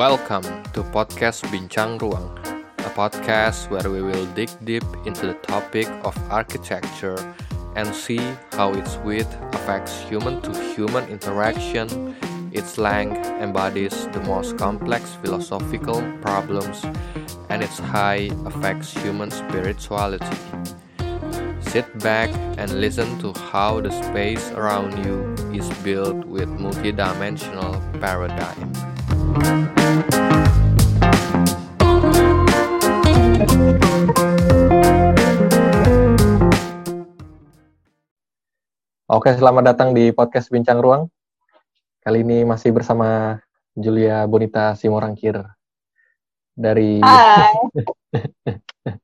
Welcome 0.00 0.64
to 0.72 0.80
podcast 0.96 1.44
Bincang 1.52 2.00
Ruang, 2.00 2.32
a 2.88 2.90
podcast 2.96 3.68
where 3.68 3.84
we 3.84 4.00
will 4.00 4.24
dig 4.32 4.48
deep 4.64 4.88
into 5.04 5.28
the 5.28 5.36
topic 5.44 5.84
of 6.08 6.16
architecture 6.32 7.20
and 7.76 7.84
see 7.92 8.24
how 8.56 8.72
its 8.72 8.96
width 9.04 9.28
affects 9.52 10.00
human 10.08 10.40
to 10.40 10.56
human 10.72 11.04
interaction. 11.12 12.16
Its 12.48 12.80
length 12.80 13.28
embodies 13.44 14.08
the 14.16 14.24
most 14.24 14.56
complex 14.56 15.20
philosophical 15.20 16.00
problems, 16.24 16.80
and 17.52 17.60
its 17.60 17.76
height 17.76 18.32
affects 18.48 18.96
human 19.04 19.28
spirituality. 19.28 20.40
Sit 21.60 21.84
back 22.00 22.32
and 22.56 22.80
listen 22.80 23.20
to 23.20 23.36
how 23.52 23.84
the 23.84 23.92
space 24.08 24.48
around 24.56 24.96
you 25.04 25.28
is 25.52 25.68
built 25.84 26.24
with 26.24 26.48
multidimensional 26.48 27.76
paradigm. 28.00 28.72
Oke, 39.10 39.34
selamat 39.34 39.74
datang 39.74 39.90
di 39.90 40.14
podcast 40.14 40.54
Bincang 40.54 40.78
Ruang. 40.78 41.10
Kali 41.98 42.22
ini 42.22 42.46
masih 42.46 42.70
bersama 42.70 43.42
Julia 43.74 44.22
Bonita 44.30 44.78
Simorangkir 44.78 45.34
dari 46.54 47.02
Hai. 47.02 47.50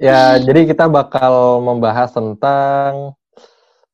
Ya, 0.00 0.40
jadi 0.40 0.64
kita 0.64 0.88
bakal 0.88 1.60
membahas 1.60 2.08
tentang 2.16 3.12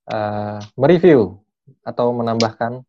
uh, 0.07 0.63
mereview 0.79 1.43
atau 1.83 2.15
menambahkan 2.15 2.87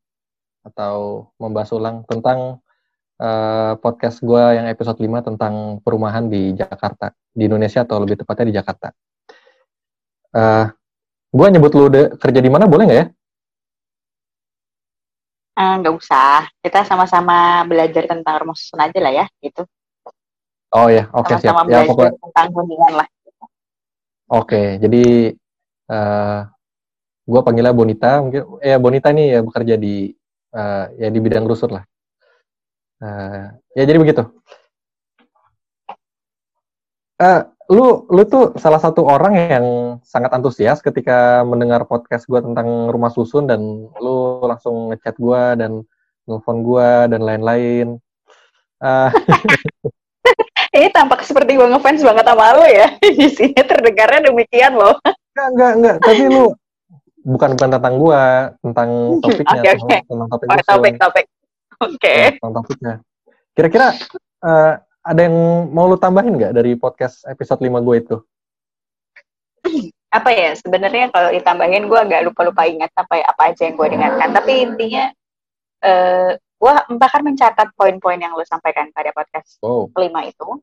atau 0.62 1.28
membahas 1.42 1.74
ulang 1.74 2.06
tentang 2.06 2.62
uh, 3.18 3.74
podcast 3.82 4.22
gue 4.22 4.44
yang 4.54 4.70
episode 4.70 5.02
5 5.02 5.34
tentang 5.34 5.82
perumahan 5.82 6.30
di 6.30 6.54
Jakarta, 6.54 7.09
di 7.34 7.50
Indonesia 7.50 7.82
atau 7.82 8.06
lebih 8.06 8.22
tepatnya 8.22 8.46
di 8.54 8.56
Jakarta. 8.62 8.94
Uh, 10.30 10.70
gue 11.32 11.48
nyebut 11.48 11.72
lu 11.72 11.88
de- 11.88 12.12
kerja 12.20 12.40
di 12.44 12.52
mana 12.52 12.68
boleh 12.68 12.84
nggak 12.86 13.00
ya? 13.00 13.08
Eh, 15.52 15.74
nggak 15.80 15.96
usah. 15.96 16.48
Kita 16.60 16.84
sama-sama 16.84 17.64
belajar 17.68 18.04
tentang 18.08 18.36
rumah 18.44 18.56
susun 18.56 18.84
aja 18.84 19.00
lah 19.00 19.14
ya, 19.16 19.26
gitu. 19.40 19.64
Oh 20.72 20.88
ya, 20.88 21.12
oke 21.12 21.36
siap. 21.40 21.52
Sama-sama 21.52 21.62
Ya 21.68 21.84
belajar 21.84 21.90
pokoknya 21.92 22.14
tentang 22.20 22.48
hunian 22.56 22.94
lah. 22.96 23.08
Oke, 24.32 24.80
jadi 24.80 25.36
uh, 25.92 26.40
gue 27.28 27.42
panggilnya 27.44 27.76
Bonita, 27.76 28.24
mungkin 28.24 28.42
ya 28.64 28.80
Bonita 28.80 29.12
nih 29.12 29.28
ya 29.36 29.40
bekerja 29.44 29.76
di 29.76 30.16
uh, 30.56 30.86
ya 30.96 31.08
di 31.12 31.20
bidang 31.20 31.44
rusut 31.44 31.72
lah. 31.76 31.84
Uh, 33.04 33.52
ya 33.76 33.84
jadi 33.84 34.00
begitu. 34.00 34.24
Uh, 37.20 37.52
lu 37.72 38.04
lu 38.12 38.22
tuh 38.28 38.52
salah 38.60 38.84
satu 38.84 39.08
orang 39.08 39.34
yang 39.40 39.66
sangat 40.04 40.36
antusias 40.36 40.84
ketika 40.84 41.40
mendengar 41.48 41.88
podcast 41.88 42.28
gue 42.28 42.44
tentang 42.44 42.92
rumah 42.92 43.08
susun 43.08 43.48
dan 43.48 43.64
lu 44.04 44.44
langsung 44.44 44.92
ngechat 44.92 45.16
gue 45.16 45.44
dan 45.56 45.72
nelfon 46.28 46.68
gue 46.68 46.90
dan 47.08 47.22
lain-lain. 47.24 47.96
Uh, 48.84 49.08
Ini 50.76 50.88
tampak 50.92 51.24
seperti 51.24 51.56
gue 51.60 51.68
ngefans 51.68 52.04
banget 52.04 52.26
sama 52.28 52.56
lo 52.60 52.64
ya. 52.68 52.88
Di 53.20 53.28
sini 53.31 53.56
terdengarnya 53.56 54.31
demikian 54.31 54.76
loh. 54.76 54.96
enggak 55.31 55.48
enggak 55.56 55.72
enggak, 55.80 55.96
tapi 56.04 56.24
lu 56.28 56.46
bukan 57.24 57.50
bukan 57.56 57.70
tentang 57.72 57.96
gua, 57.96 58.24
tentang 58.60 58.90
topiknya, 59.24 59.62
Oke, 59.62 59.70
tentang, 59.72 59.88
oke. 59.88 59.98
tentang 60.12 60.28
topik 60.28 60.48
Oh, 60.48 60.56
susun. 60.60 60.68
topik-topik. 60.76 61.26
Oke. 61.81 62.16
Ya, 62.20 62.30
tentang 62.36 62.54
topiknya. 62.60 62.94
Kira-kira 63.56 63.88
eh, 64.44 64.74
ada 65.01 65.22
yang 65.25 65.35
mau 65.73 65.89
lu 65.89 65.97
tambahin 65.97 66.38
nggak 66.38 66.53
dari 66.53 66.78
podcast 66.78 67.25
episode 67.25 67.62
5 67.62 67.81
gue 67.81 67.95
itu? 67.97 68.16
Apa 70.12 70.29
ya, 70.35 70.51
sebenarnya 70.59 71.07
kalau 71.09 71.31
ditambahin 71.31 71.88
gue 71.88 72.00
agak 72.00 72.22
lupa-lupa 72.28 72.67
ingat 72.67 72.91
apa, 73.00 73.23
ya- 73.23 73.28
apa 73.31 73.41
aja 73.56 73.63
yang 73.63 73.79
gue 73.79 73.88
dengarkan. 73.95 74.29
Tapi 74.35 74.51
intinya, 74.67 75.06
eh 75.81 76.31
gue 76.38 76.73
bahkan 77.01 77.25
mencatat 77.25 77.73
poin-poin 77.73 78.22
yang 78.22 78.38
lo 78.38 78.45
sampaikan 78.45 78.94
pada 78.94 79.09
podcast 79.16 79.57
Wow. 79.66 79.89
kelima 79.97 80.29
itu. 80.29 80.62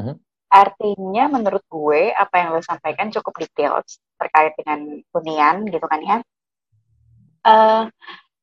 Mhm. 0.00 0.16
Artinya 0.48 1.24
menurut 1.28 1.60
gue 1.68 2.14
apa 2.16 2.34
yang 2.40 2.48
lo 2.56 2.62
sampaikan 2.64 3.12
cukup 3.12 3.36
detail 3.44 3.82
terkait 4.16 4.56
dengan 4.56 5.02
hunian 5.12 5.68
gitu 5.68 5.84
kan 5.84 6.00
ya. 6.00 6.16
Eh, 7.44 7.82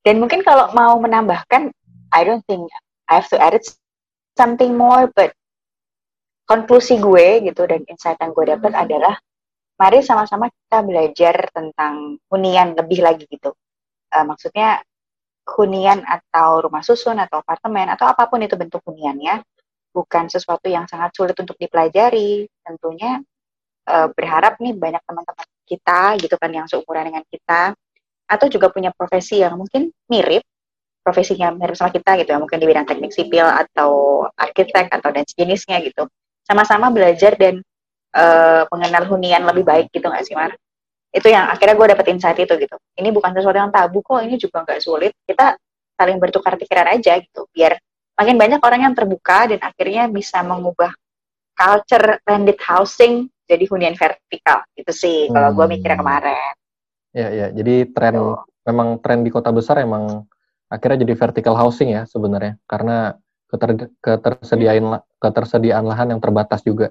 dan 0.03 0.15
mungkin 0.21 0.45
kalau 0.45 0.69
mau 0.77 0.93
menambahkan, 1.01 1.71
I 2.13 2.21
don't 2.21 2.45
think 2.45 2.69
I 3.09 3.17
have 3.17 3.31
to 3.33 3.39
add 3.41 3.57
something 4.37 4.73
more, 4.73 5.09
but 5.13 5.33
konklusi 6.43 6.99
gue 6.99 7.47
gitu 7.47 7.63
dan 7.63 7.81
insight 7.87 8.19
yang 8.19 8.35
gue 8.35 8.45
dapat 8.57 8.73
adalah 8.75 9.15
mari 9.79 10.03
sama-sama 10.03 10.51
kita 10.51 10.83
belajar 10.85 11.35
tentang 11.49 12.19
hunian 12.29 12.75
lebih 12.77 12.99
lagi 13.01 13.25
gitu. 13.25 13.55
Eh, 14.13 14.25
maksudnya 14.27 14.83
hunian 15.43 16.03
atau 16.07 16.67
rumah 16.67 16.83
susun 16.85 17.19
atau 17.19 17.43
apartemen 17.43 17.91
atau 17.91 18.07
apa 18.07 18.31
pun 18.31 18.39
itu 18.39 18.55
bentuk 18.55 18.79
huniannya 18.87 19.43
bukan 19.91 20.31
sesuatu 20.31 20.71
yang 20.71 20.87
sangat 20.87 21.15
sulit 21.15 21.35
untuk 21.39 21.55
dipelajari. 21.57 22.47
Tentunya 22.61 23.19
eh, 23.87 24.07
berharap 24.11 24.59
nih 24.59 24.75
banyak 24.75 25.03
teman-teman 25.03 25.47
kita 25.63 26.19
gitu 26.19 26.35
kan 26.35 26.51
yang 26.51 26.67
seumuran 26.67 27.07
dengan 27.07 27.23
kita 27.27 27.71
atau 28.23 28.47
juga 28.47 28.71
punya 28.71 28.91
profesi 28.95 29.39
yang 29.43 29.59
mungkin 29.59 29.91
mirip 30.07 30.43
profesinya 31.03 31.51
mirip 31.51 31.75
sama 31.75 31.91
kita 31.91 32.15
gitu 32.23 32.33
ya 32.33 32.39
mungkin 32.39 32.57
di 32.57 32.65
bidang 32.65 32.87
teknik 32.87 33.11
sipil 33.11 33.43
atau 33.45 34.23
arsitek 34.39 34.87
atau 34.89 35.09
dan 35.11 35.27
sejenisnya 35.27 35.83
gitu 35.83 36.07
sama-sama 36.47 36.91
belajar 36.91 37.35
dan 37.35 37.59
eh, 38.13 38.63
mengenal 38.71 39.03
hunian 39.09 39.43
lebih 39.47 39.63
baik 39.65 39.87
gitu 39.91 40.05
nggak 40.07 40.23
sih 40.23 40.35
Mar? 40.35 40.53
Itu 41.13 41.29
yang 41.29 41.45
akhirnya 41.49 41.77
gue 41.77 41.87
dapet 41.93 42.05
insight 42.09 42.39
itu 42.41 42.53
gitu. 42.57 42.75
Ini 42.97 43.09
bukan 43.13 43.37
sesuatu 43.37 43.57
yang 43.57 43.69
tabu 43.69 44.01
kok, 44.01 44.21
ini 44.25 44.35
juga 44.37 44.65
nggak 44.65 44.81
sulit. 44.81 45.13
Kita 45.25 45.53
saling 45.93 46.17
bertukar 46.17 46.57
pikiran 46.57 46.89
aja 46.89 47.21
gitu, 47.21 47.45
biar 47.53 47.77
makin 48.17 48.35
banyak 48.37 48.61
orang 48.61 48.81
yang 48.89 48.93
terbuka 48.97 49.45
dan 49.49 49.59
akhirnya 49.61 50.09
bisa 50.09 50.41
mengubah 50.41 50.89
culture 51.53 52.17
landed 52.25 52.57
housing 52.65 53.29
jadi 53.45 53.65
hunian 53.69 53.93
vertikal 53.93 54.65
gitu 54.73 54.89
sih 54.89 55.29
kalau 55.29 55.53
gue 55.53 55.65
Hmm. 55.65 55.73
mikirnya 55.77 55.97
kemarin. 56.01 56.53
Ya 57.13 57.29
ya, 57.29 57.47
jadi 57.53 57.93
tren 57.93 58.13
Tuh. 58.17 58.41
memang 58.65 58.97
tren 59.01 59.21
di 59.21 59.29
kota 59.29 59.53
besar 59.53 59.85
emang 59.85 60.25
akhirnya 60.73 61.05
jadi 61.05 61.13
vertical 61.13 61.53
housing 61.53 61.93
ya 61.93 62.09
sebenarnya 62.09 62.57
karena 62.65 63.13
keter, 63.45 63.93
ketersediaan 64.01 64.97
ketersediaan 65.21 65.85
lahan 65.85 66.17
yang 66.17 66.21
terbatas 66.21 66.65
juga. 66.65 66.89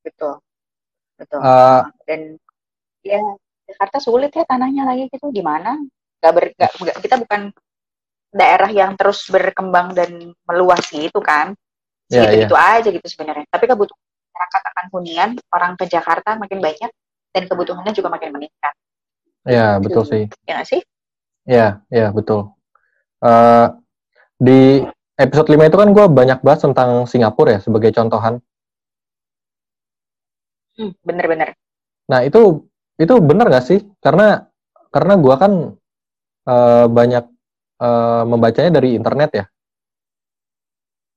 Betul, 0.00 0.40
betul. 1.20 1.40
Eh, 1.44 1.82
dan 2.08 2.20
ya 3.04 3.20
Jakarta 3.68 4.00
sulit 4.00 4.32
ya 4.32 4.48
tanahnya 4.48 4.88
lagi 4.88 5.12
gitu 5.12 5.28
gimana? 5.28 5.76
Gak 6.24 6.32
ber, 6.32 6.44
gak- 6.56 6.72
gak- 6.80 6.98
kita 7.04 7.20
bukan 7.20 7.52
daerah 8.32 8.72
yang 8.72 8.96
terus 8.96 9.28
berkembang 9.28 9.92
dan 9.92 10.32
meluas 10.48 10.80
gitu 10.88 11.20
kan? 11.20 11.52
Ya, 12.08 12.24
Segitu-gitu 12.24 12.56
aja 12.56 12.88
gitu 12.88 13.04
sebenarnya. 13.04 13.44
Tapi 13.52 13.68
kebutuhan 13.68 14.00
masyarakat 14.32 14.62
akan 14.72 14.84
hunian 14.96 15.30
orang 15.52 15.72
ke 15.76 15.84
Jakarta 15.84 16.40
makin 16.40 16.64
banyak 16.64 16.90
dan 17.36 17.42
kebutuhannya 17.44 17.92
juga 17.92 18.08
makin 18.08 18.32
meningkat. 18.32 18.72
ya 19.48 19.80
betul 19.80 20.04
sih. 20.04 20.24
Ya 20.44 20.60
sih? 20.64 20.80
Ya, 21.48 21.80
ya 21.88 22.12
betul. 22.12 22.52
Eh, 23.24 23.66
di 24.36 24.84
episode 25.16 25.48
5 25.48 25.64
itu 25.64 25.80
kan 25.80 25.88
gue 25.96 26.04
banyak 26.04 26.44
bahas 26.44 26.60
tentang 26.60 27.08
Singapura 27.08 27.56
ya 27.56 27.60
sebagai 27.64 27.88
contohan. 27.96 28.44
Hmm, 30.76 30.92
bener-bener. 31.00 31.56
Nah 32.12 32.20
itu 32.28 32.68
itu 33.00 33.14
benar 33.24 33.48
nggak 33.48 33.64
sih? 33.64 33.80
Karena 34.04 34.44
karena 34.92 35.16
gue 35.16 35.34
kan 35.40 35.52
eh, 36.52 36.86
banyak 36.86 37.24
eh, 37.80 38.22
membacanya 38.28 38.70
dari 38.76 38.92
internet 38.92 39.30
ya. 39.32 39.44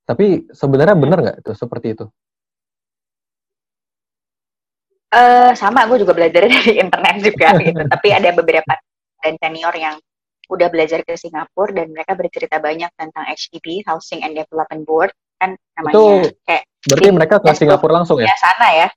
Tapi 0.07 0.47
sebenarnya 0.47 0.95
benar 0.95 1.17
nggak 1.19 1.37
itu 1.43 1.51
seperti 1.59 1.87
itu? 1.99 2.05
Eh 5.11 5.51
sama, 5.59 5.83
gue 5.91 5.99
juga 6.07 6.15
belajar 6.15 6.47
dari 6.55 6.79
internet 6.79 7.15
juga 7.19 7.47
gitu. 7.59 7.83
Tapi 7.83 8.07
ada 8.15 8.31
beberapa 8.31 8.73
dan 9.21 9.35
senior 9.37 9.75
yang 9.75 9.99
udah 10.51 10.67
belajar 10.67 10.99
ke 11.01 11.15
Singapura 11.15 11.71
dan 11.71 11.95
mereka 11.95 12.11
bercerita 12.13 12.59
banyak 12.59 12.91
tentang 12.99 13.23
HDB 13.23 13.87
(Housing 13.87 14.19
and 14.21 14.35
Development 14.35 14.83
Board) 14.83 15.11
kan 15.39 15.55
namanya 15.79 15.95
Itu 15.95 16.05
kayak 16.43 16.63
Berarti 16.81 17.07
Di 17.07 17.13
mereka 17.13 17.35
ke 17.37 17.49
Singapura 17.53 17.93
langsung 17.93 18.17
ya? 18.17 18.27
ya 18.27 18.35
sana 18.41 18.67
ya. 18.73 18.87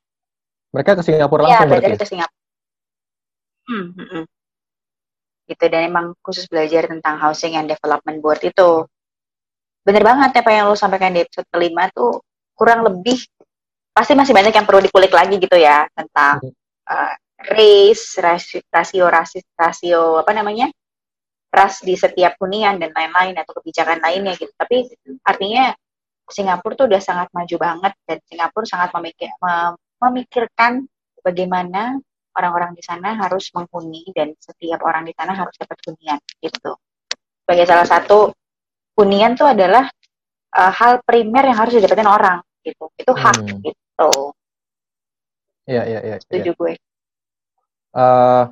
Mereka 0.72 0.90
ke 0.98 1.02
Singapura 1.04 1.40
Iya, 1.44 1.46
langsung 1.46 1.68
belajar 1.70 1.90
berarti. 1.92 2.00
ke 2.02 2.08
Singapura. 2.08 2.42
Hmm, 3.64 3.86
hmm, 3.92 4.08
hmm. 4.08 4.24
Gitu 5.44 5.64
dan 5.68 5.82
emang 5.84 6.06
khusus 6.24 6.48
belajar 6.48 6.88
tentang 6.88 7.20
Housing 7.20 7.54
and 7.54 7.68
Development 7.68 8.18
Board 8.18 8.40
itu. 8.40 8.70
Bener 9.84 10.00
banget 10.00 10.40
apa 10.40 10.50
yang 10.50 10.72
lo 10.72 10.74
sampaikan 10.74 11.12
di 11.12 11.20
episode 11.22 11.44
kelima 11.52 11.92
tuh 11.92 12.24
kurang 12.56 12.80
lebih 12.88 13.20
pasti 13.92 14.16
masih 14.16 14.32
banyak 14.32 14.50
yang 14.50 14.64
perlu 14.64 14.80
dikulik 14.80 15.12
lagi 15.12 15.36
gitu 15.36 15.54
ya 15.54 15.84
tentang 15.92 16.40
Hmm. 16.40 16.52
eh, 16.88 17.14
race, 17.52 18.16
rasio, 18.16 18.64
rasio, 18.72 19.04
rasio 19.52 20.02
apa 20.18 20.32
namanya 20.32 20.72
ras 21.54 21.78
di 21.86 21.94
setiap 21.94 22.34
hunian 22.42 22.82
dan 22.82 22.90
lain-lain 22.90 23.38
atau 23.38 23.54
kebijakan 23.62 24.02
lainnya 24.02 24.34
gitu. 24.34 24.50
Tapi 24.58 24.90
artinya 25.22 25.70
Singapura 26.26 26.74
tuh 26.74 26.86
udah 26.90 27.02
sangat 27.02 27.28
maju 27.30 27.56
banget 27.56 27.92
dan 28.10 28.18
Singapura 28.26 28.66
sangat 28.66 28.90
memikir, 28.98 29.30
memikirkan 30.02 30.90
bagaimana 31.22 32.02
orang-orang 32.34 32.74
di 32.74 32.82
sana 32.82 33.14
harus 33.14 33.54
menghuni 33.54 34.02
dan 34.10 34.34
setiap 34.42 34.82
orang 34.82 35.06
di 35.06 35.14
sana 35.14 35.38
harus 35.38 35.54
dapat 35.54 35.78
hunian 35.86 36.18
gitu. 36.42 36.74
Sebagai 37.46 37.66
salah 37.70 37.86
satu 37.86 38.34
hunian 38.98 39.38
tuh 39.38 39.54
adalah 39.54 39.86
uh, 40.58 40.72
hal 40.74 40.98
primer 41.06 41.46
yang 41.46 41.58
harus 41.58 41.78
didapetin 41.78 42.10
orang 42.10 42.42
gitu. 42.66 42.90
Itu 42.98 43.12
hak 43.14 43.38
hmm. 43.38 43.60
gitu. 43.62 44.10
Iya 45.70 45.82
iya 45.86 46.00
iya. 46.02 46.16
Setuju 46.18 46.50
ya. 46.50 46.58
gue. 46.58 46.72
Uh, 47.94 48.44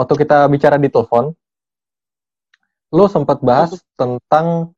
waktu 0.00 0.14
kita 0.24 0.48
bicara 0.48 0.80
di 0.80 0.88
telepon, 0.88 1.36
lu 2.96 3.04
sempat 3.06 3.44
bahas 3.44 3.76
tentang 4.00 4.72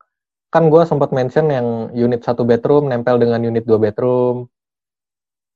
kan 0.51 0.67
gue 0.67 0.83
sempat 0.83 1.15
mention 1.15 1.49
yang 1.49 1.89
unit 1.95 2.21
satu 2.21 2.43
bedroom 2.43 2.91
nempel 2.91 3.15
dengan 3.15 3.39
unit 3.39 3.63
dua 3.63 3.79
bedroom. 3.79 4.51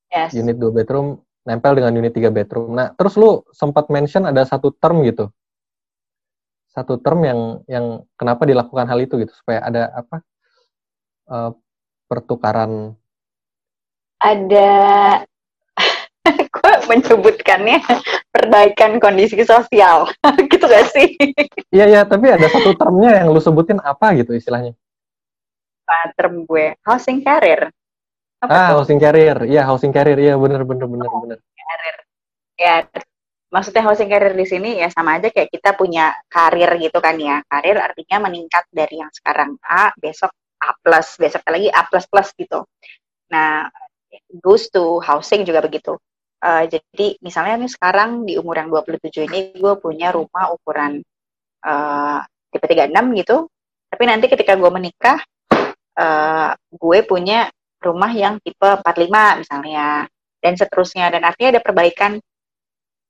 Yes. 0.08 0.32
Unit 0.32 0.56
dua 0.56 0.72
bedroom 0.72 1.20
nempel 1.48 1.80
dengan 1.80 1.96
unit 1.96 2.12
3 2.12 2.28
bedroom. 2.28 2.76
Nah, 2.76 2.92
terus 2.92 3.16
lu 3.16 3.48
sempat 3.56 3.88
mention 3.88 4.28
ada 4.28 4.44
satu 4.44 4.76
term 4.76 5.00
gitu. 5.08 5.32
Satu 6.76 7.00
term 7.00 7.24
yang 7.24 7.40
yang 7.72 8.04
kenapa 8.20 8.44
dilakukan 8.44 8.84
hal 8.84 9.00
itu 9.00 9.16
gitu 9.24 9.32
supaya 9.32 9.64
ada 9.64 9.96
apa? 9.96 10.20
Uh, 11.28 11.52
pertukaran 12.08 12.96
ada 14.18 14.70
menyebutkannya 16.88 17.84
perbaikan 18.32 18.98
kondisi 18.98 19.40
sosial 19.44 20.10
gitu 20.52 20.66
gak 20.66 20.88
sih? 20.92 21.16
Iya 21.72 21.86
iya, 21.88 22.02
tapi 22.08 22.32
ada 22.32 22.48
satu 22.48 22.74
termnya 22.74 23.24
yang 23.24 23.32
lu 23.32 23.40
sebutin 23.44 23.80
apa 23.84 24.16
gitu 24.18 24.34
istilahnya? 24.34 24.74
Apa 25.88 26.16
term 26.16 26.44
gue? 26.44 26.76
Housing 26.84 27.24
career. 27.24 27.72
Apa 28.38 28.54
ah, 28.54 28.68
tuh? 28.70 28.74
housing 28.82 29.00
carrier. 29.02 29.38
Iya, 29.50 29.66
housing 29.66 29.90
carrier. 29.90 30.20
Iya, 30.22 30.34
benar 30.38 30.62
benar 30.62 30.86
benar 30.86 31.08
oh, 31.10 31.26
benar. 31.26 31.40
Carrier. 31.42 31.98
Ya, 32.58 32.76
maksudnya 33.50 33.84
housing 33.86 34.10
carrier 34.10 34.34
di 34.38 34.46
sini 34.46 34.78
ya 34.78 34.94
sama 34.94 35.18
aja 35.18 35.34
kayak 35.34 35.50
kita 35.50 35.74
punya 35.74 36.14
karir 36.30 36.70
gitu 36.78 37.02
kan 37.02 37.18
ya. 37.18 37.42
Karir 37.50 37.82
artinya 37.82 38.30
meningkat 38.30 38.70
dari 38.70 39.02
yang 39.02 39.10
sekarang 39.10 39.58
A, 39.66 39.90
besok 39.98 40.30
A+, 40.62 40.74
plus, 40.82 41.18
besok 41.18 41.42
lagi 41.50 41.70
A++ 41.74 41.82
plus 41.90 42.06
plus 42.06 42.30
gitu. 42.38 42.62
Nah, 43.34 43.66
goes 44.38 44.70
to 44.70 45.02
housing 45.02 45.42
juga 45.42 45.66
begitu. 45.66 45.98
Uh, 46.38 46.70
jadi 46.70 47.18
misalnya 47.20 47.66
nih 47.66 47.72
sekarang 47.72 48.24
di 48.30 48.38
umur 48.38 48.62
yang 48.62 48.70
27 48.70 49.26
ini 49.26 49.40
gue 49.58 49.74
punya 49.82 50.14
rumah 50.14 50.54
ukuran 50.54 51.02
uh, 51.66 52.20
tipe 52.54 52.66
36 52.66 52.94
gitu. 53.24 53.50
Tapi 53.88 54.04
nanti 54.06 54.26
ketika 54.30 54.54
gue 54.54 54.70
menikah, 54.70 55.18
uh, 55.98 56.52
gue 56.70 57.00
punya 57.08 57.50
rumah 57.82 58.12
yang 58.14 58.42
tipe 58.42 58.66
45 58.66 59.42
misalnya 59.46 60.06
dan 60.42 60.54
seterusnya 60.54 61.10
dan 61.14 61.26
artinya 61.26 61.58
ada 61.58 61.62
perbaikan 61.62 62.12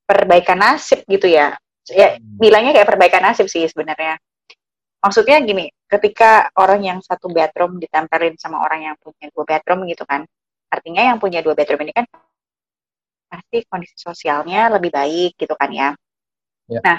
perbaikan 0.08 0.58
nasib 0.60 1.04
gitu 1.04 1.28
ya 1.28 1.56
ya 1.88 2.16
hmm. 2.16 2.40
bilangnya 2.40 2.72
kayak 2.76 2.88
perbaikan 2.88 3.22
nasib 3.24 3.48
sih 3.48 3.64
sebenarnya 3.68 4.20
maksudnya 5.00 5.40
gini 5.40 5.72
ketika 5.88 6.52
orang 6.56 6.84
yang 6.84 6.98
satu 7.00 7.32
bedroom 7.32 7.80
ditempelin 7.80 8.36
sama 8.36 8.60
orang 8.60 8.92
yang 8.92 8.96
punya 9.00 9.28
dua 9.32 9.44
bedroom 9.44 9.88
gitu 9.88 10.04
kan 10.04 10.24
artinya 10.68 11.02
yang 11.12 11.16
punya 11.16 11.40
dua 11.40 11.56
bedroom 11.56 11.80
ini 11.88 11.92
kan 11.96 12.04
pasti 13.28 13.64
kondisi 13.68 13.96
sosialnya 14.00 14.72
lebih 14.72 14.90
baik 14.90 15.36
gitu 15.36 15.52
kan 15.54 15.70
ya, 15.70 15.88
ya. 16.66 16.80
nah 16.80 16.98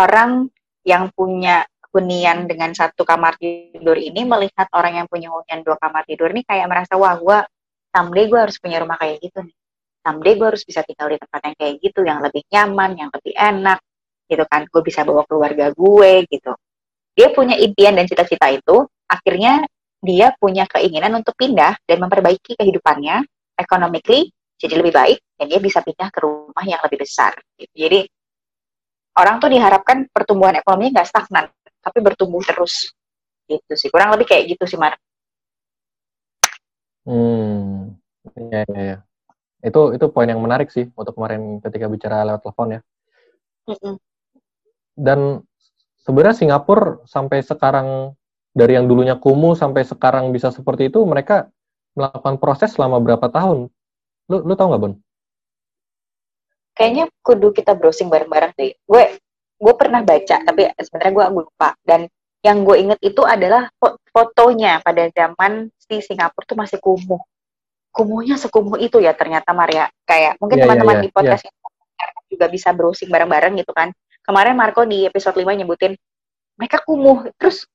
orang 0.00 0.48
yang 0.82 1.12
punya 1.12 1.68
hunian 1.92 2.44
dengan 2.44 2.72
satu 2.76 3.04
kamar 3.04 3.40
tidur 3.40 3.96
ini 3.96 4.24
melihat 4.24 4.68
orang 4.76 5.04
yang 5.04 5.06
punya 5.08 5.32
hunian 5.32 5.64
dua 5.64 5.76
kamar 5.80 6.04
tidur 6.04 6.28
ini 6.32 6.44
kayak 6.44 6.68
merasa 6.68 6.96
wah 7.00 7.16
gue 7.16 7.38
someday 7.92 8.28
gue 8.28 8.38
harus 8.38 8.56
punya 8.60 8.78
rumah 8.84 9.00
kayak 9.00 9.18
gitu 9.24 9.42
nih. 9.44 9.56
Someday 10.04 10.34
gue 10.38 10.46
harus 10.54 10.62
bisa 10.64 10.80
tinggal 10.86 11.08
di 11.10 11.18
tempat 11.18 11.40
yang 11.42 11.56
kayak 11.58 11.74
gitu 11.82 12.00
yang 12.06 12.18
lebih 12.22 12.42
nyaman 12.48 12.90
yang 12.96 13.10
lebih 13.12 13.34
enak 13.34 13.78
gitu 14.28 14.44
kan. 14.46 14.62
Gue 14.68 14.82
bisa 14.84 15.02
bawa 15.02 15.24
keluarga 15.24 15.72
gue 15.72 16.12
gitu. 16.28 16.52
Dia 17.18 17.28
punya 17.34 17.58
impian 17.58 17.98
dan 17.98 18.06
cita-cita 18.06 18.46
itu 18.52 18.86
akhirnya 19.10 19.66
dia 19.98 20.30
punya 20.38 20.68
keinginan 20.70 21.18
untuk 21.18 21.34
pindah 21.34 21.74
dan 21.82 21.98
memperbaiki 21.98 22.54
kehidupannya 22.54 23.26
economically 23.58 24.30
jadi 24.58 24.74
lebih 24.82 24.92
baik 24.92 25.18
dan 25.38 25.46
dia 25.46 25.60
bisa 25.62 25.78
pindah 25.80 26.10
ke 26.10 26.18
rumah 26.20 26.64
yang 26.66 26.82
lebih 26.82 27.06
besar. 27.06 27.38
Gitu. 27.54 27.72
jadi 27.74 28.00
orang 29.18 29.42
tuh 29.42 29.50
diharapkan 29.50 30.06
pertumbuhan 30.10 30.58
ekonominya 30.58 31.00
nggak 31.02 31.08
stagnan 31.08 31.46
tapi 31.82 31.98
bertumbuh 32.02 32.42
terus. 32.42 32.90
Gitu 33.48 33.72
sih. 33.78 33.88
Kurang 33.88 34.12
lebih 34.12 34.28
kayak 34.28 34.58
gitu 34.58 34.68
sih 34.68 34.76
Mar. 34.76 34.98
Hmm. 37.08 37.96
Ya 38.36 38.62
ya 38.68 38.82
ya 38.82 38.98
itu 39.58 39.80
itu 39.98 40.06
poin 40.14 40.28
yang 40.30 40.38
menarik 40.38 40.70
sih 40.70 40.86
untuk 40.94 41.18
kemarin 41.18 41.58
ketika 41.58 41.90
bicara 41.90 42.22
lewat 42.22 42.42
telepon 42.46 42.78
ya. 42.78 42.80
Mm 43.68 43.76
-mm. 43.76 43.94
dan 44.96 45.20
sebenarnya 46.00 46.36
Singapura 46.40 47.04
sampai 47.04 47.44
sekarang 47.44 48.16
dari 48.56 48.80
yang 48.80 48.88
dulunya 48.88 49.20
kumuh 49.20 49.52
sampai 49.52 49.84
sekarang 49.84 50.32
bisa 50.32 50.48
seperti 50.48 50.88
itu 50.88 51.04
mereka 51.04 51.52
melakukan 51.92 52.40
proses 52.40 52.72
selama 52.72 52.96
berapa 53.02 53.28
tahun 53.28 53.68
lu 54.28 54.44
lu 54.44 54.52
tau 54.54 54.68
nggak 54.68 54.82
Bon? 54.84 54.94
Kayaknya 56.76 57.04
kudu 57.26 57.50
kita 57.50 57.74
browsing 57.74 58.06
bareng-bareng 58.06 58.54
deh. 58.54 58.76
Gue 58.86 59.18
gue 59.58 59.74
pernah 59.74 60.04
baca 60.06 60.36
tapi 60.46 60.70
sebenarnya 60.78 61.12
gue 61.16 61.24
lupa. 61.42 61.74
Dan 61.82 62.06
yang 62.44 62.62
gue 62.62 62.76
inget 62.78 63.00
itu 63.02 63.24
adalah 63.26 63.66
fotonya. 64.14 64.78
Pada 64.84 65.10
zaman 65.10 65.72
si 65.74 65.98
Singapura 65.98 66.46
tuh 66.46 66.54
masih 66.54 66.78
kumuh. 66.78 67.18
Kumuhnya 67.90 68.38
sekumuh 68.38 68.78
itu 68.78 69.02
ya 69.02 69.10
ternyata 69.16 69.50
Maria 69.50 69.90
kayak 70.06 70.38
mungkin 70.38 70.62
iya, 70.62 70.62
iya, 70.62 70.70
teman-teman 70.70 70.94
yeah, 70.94 71.02
yeah, 71.02 71.10
di 71.10 71.16
podcast 71.16 71.42
yeah. 71.48 72.10
juga 72.30 72.46
bisa 72.46 72.68
browsing 72.70 73.10
bareng-bareng 73.10 73.58
gitu 73.58 73.74
kan. 73.74 73.90
Kemarin 74.22 74.54
Marco 74.54 74.86
di 74.86 75.08
episode 75.08 75.34
5 75.34 75.50
nyebutin 75.58 75.98
mereka 76.54 76.78
kumuh. 76.86 77.26
Terus 77.42 77.66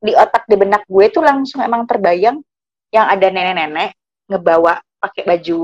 di 0.00 0.12
otak 0.12 0.44
di 0.44 0.60
benak 0.60 0.84
gue 0.84 1.08
tuh 1.08 1.24
langsung 1.24 1.64
emang 1.64 1.88
terbayang 1.88 2.44
yang 2.92 3.06
ada 3.08 3.26
nenek-nenek 3.32 3.96
ngebawa 4.28 4.82
pakai 5.00 5.24
baju 5.24 5.60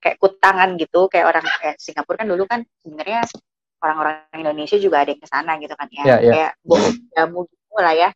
kayak 0.00 0.16
kutangan 0.16 0.74
gitu 0.80 1.06
kayak 1.12 1.28
orang 1.28 1.44
kayak 1.60 1.76
Singapura 1.76 2.24
kan 2.24 2.28
dulu 2.28 2.44
kan 2.48 2.60
sebenarnya 2.80 3.20
orang-orang 3.82 4.16
Indonesia 4.38 4.78
juga 4.78 5.02
ada 5.02 5.10
yang 5.10 5.20
ke 5.20 5.28
sana 5.28 5.52
gitu 5.58 5.74
kan 5.74 5.88
ya, 5.90 6.04
yeah, 6.06 6.18
yeah. 6.22 6.32
kayak 6.32 6.52
bawa 6.62 6.80
jamu 7.18 7.40
gitu 7.50 7.76
lah 7.82 7.94
ya. 7.98 8.10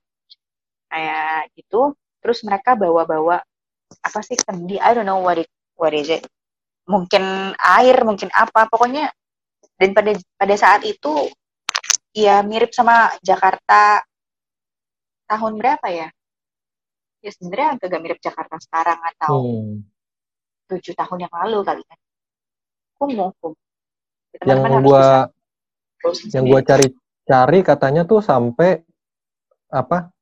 Kayak 0.87 1.39
gitu. 1.59 1.81
Terus 2.23 2.39
mereka 2.47 2.71
bawa-bawa 2.79 3.37
apa 4.03 4.21
sih 4.23 4.39
kendi 4.39 4.79
I 4.79 4.95
don't 4.95 5.07
know 5.07 5.19
what 5.19 5.43
it 5.43 5.51
what 5.75 5.91
is 5.91 6.07
it. 6.07 6.23
Mungkin 6.87 7.53
air 7.59 7.97
mungkin 8.07 8.31
apa. 8.31 8.71
Pokoknya 8.71 9.11
dan 9.77 9.91
pada 9.93 10.15
pada 10.39 10.55
saat 10.55 10.87
itu 10.87 11.29
ya 12.15 12.41
mirip 12.47 12.71
sama 12.71 13.11
Jakarta 13.21 14.07
tahun 15.27 15.59
berapa 15.59 15.87
ya? 15.91 16.09
Ya 17.27 17.31
sebenarnya 17.35 17.75
agak 17.83 18.01
mirip 18.01 18.23
Jakarta 18.23 18.55
sekarang 18.63 19.03
atau 19.03 19.35
hmm. 19.43 19.96
Tujuh 20.67 20.95
tahun 20.99 21.19
yang 21.27 21.33
lalu 21.33 21.59
kali 21.63 21.83
ya 21.83 21.97
kumuh 22.97 23.31
kumuh 23.39 23.59
yang 24.45 24.61
gua 24.85 25.31
yang 26.31 26.45
gue 26.45 26.61
cari-cari 26.61 27.61
katanya 27.65 28.05
tuh 28.05 28.21
sampai 28.21 28.85
apa 29.73 30.13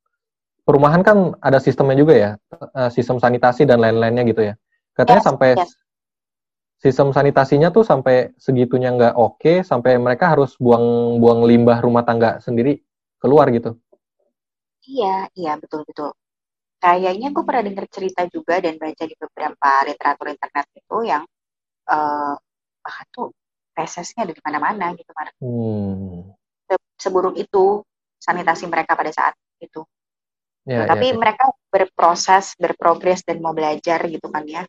perumahan 0.65 1.05
kan 1.05 1.37
ada 1.43 1.61
sistemnya 1.61 1.97
juga 1.99 2.15
ya 2.15 2.31
eh, 2.55 2.91
sistem 2.95 3.21
sanitasi 3.21 3.69
dan 3.69 3.83
lain-lainnya 3.83 4.25
gitu 4.25 4.43
ya. 4.53 4.55
Katanya 4.95 5.21
yes, 5.21 5.29
sampai 5.29 5.49
yes. 5.59 5.71
sistem 6.81 7.09
sanitasinya 7.11 7.69
tuh 7.75 7.85
sampai 7.85 8.33
segitunya 8.39 8.95
nggak 8.95 9.15
oke 9.19 9.43
okay, 9.43 9.57
sampai 9.67 9.99
mereka 9.99 10.33
harus 10.33 10.55
buang-buang 10.57 11.45
limbah 11.45 11.83
rumah 11.83 12.07
tangga 12.07 12.39
sendiri 12.41 12.81
keluar 13.21 13.51
gitu. 13.53 13.77
Iya 14.85 15.29
iya 15.35 15.57
betul 15.59 15.85
betul 15.89 16.13
kayaknya 16.85 17.33
gue 17.33 17.45
pernah 17.49 17.65
dengar 17.65 17.89
cerita 17.89 18.29
juga 18.29 18.61
dan 18.61 18.77
baca 18.77 19.05
di 19.09 19.17
beberapa 19.17 19.71
literatur 19.89 20.27
internet 20.37 20.67
itu 20.77 20.97
yang 21.09 21.25
uh, 21.89 22.37
bahkan 22.85 23.07
tuh 23.09 23.33
fesesnya 23.73 24.29
ada 24.29 24.37
di 24.37 24.43
mana-mana 24.45 24.93
gitu 24.93 25.09
kan. 25.17 25.33
Hmm. 25.41 26.37
Seburuk 27.01 27.41
itu 27.41 27.81
sanitasi 28.21 28.69
mereka 28.69 28.93
pada 28.93 29.09
saat 29.17 29.33
itu. 29.65 29.81
Ya, 30.69 30.85
nah, 30.85 30.97
tapi 30.97 31.13
ya. 31.13 31.17
mereka 31.17 31.45
berproses, 31.73 32.53
berprogres 32.61 33.25
dan 33.25 33.41
mau 33.41 33.57
belajar 33.57 34.05
gitu 34.05 34.29
kan 34.29 34.45
ya. 34.45 34.69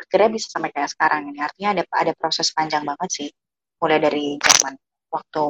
Akhirnya 0.00 0.32
bisa 0.32 0.48
sampai 0.48 0.72
kayak 0.72 0.96
sekarang 0.96 1.28
ini. 1.28 1.44
Artinya 1.44 1.76
ada 1.76 1.82
ada 1.92 2.12
proses 2.16 2.48
panjang 2.56 2.88
banget 2.88 3.08
sih. 3.12 3.28
Mulai 3.80 4.00
dari 4.00 4.36
zaman 4.40 4.76
waktu 5.12 5.42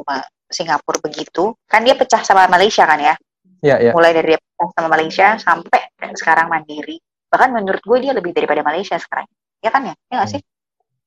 Singapura 0.51 0.99
begitu, 0.99 1.55
kan 1.67 1.87
dia 1.87 1.95
pecah 1.95 2.19
sama 2.23 2.47
Malaysia 2.51 2.83
kan 2.83 2.99
ya. 2.99 3.15
Ya, 3.61 3.77
ya. 3.77 3.93
Mulai 3.93 4.13
dari 4.17 4.33
sama 4.57 4.89
Malaysia 4.89 5.37
sampai 5.37 5.93
sekarang 6.17 6.49
mandiri. 6.49 6.97
Bahkan 7.29 7.49
menurut 7.53 7.81
gue 7.85 7.97
dia 8.01 8.13
lebih 8.13 8.33
daripada 8.33 8.65
Malaysia 8.65 8.97
sekarang. 8.97 9.29
Ya 9.61 9.69
kan 9.69 9.85
ya? 9.85 9.93
Iya 10.09 10.15
nggak 10.17 10.29
hmm. 10.29 10.35
sih? 10.37 10.41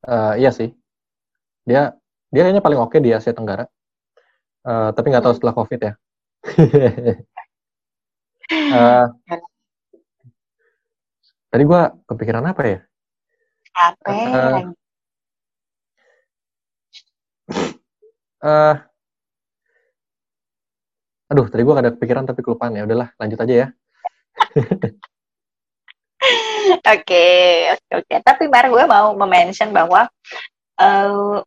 Uh, 0.04 0.32
iya 0.36 0.52
sih 0.52 0.70
dia 1.64 1.96
dia 2.28 2.44
kayaknya 2.44 2.60
paling 2.60 2.76
oke 2.76 2.92
okay 2.92 3.00
di 3.00 3.10
Asia 3.10 3.32
Tenggara 3.32 3.66
Uh, 4.64 4.96
tapi 4.96 5.12
nggak 5.12 5.20
tahu 5.20 5.36
setelah 5.36 5.52
COVID 5.60 5.76
ya. 5.76 5.92
uh, 8.72 9.04
tadi 11.52 11.62
gue 11.68 11.82
kepikiran 12.08 12.48
apa 12.48 12.62
ya? 12.64 12.80
Apa? 13.76 14.08
Uh, 14.08 14.72
uh, 18.40 18.74
aduh, 21.34 21.50
tadi 21.50 21.66
gue 21.66 21.74
ada 21.74 21.90
kepikiran 21.90 22.22
tapi 22.22 22.46
kelupaan 22.46 22.78
ya. 22.78 22.86
Udahlah, 22.86 23.10
lanjut 23.18 23.38
aja 23.42 23.54
ya. 23.66 23.68
Oke, 26.64 27.26
oke, 27.76 27.92
oke. 28.00 28.14
Tapi 28.24 28.48
Mar, 28.48 28.64
gue 28.72 28.84
mau 28.88 29.12
mention 29.28 29.68
bahwa 29.68 30.08
uh, 30.80 31.44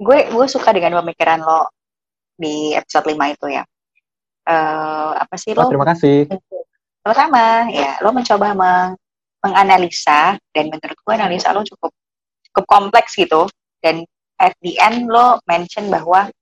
gue 0.00 0.18
gue 0.32 0.46
suka 0.48 0.72
dengan 0.72 1.00
pemikiran 1.04 1.44
lo 1.44 1.68
di 2.36 2.72
episode 2.72 3.12
5 3.12 3.36
itu 3.36 3.46
ya. 3.52 3.64
Uh, 4.46 5.12
apa 5.20 5.34
sih 5.36 5.52
oh, 5.52 5.68
lo? 5.68 5.68
Terima 5.68 5.88
kasih. 5.92 6.24
Sama-sama, 7.04 7.68
ya. 7.68 8.00
Lo 8.00 8.16
mencoba 8.16 8.56
meng 8.56 8.96
menganalisa 9.44 10.40
dan 10.56 10.72
menurut 10.72 10.96
gue 10.96 11.14
analisa 11.14 11.52
lo 11.52 11.62
cukup 11.62 11.92
cukup 12.48 12.64
kompleks 12.64 13.12
gitu. 13.12 13.44
Dan 13.84 14.08
at 14.40 14.56
the 14.64 14.80
end 14.80 15.12
lo 15.12 15.38
mention 15.44 15.92
bahwa 15.92 16.32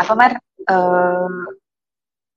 apa 0.00 0.12
mar? 0.16 0.32
Uh, 0.64 1.56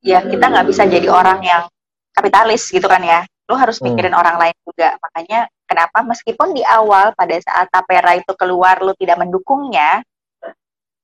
ya 0.03 0.20
kita 0.20 0.46
nggak 0.51 0.67
bisa 0.67 0.84
jadi 0.84 1.08
orang 1.08 1.39
yang 1.41 1.63
kapitalis 2.12 2.67
gitu 2.70 2.86
kan 2.86 3.01
ya 3.01 3.24
lo 3.48 3.55
harus 3.55 3.79
hmm. 3.79 3.91
mikirin 3.91 4.13
hmm. 4.13 4.22
orang 4.22 4.36
lain 4.39 4.55
juga 4.67 4.96
makanya 5.00 5.48
kenapa 5.67 6.03
meskipun 6.03 6.51
di 6.55 6.63
awal 6.63 7.15
pada 7.15 7.36
saat 7.39 7.67
tapera 7.72 8.15
itu 8.20 8.32
keluar 8.36 8.84
lo 8.84 8.93
tidak 9.00 9.20
mendukungnya 9.20 10.03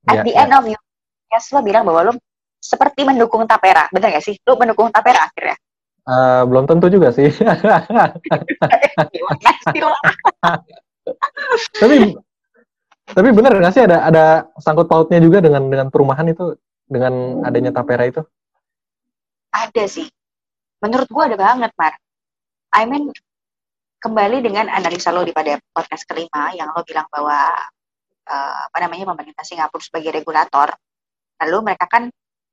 yeah, 0.08 0.12
at 0.12 0.24
the 0.28 0.36
yeah. 0.36 0.44
end 0.44 0.52
of 0.56 0.64
you 0.68 0.80
yes 1.32 1.52
lo 1.56 1.64
bilang 1.64 1.88
bahwa 1.88 2.12
lo 2.12 2.14
seperti 2.60 3.08
mendukung 3.08 3.48
tapera 3.48 3.88
benar 3.92 4.12
gak 4.20 4.24
sih 4.24 4.36
lo 4.44 4.60
mendukung 4.60 4.92
tapera 4.92 5.32
akhirnya 5.32 5.56
uh, 6.08 6.44
belum 6.44 6.68
tentu 6.68 6.92
juga 6.92 7.16
sih 7.16 7.28
tapi 11.82 11.96
tapi 13.16 13.30
benar 13.34 13.58
nggak 13.58 13.74
sih 13.74 13.84
ada 13.84 14.06
ada 14.06 14.26
sangkut 14.62 14.86
pautnya 14.86 15.18
juga 15.22 15.42
dengan 15.42 15.66
dengan 15.68 15.88
perumahan 15.90 16.30
itu? 16.30 16.56
Dengan 16.90 17.46
adanya 17.46 17.70
tapera 17.70 18.10
itu? 18.10 18.22
Ada 19.54 19.86
sih. 19.86 20.10
Menurut 20.82 21.10
gua 21.10 21.30
ada 21.30 21.38
banget 21.38 21.72
Mar. 21.78 21.94
I 22.74 22.86
mean 22.86 23.14
kembali 24.00 24.42
dengan 24.46 24.72
analisa 24.72 25.12
lo 25.12 25.28
di 25.28 25.36
pada 25.36 25.60
podcast 25.74 26.08
kelima 26.08 26.56
yang 26.56 26.72
lo 26.72 26.82
bilang 26.88 27.06
bahwa 27.12 27.52
uh, 28.30 28.60
apa 28.72 28.78
namanya 28.80 29.12
pemerintah 29.12 29.44
Singapura 29.44 29.84
sebagai 29.84 30.16
regulator, 30.16 30.72
lalu 31.44 31.58
mereka 31.74 31.86
kan 31.90 32.08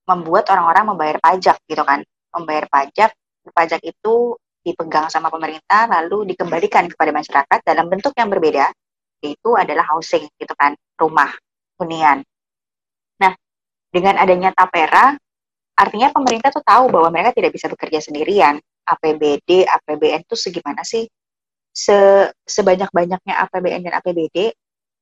membuat 0.07 0.51
orang-orang 0.51 0.85
membayar 0.95 1.17
pajak 1.23 1.57
gitu 1.71 1.83
kan, 1.87 2.03
membayar 2.35 2.67
pajak, 2.71 3.11
pajak 3.55 3.81
itu 3.87 4.35
dipegang 4.67 5.07
sama 5.07 5.31
pemerintah 5.31 5.87
lalu 5.87 6.27
dikembalikan 6.35 6.91
kepada 6.91 7.15
masyarakat 7.15 7.59
dalam 7.63 7.87
bentuk 7.87 8.11
yang 8.19 8.27
berbeda, 8.27 8.67
yaitu 9.25 9.51
adalah 9.57 9.85
housing 9.95 10.27
gitu 10.37 10.55
kan, 10.57 10.77
rumah, 10.99 11.33
hunian. 11.81 12.25
Nah, 13.21 13.33
dengan 13.93 14.21
adanya 14.21 14.53
tapera, 14.53 15.17
artinya 15.77 16.13
pemerintah 16.13 16.53
tuh 16.53 16.65
tahu 16.65 16.89
bahwa 16.93 17.09
mereka 17.13 17.37
tidak 17.37 17.53
bisa 17.57 17.69
bekerja 17.69 18.01
sendirian, 18.01 18.61
APBD, 18.87 19.67
APBN 19.67 20.25
itu 20.25 20.37
segimana 20.39 20.87
sih? 20.87 21.05
Se 21.77 22.29
sebanyak-banyaknya 22.49 23.35
APBN 23.47 23.81
dan 23.85 23.95
APBD, 24.01 24.55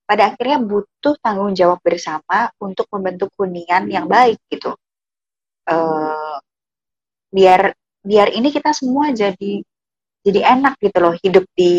pada 0.05 0.33
akhirnya 0.33 0.61
butuh 0.61 1.15
tanggung 1.21 1.57
jawab 1.57 1.81
bersama 1.81 2.53
untuk 2.61 2.89
membentuk 2.93 3.33
hunian 3.41 3.89
yang 3.89 4.05
baik 4.05 4.37
gitu. 4.53 4.77
Uh, 5.65 6.37
biar 7.33 7.73
biar 8.05 8.29
ini 8.37 8.53
kita 8.53 8.77
semua 8.77 9.17
jadi 9.17 9.65
jadi 10.25 10.41
enak 10.45 10.77
gitu 10.77 10.99
loh 11.01 11.17
hidup 11.17 11.45
di 11.57 11.73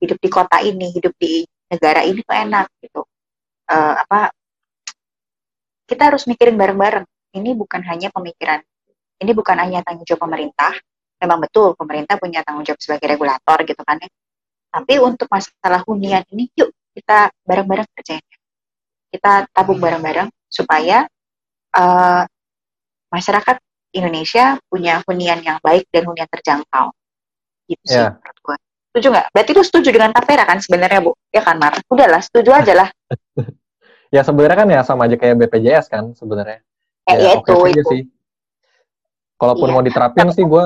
hidup 0.00 0.18
di 0.20 0.28
kota 0.32 0.64
ini, 0.64 0.92
hidup 0.96 1.12
di 1.20 1.44
negara 1.68 2.00
ini 2.04 2.20
tuh 2.24 2.36
enak 2.36 2.66
gitu. 2.80 3.04
Uh, 3.68 3.94
apa 4.00 4.32
kita 5.88 6.12
harus 6.12 6.28
mikirin 6.28 6.56
bareng-bareng. 6.56 7.04
Ini 7.28 7.52
bukan 7.52 7.84
hanya 7.84 8.08
pemikiran, 8.08 8.60
ini 9.20 9.32
bukan 9.36 9.56
hanya 9.60 9.84
tanggung 9.84 10.08
jawab 10.08 10.24
pemerintah, 10.24 10.72
memang 11.20 11.44
betul 11.44 11.76
pemerintah 11.76 12.16
punya 12.16 12.40
tanggung 12.40 12.64
jawab 12.64 12.80
sebagai 12.80 13.04
regulator 13.04 13.58
gitu 13.68 13.82
kan 13.84 14.00
ya. 14.00 14.08
Tapi 14.68 14.94
untuk 15.00 15.28
masalah 15.28 15.84
hunian 15.84 16.24
ini 16.32 16.48
yuk 16.56 16.72
kita 16.96 17.32
bareng-bareng 17.44 17.88
kerjain. 17.96 18.24
Kita 19.08 19.48
tabung 19.52 19.80
bareng-bareng 19.80 20.28
supaya 20.48 21.08
uh, 21.76 22.24
masyarakat 23.08 23.56
Indonesia 23.96 24.60
punya 24.68 25.00
hunian 25.08 25.40
yang 25.40 25.58
baik 25.64 25.88
dan 25.88 26.04
hunian 26.04 26.28
terjangkau. 26.28 26.92
Gitu 27.68 27.84
sih 27.84 27.96
yeah. 27.96 28.12
menurut 28.12 28.38
gue. 28.44 28.56
Setuju 28.98 29.14
nggak? 29.14 29.30
Berarti 29.30 29.50
lu 29.54 29.62
setuju 29.62 29.88
dengan 29.94 30.10
tapera 30.10 30.42
kan 30.42 30.58
sebenarnya 30.58 30.98
Bu? 31.06 31.14
Ya 31.30 31.46
kan 31.46 31.62
Mar? 31.62 31.78
Udahlah, 31.86 32.18
setuju 32.18 32.50
aja 32.50 32.74
lah. 32.74 32.88
ya 34.18 34.26
sebenarnya 34.26 34.58
kan 34.58 34.68
ya 34.74 34.80
sama 34.82 35.06
aja 35.06 35.14
kayak 35.14 35.38
BPJS 35.38 35.86
kan 35.86 36.10
sebenarnya. 36.18 36.66
Eh, 37.06 37.14
ya, 37.14 37.22
ya 37.22 37.32
itu, 37.38 37.54
itu. 37.70 37.82
sih. 37.94 38.02
Kalaupun 39.38 39.70
iya. 39.70 39.74
mau 39.78 39.82
diterapin 39.86 40.34
sih 40.34 40.42
gue 40.42 40.64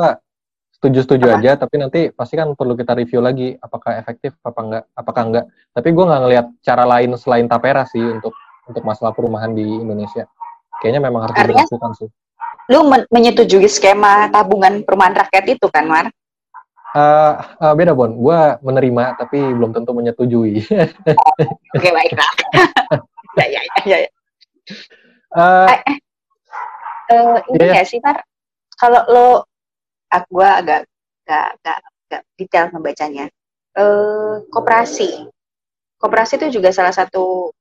setuju-setuju 0.80 1.28
aja 1.28 1.60
tapi 1.60 1.76
nanti 1.76 2.08
pasti 2.08 2.40
kan 2.40 2.56
perlu 2.56 2.72
kita 2.72 2.96
review 2.96 3.20
lagi 3.20 3.52
apakah 3.60 4.00
efektif 4.00 4.32
apa 4.40 4.60
enggak 4.64 4.84
apakah 4.96 5.22
enggak 5.28 5.44
tapi 5.70 5.88
gue 5.92 6.04
nggak 6.08 6.20
ngelihat 6.26 6.46
cara 6.58 6.82
lain 6.88 7.14
selain 7.14 7.46
tapera 7.46 7.86
sih 7.86 8.02
untuk 8.02 8.34
untuk 8.66 8.82
masalah 8.82 9.14
perumahan 9.14 9.54
di 9.54 9.62
Indonesia 9.62 10.26
kayaknya 10.82 11.06
memang 11.06 11.30
harus 11.30 11.38
Artinya, 11.38 11.62
dilakukan 11.68 11.92
sih 12.02 12.08
lu 12.74 12.82
men 12.90 13.06
menyetujui 13.14 13.70
skema 13.70 14.26
tabungan 14.34 14.82
perumahan 14.82 15.22
rakyat 15.22 15.54
itu 15.54 15.70
kan 15.70 15.86
Mar? 15.86 16.10
Uh, 16.92 17.40
uh, 17.56 17.72
beda 17.72 17.96
Bon, 17.96 18.12
gue 18.12 18.40
menerima 18.60 19.16
tapi 19.16 19.40
belum 19.40 19.72
tentu 19.72 19.96
menyetujui. 19.96 20.60
Oke 21.72 21.80
okay, 21.80 21.92
baiklah. 21.92 22.32
ya 23.40 23.46
ya 23.48 23.60
ya 23.88 23.98
ya. 24.04 24.10
Uh, 25.32 25.68
eh, 25.72 25.80
eh, 25.88 25.98
uh, 27.16 27.36
ini 27.56 27.64
yeah, 27.64 27.80
ya 27.80 27.84
sih 27.88 27.96
Mar, 28.04 28.20
kalau 28.76 29.00
lo 29.08 29.28
gue 30.12 30.48
agak 30.48 30.84
gak, 31.24 31.48
gak, 31.64 31.78
gak 32.12 32.22
detail 32.36 32.68
membacanya. 32.76 33.32
Uh, 33.72 34.44
koperasi, 34.52 35.32
koperasi 35.96 36.36
itu 36.36 36.60
juga 36.60 36.76
salah 36.76 36.92
satu 36.92 37.56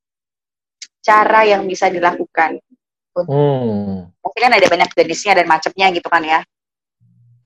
cara 0.99 1.47
yang 1.47 1.63
bisa 1.63 1.87
dilakukan. 1.87 2.59
Hmm. 3.15 4.11
Mungkin 4.11 4.41
kan 4.43 4.53
ada 4.59 4.67
banyak 4.67 4.91
jenisnya 4.91 5.39
dan 5.39 5.47
macamnya 5.47 5.87
gitu 5.95 6.07
kan 6.11 6.23
ya. 6.23 6.43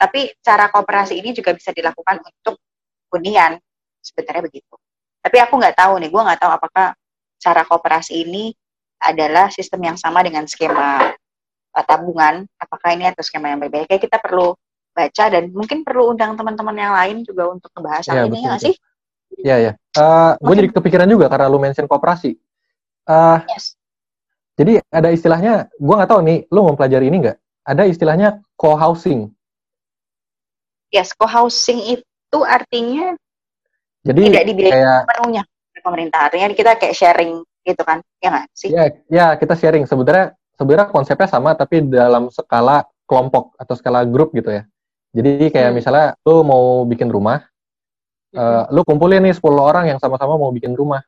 Tapi 0.06 0.38
cara 0.46 0.70
kooperasi 0.70 1.18
ini 1.18 1.34
juga 1.34 1.58
bisa 1.58 1.74
dilakukan 1.74 2.22
untuk 2.22 2.62
hunian, 3.10 3.58
sebenarnya 4.06 4.46
begitu. 4.46 4.78
Tapi 5.26 5.42
aku 5.42 5.58
nggak 5.58 5.82
tahu 5.82 5.98
nih, 5.98 6.14
gue 6.14 6.22
nggak 6.22 6.40
tahu 6.46 6.52
apakah 6.54 6.94
cara 7.42 7.62
kooperasi 7.66 8.22
ini 8.22 8.54
adalah 9.02 9.50
sistem 9.50 9.82
yang 9.82 9.98
sama 9.98 10.22
dengan 10.22 10.46
skema 10.46 11.10
uh, 11.74 11.86
tabungan, 11.90 12.46
apakah 12.62 12.94
ini 12.94 13.10
atau 13.10 13.26
skema 13.26 13.50
yang 13.50 13.66
berbeda. 13.66 13.90
Kayak 13.90 14.06
kita 14.06 14.18
perlu 14.22 14.54
baca 14.94 15.26
dan 15.28 15.50
mungkin 15.52 15.82
perlu 15.82 16.14
undang 16.14 16.38
teman-teman 16.38 16.78
yang 16.78 16.94
lain 16.94 17.18
juga 17.26 17.50
untuk 17.50 17.74
membahas 17.74 18.06
hal 18.08 18.16
ya, 18.16 18.26
ini 18.30 18.40
ya 18.46 18.54
sih? 18.62 18.76
Iya 19.42 19.56
ya. 19.60 19.72
Uh, 19.98 20.38
gue 20.40 20.54
jadi 20.64 20.70
kepikiran 20.72 21.10
juga 21.10 21.28
karena 21.28 21.52
lu 21.52 21.60
mention 21.60 21.90
kooperasi. 21.90 22.38
Uh, 23.10 23.42
yes. 23.52 23.76
Jadi 24.56 24.80
ada 24.88 25.12
istilahnya, 25.12 25.68
gue 25.76 25.96
nggak 26.00 26.08
tahu 26.08 26.22
nih, 26.24 26.48
lu 26.48 26.64
mau 26.64 26.80
pelajari 26.80 27.12
ini 27.12 27.28
nggak? 27.28 27.38
Ada 27.68 27.84
istilahnya 27.92 28.40
co-housing. 28.56 29.35
Yes, 30.96 31.12
co-housing 31.12 32.00
itu 32.00 32.40
artinya 32.48 33.20
jadi 34.06 34.22
tidak 34.32 34.46
dibiayai 34.54 34.72
kayak, 34.72 35.02
penuhnya 35.10 35.44
pemerintah. 35.82 36.20
Artinya 36.30 36.48
kita 36.54 36.72
kayak 36.78 36.96
sharing 36.96 37.42
gitu 37.66 37.82
kan, 37.82 38.00
ya 38.22 38.30
nggak 38.30 38.46
sih? 38.54 38.70
Ya, 38.70 38.84
ya 39.10 39.26
kita 39.36 39.58
sharing. 39.58 39.90
Sebenarnya 39.90 40.38
sebenarnya 40.54 40.88
konsepnya 40.94 41.26
sama 41.26 41.58
tapi 41.58 41.82
dalam 41.82 42.30
skala 42.30 42.86
kelompok 43.10 43.58
atau 43.58 43.74
skala 43.74 44.06
grup 44.06 44.32
gitu 44.38 44.54
ya. 44.54 44.64
Jadi 45.16 45.50
kayak 45.50 45.74
hmm. 45.74 45.78
misalnya 45.82 46.08
lu 46.22 46.46
mau 46.46 46.86
bikin 46.86 47.10
rumah, 47.10 47.42
hmm. 48.36 48.38
uh, 48.38 48.64
lu 48.70 48.86
kumpulin 48.86 49.26
nih 49.26 49.34
10 49.34 49.42
orang 49.58 49.86
yang 49.90 49.98
sama-sama 49.98 50.38
mau 50.38 50.54
bikin 50.54 50.78
rumah. 50.78 51.02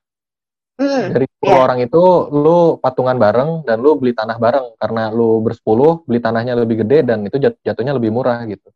Hmm. 0.77 1.09
Dari 1.09 1.25
10 1.25 1.49
yeah. 1.49 1.57
orang 1.57 1.79
itu 1.81 2.01
lu 2.33 2.77
patungan 2.77 3.17
bareng 3.17 3.65
dan 3.65 3.81
lu 3.81 3.97
beli 3.97 4.13
tanah 4.13 4.37
bareng 4.37 4.77
karena 4.77 5.09
lu 5.09 5.41
bersepuluh 5.41 6.05
beli 6.05 6.21
tanahnya 6.21 6.53
lebih 6.53 6.85
gede 6.85 7.01
dan 7.01 7.25
itu 7.25 7.41
jat 7.41 7.57
jatuhnya 7.65 7.97
lebih 7.97 8.13
murah 8.13 8.45
gitu. 8.45 8.69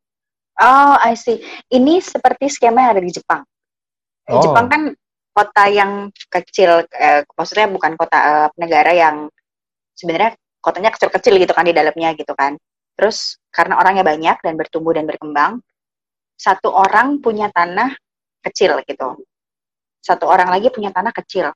Oh, 0.59 0.95
I 0.99 1.15
see. 1.15 1.39
Ini 1.71 2.03
seperti 2.03 2.51
skema 2.51 2.89
yang 2.89 2.91
ada 2.97 3.03
di 3.03 3.13
Jepang. 3.13 3.41
Oh. 4.27 4.41
Jepang 4.43 4.67
kan 4.67 4.81
kota 5.31 5.63
yang 5.71 6.11
kecil, 6.27 6.83
eh, 6.91 7.23
maksudnya 7.31 7.71
bukan 7.71 7.95
kota 7.95 8.17
eh, 8.19 8.49
negara 8.59 8.91
yang 8.91 9.15
sebenarnya 9.95 10.35
kotanya 10.59 10.91
kecil-kecil 10.93 11.39
gitu 11.39 11.53
kan 11.55 11.65
di 11.65 11.73
dalamnya 11.73 12.11
gitu 12.19 12.35
kan. 12.35 12.59
Terus 12.99 13.39
karena 13.49 13.79
orangnya 13.79 14.03
banyak 14.03 14.37
dan 14.43 14.53
bertumbuh 14.59 14.93
dan 14.93 15.07
berkembang, 15.07 15.63
satu 16.35 16.69
orang 16.69 17.23
punya 17.23 17.47
tanah 17.49 17.95
kecil 18.43 18.77
gitu. 18.85 19.23
Satu 20.01 20.25
orang 20.27 20.51
lagi 20.51 20.69
punya 20.73 20.91
tanah 20.91 21.13
kecil. 21.15 21.53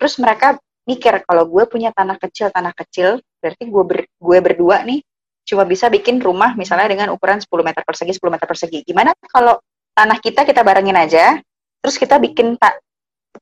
Terus 0.00 0.16
mereka 0.16 0.56
mikir 0.88 1.22
kalau 1.28 1.44
gue 1.46 1.64
punya 1.68 1.92
tanah 1.92 2.16
kecil 2.16 2.48
tanah 2.50 2.72
kecil 2.74 3.20
berarti 3.38 3.64
gue 3.68 3.84
ber, 3.84 3.98
gue 4.08 4.38
berdua 4.42 4.82
nih 4.82 5.04
cuma 5.46 5.64
bisa 5.66 5.90
bikin 5.90 6.20
rumah 6.22 6.54
misalnya 6.54 6.86
dengan 6.90 7.10
ukuran 7.12 7.40
10 7.42 7.48
meter 7.64 7.82
persegi 7.82 8.12
10 8.16 8.34
meter 8.34 8.46
persegi 8.46 8.78
gimana 8.86 9.10
kalau 9.26 9.58
tanah 9.96 10.18
kita 10.22 10.46
kita 10.46 10.62
barengin 10.62 10.94
aja 10.94 11.40
terus 11.80 11.96
kita 11.96 12.20
bikin 12.20 12.54
tak 12.60 12.78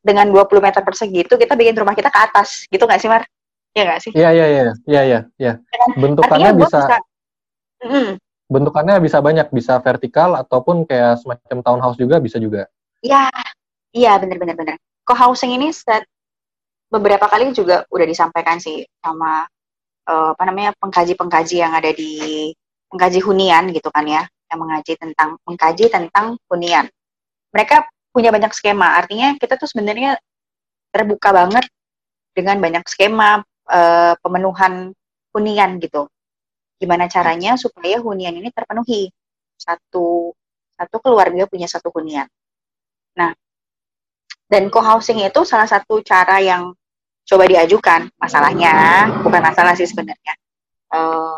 dengan 0.02 0.28
20 0.30 0.62
meter 0.62 0.80
persegi 0.84 1.24
itu 1.24 1.34
kita 1.34 1.56
bikin 1.56 1.74
rumah 1.76 1.96
kita 1.96 2.12
ke 2.12 2.20
atas 2.20 2.68
gitu 2.68 2.84
nggak 2.84 3.00
sih 3.00 3.10
Mar? 3.10 3.24
Iya 3.76 3.82
nggak 3.84 4.00
sih? 4.00 4.12
Iya 4.14 4.30
iya 4.32 4.46
iya 4.46 4.62
iya 4.88 5.02
iya. 5.04 5.20
Ya. 5.36 5.52
Bentukannya 5.96 6.50
bisa, 6.56 6.80
bisa 6.84 6.96
mm, 7.84 8.10
bentukannya 8.48 8.94
bisa 9.00 9.18
banyak, 9.20 9.46
bisa 9.52 9.74
vertikal 9.80 10.36
ataupun 10.36 10.88
kayak 10.88 11.20
semacam 11.20 11.58
townhouse 11.64 11.98
juga 12.00 12.16
bisa 12.20 12.40
juga. 12.40 12.68
Iya, 13.04 13.28
iya 13.94 14.12
benar-benar 14.18 14.56
benar. 14.56 14.76
Co-housing 15.04 15.56
ini 15.56 15.72
set 15.72 16.04
beberapa 16.88 17.28
kali 17.28 17.52
juga 17.52 17.84
udah 17.92 18.06
disampaikan 18.08 18.56
sih 18.60 18.84
sama 19.04 19.44
uh, 20.08 20.32
apa 20.32 20.42
namanya 20.48 20.72
pengkaji-pengkaji 20.80 21.56
yang 21.60 21.72
ada 21.76 21.92
di 21.92 22.50
pengkaji 22.88 23.20
hunian 23.20 23.68
gitu 23.76 23.92
kan 23.92 24.08
ya, 24.08 24.24
yang 24.48 24.58
mengaji 24.64 24.96
tentang 24.96 25.36
mengkaji 25.44 25.84
tentang 25.92 26.40
hunian. 26.48 26.88
Mereka 27.52 27.84
punya 28.10 28.32
banyak 28.32 28.50
skema, 28.56 28.96
artinya 28.96 29.36
kita 29.36 29.60
tuh 29.60 29.68
sebenarnya 29.68 30.16
terbuka 30.88 31.30
banget 31.36 31.68
dengan 32.32 32.56
banyak 32.58 32.84
skema 32.88 33.44
uh, 33.68 34.14
pemenuhan 34.24 34.96
hunian 35.36 35.76
gitu. 35.78 36.08
Gimana 36.80 37.10
caranya 37.10 37.60
supaya 37.60 38.00
hunian 38.00 38.32
ini 38.32 38.48
terpenuhi? 38.48 39.12
Satu 39.58 40.32
satu 40.78 40.96
keluarga 41.02 41.44
punya 41.50 41.66
satu 41.66 41.90
hunian. 41.90 42.30
Nah, 43.18 43.34
dan 44.46 44.70
co-housing 44.70 45.20
itu 45.20 45.42
salah 45.42 45.66
satu 45.66 46.00
cara 46.06 46.38
yang 46.38 46.72
coba 47.28 47.44
diajukan. 47.44 48.08
Masalahnya 48.16 48.72
bukan 49.20 49.42
masalah 49.44 49.76
sih 49.76 49.84
sebenarnya. 49.84 50.32
Uh, 50.88 51.36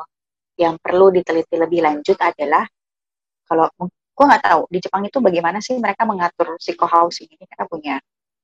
yang 0.54 0.78
perlu 0.78 1.10
diteliti 1.10 1.58
lebih 1.58 1.82
lanjut 1.82 2.14
adalah 2.20 2.62
kalau 3.48 3.66
gue 3.90 4.24
nggak 4.28 4.44
tahu 4.44 4.62
di 4.68 4.78
Jepang 4.78 5.02
itu 5.08 5.18
bagaimana 5.18 5.58
sih 5.64 5.80
mereka 5.80 6.04
mengatur 6.04 6.54
si 6.60 6.76
co-housing 6.76 7.26
ini 7.26 7.42
mereka 7.48 7.64
punya 7.64 7.96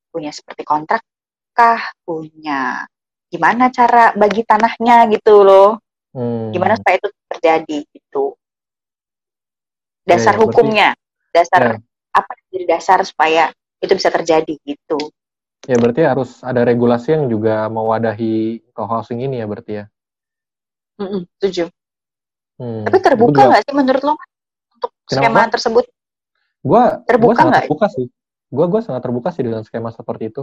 punya 0.08 0.32
seperti 0.32 0.64
kontrak 0.64 1.04
kah 1.52 1.78
punya 2.00 2.88
gimana 3.28 3.68
cara 3.68 4.16
bagi 4.16 4.40
tanahnya 4.48 5.04
gitu 5.12 5.44
loh 5.44 5.76
hmm. 6.16 6.56
gimana 6.56 6.80
supaya 6.80 6.96
itu 6.96 7.08
terjadi 7.28 7.78
gitu 7.92 8.24
dasar 10.08 10.32
ya, 10.32 10.38
ya, 10.38 10.40
hukumnya 10.40 10.88
dasar 11.28 11.60
ya. 11.76 11.78
apa 12.16 12.32
jadi 12.48 12.64
dasar 12.64 12.98
supaya 13.04 13.52
itu 13.84 13.92
bisa 13.92 14.08
terjadi 14.08 14.56
gitu 14.64 15.12
Ya 15.64 15.76
berarti 15.80 16.02
harus 16.04 16.44
ada 16.44 16.62
regulasi 16.62 17.16
yang 17.16 17.32
juga 17.32 17.66
mewadahi 17.72 18.60
co-housing 18.76 19.24
ini 19.24 19.40
ya 19.40 19.46
berarti 19.48 19.72
ya. 19.82 19.84
Mm 21.00 21.06
-mm, 21.08 21.20
setuju. 21.40 21.64
Hmm. 22.56 22.84
Tapi 22.84 22.98
terbuka 23.00 23.40
nggak 23.48 23.62
sih 23.64 23.74
menurut 23.76 24.02
lo 24.04 24.14
untuk 24.76 24.90
skema 25.08 25.48
Kenapa? 25.48 25.52
tersebut? 25.56 25.84
Gua 26.60 26.82
terbuka 27.04 27.32
gua 27.32 27.40
sangat 27.40 27.60
terbuka 27.64 27.86
sih. 27.92 28.06
Gua 28.48 28.66
gua 28.70 28.80
sangat 28.80 29.02
terbuka 29.04 29.28
sih 29.34 29.42
dengan 29.44 29.62
skema 29.64 29.90
seperti 29.92 30.24
itu. 30.32 30.42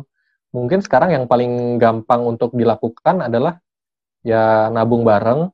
Mungkin 0.53 0.85
sekarang 0.85 1.09
yang 1.09 1.25
paling 1.25 1.81
gampang 1.81 2.21
untuk 2.29 2.53
dilakukan 2.53 3.25
adalah 3.25 3.57
ya 4.21 4.69
nabung 4.69 5.01
bareng, 5.01 5.49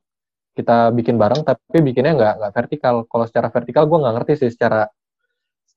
kita 0.60 0.92
bikin 0.92 1.16
bareng 1.16 1.48
tapi 1.48 1.80
bikinnya 1.80 2.14
nggak 2.20 2.34
nggak 2.44 2.54
vertikal. 2.54 2.96
Kalau 3.08 3.26
secara 3.30 3.48
vertikal 3.48 3.88
gue 3.88 3.96
nggak 3.96 4.16
ngerti 4.20 4.34
sih 4.44 4.50
secara 4.52 4.92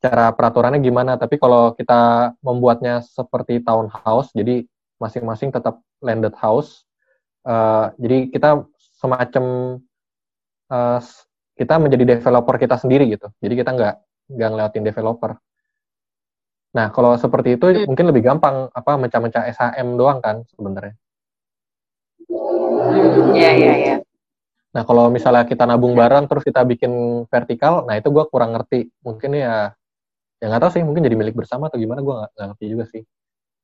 secara 0.03 0.35
peraturannya 0.35 0.83
gimana. 0.83 1.15
Tapi 1.15 1.38
kalau 1.38 1.79
kita 1.79 2.35
membuatnya 2.43 3.07
seperti 3.07 3.62
townhouse, 3.62 4.35
jadi 4.35 4.67
masing-masing 4.99 5.55
tetap 5.55 5.79
landed 6.03 6.35
house. 6.35 6.83
Uh, 7.47 7.95
jadi 8.03 8.27
kita 8.35 8.67
semacam 8.99 9.79
uh, 10.75 10.99
kita 11.55 11.79
menjadi 11.79 12.19
developer 12.19 12.59
kita 12.59 12.83
sendiri 12.83 13.15
gitu. 13.15 13.31
Jadi 13.38 13.55
kita 13.55 13.71
nggak 13.71 13.95
nggak 14.35 14.49
ngelewatin 14.51 14.83
developer. 14.83 15.38
Nah 16.75 16.91
kalau 16.91 17.15
seperti 17.15 17.55
itu 17.55 17.71
hmm. 17.71 17.87
mungkin 17.87 18.11
lebih 18.11 18.27
gampang 18.27 18.75
apa 18.75 18.99
mencah-mencah 18.99 19.55
SHM 19.55 19.87
doang 19.95 20.19
kan 20.19 20.43
sebenarnya. 20.51 20.99
Iya 23.38 23.51
iya 23.55 23.75
iya. 23.79 23.97
Nah 24.75 24.83
kalau 24.83 25.15
misalnya 25.15 25.47
kita 25.47 25.62
nabung 25.62 25.95
bareng 25.95 26.27
terus 26.27 26.43
kita 26.43 26.67
bikin 26.67 27.23
vertikal, 27.31 27.87
nah 27.87 27.95
itu 27.95 28.11
gue 28.11 28.25
kurang 28.27 28.59
ngerti. 28.59 28.91
Mungkin 29.05 29.38
ya 29.38 29.77
ya 30.43 30.51
nggak 30.51 30.63
tahu 30.67 30.73
sih 30.75 30.83
mungkin 30.83 31.07
jadi 31.07 31.15
milik 31.15 31.39
bersama 31.39 31.71
atau 31.71 31.79
gimana 31.79 32.03
gue 32.03 32.15
nggak 32.35 32.47
ngerti 32.51 32.67
juga 32.67 32.85
sih. 32.91 33.03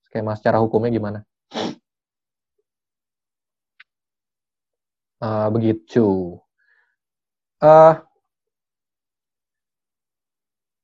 Skema 0.07 0.39
secara 0.39 0.63
hukumnya 0.63 0.95
gimana? 0.95 1.21
Uh, 5.19 5.51
begitu. 5.51 6.39
Uh, 7.59 7.99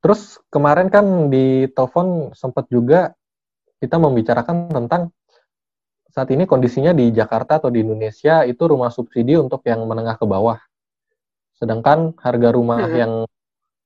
terus 0.03 0.43
kemarin 0.51 0.91
kan 0.91 1.31
di 1.31 1.71
telepon 1.71 2.35
sempat 2.35 2.67
juga 2.67 3.15
kita 3.79 3.95
membicarakan 3.95 4.75
tentang 4.75 5.15
saat 6.11 6.27
ini 6.35 6.51
kondisinya 6.51 6.91
di 6.91 7.15
Jakarta 7.15 7.63
atau 7.63 7.71
di 7.71 7.87
Indonesia 7.87 8.43
itu 8.43 8.67
rumah 8.67 8.91
subsidi 8.91 9.39
untuk 9.39 9.63
yang 9.63 9.87
menengah 9.87 10.19
ke 10.19 10.27
bawah. 10.27 10.59
Sedangkan 11.55 12.19
harga 12.19 12.51
rumah 12.51 12.83
hmm. 12.83 12.99
yang 12.99 13.13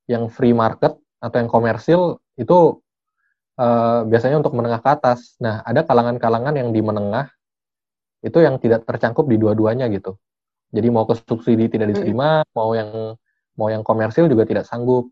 yang 0.09 0.25
free 0.33 0.57
market 0.57 0.97
atau 1.19 1.37
yang 1.39 1.51
komersil 1.51 2.23
itu 2.39 2.79
uh, 3.59 4.07
biasanya 4.07 4.39
untuk 4.39 4.55
menengah 4.55 4.81
ke 4.81 4.91
atas. 4.91 5.35
Nah, 5.43 5.61
ada 5.67 5.83
kalangan-kalangan 5.83 6.55
yang 6.55 6.71
di 6.71 6.81
menengah 6.81 7.29
itu 8.23 8.39
yang 8.43 8.59
tidak 8.59 8.87
tercangkup 8.87 9.27
di 9.31 9.39
dua-duanya 9.39 9.87
gitu. 9.91 10.19
Jadi 10.75 10.89
mau 10.91 11.09
ke 11.09 11.17
subsidi 11.17 11.71
tidak 11.71 11.97
diterima, 11.97 12.45
hmm. 12.45 12.51
mau 12.53 12.71
yang 12.75 12.91
mau 13.59 13.69
yang 13.73 13.83
komersil 13.83 14.31
juga 14.31 14.45
tidak 14.47 14.69
sanggup. 14.69 15.11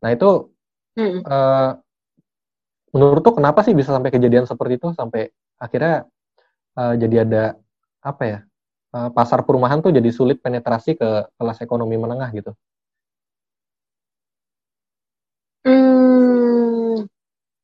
Nah 0.00 0.10
itu 0.14 0.52
hmm. 0.96 1.20
uh, 1.26 1.70
menurut 2.94 3.20
tuh 3.20 3.34
kenapa 3.36 3.60
sih 3.66 3.74
bisa 3.76 3.92
sampai 3.92 4.14
kejadian 4.14 4.48
seperti 4.48 4.80
itu 4.80 4.94
sampai 4.96 5.28
akhirnya 5.60 6.06
uh, 6.78 6.94
jadi 6.96 7.28
ada 7.28 7.44
apa 8.00 8.22
ya 8.24 8.38
uh, 8.94 9.10
pasar 9.12 9.42
perumahan 9.42 9.82
tuh 9.82 9.90
jadi 9.90 10.08
sulit 10.14 10.38
penetrasi 10.40 10.96
ke 10.96 11.08
kelas 11.36 11.58
ekonomi 11.60 11.98
menengah 11.98 12.30
gitu. 12.32 12.54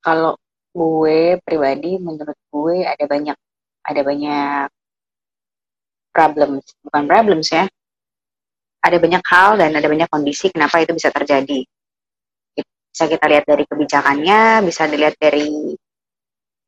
Kalau 0.04 0.36
gue 0.76 1.40
pribadi 1.40 1.96
menurut 1.96 2.36
gue 2.52 2.84
ada 2.84 3.04
banyak 3.08 3.36
ada 3.84 4.00
banyak 4.04 4.68
problems. 6.12 6.76
Bukan 6.84 7.02
problems 7.08 7.48
ya. 7.50 7.64
Ada 8.84 9.00
banyak 9.00 9.24
hal 9.24 9.56
dan 9.56 9.72
ada 9.72 9.88
banyak 9.88 10.08
kondisi 10.12 10.52
kenapa 10.52 10.84
itu 10.84 10.92
bisa 10.92 11.08
terjadi. 11.08 11.64
Bisa 12.94 13.04
kita 13.08 13.26
lihat 13.26 13.48
dari 13.48 13.64
kebijakannya 13.64 14.62
bisa 14.62 14.86
dilihat 14.86 15.16
dari 15.16 15.74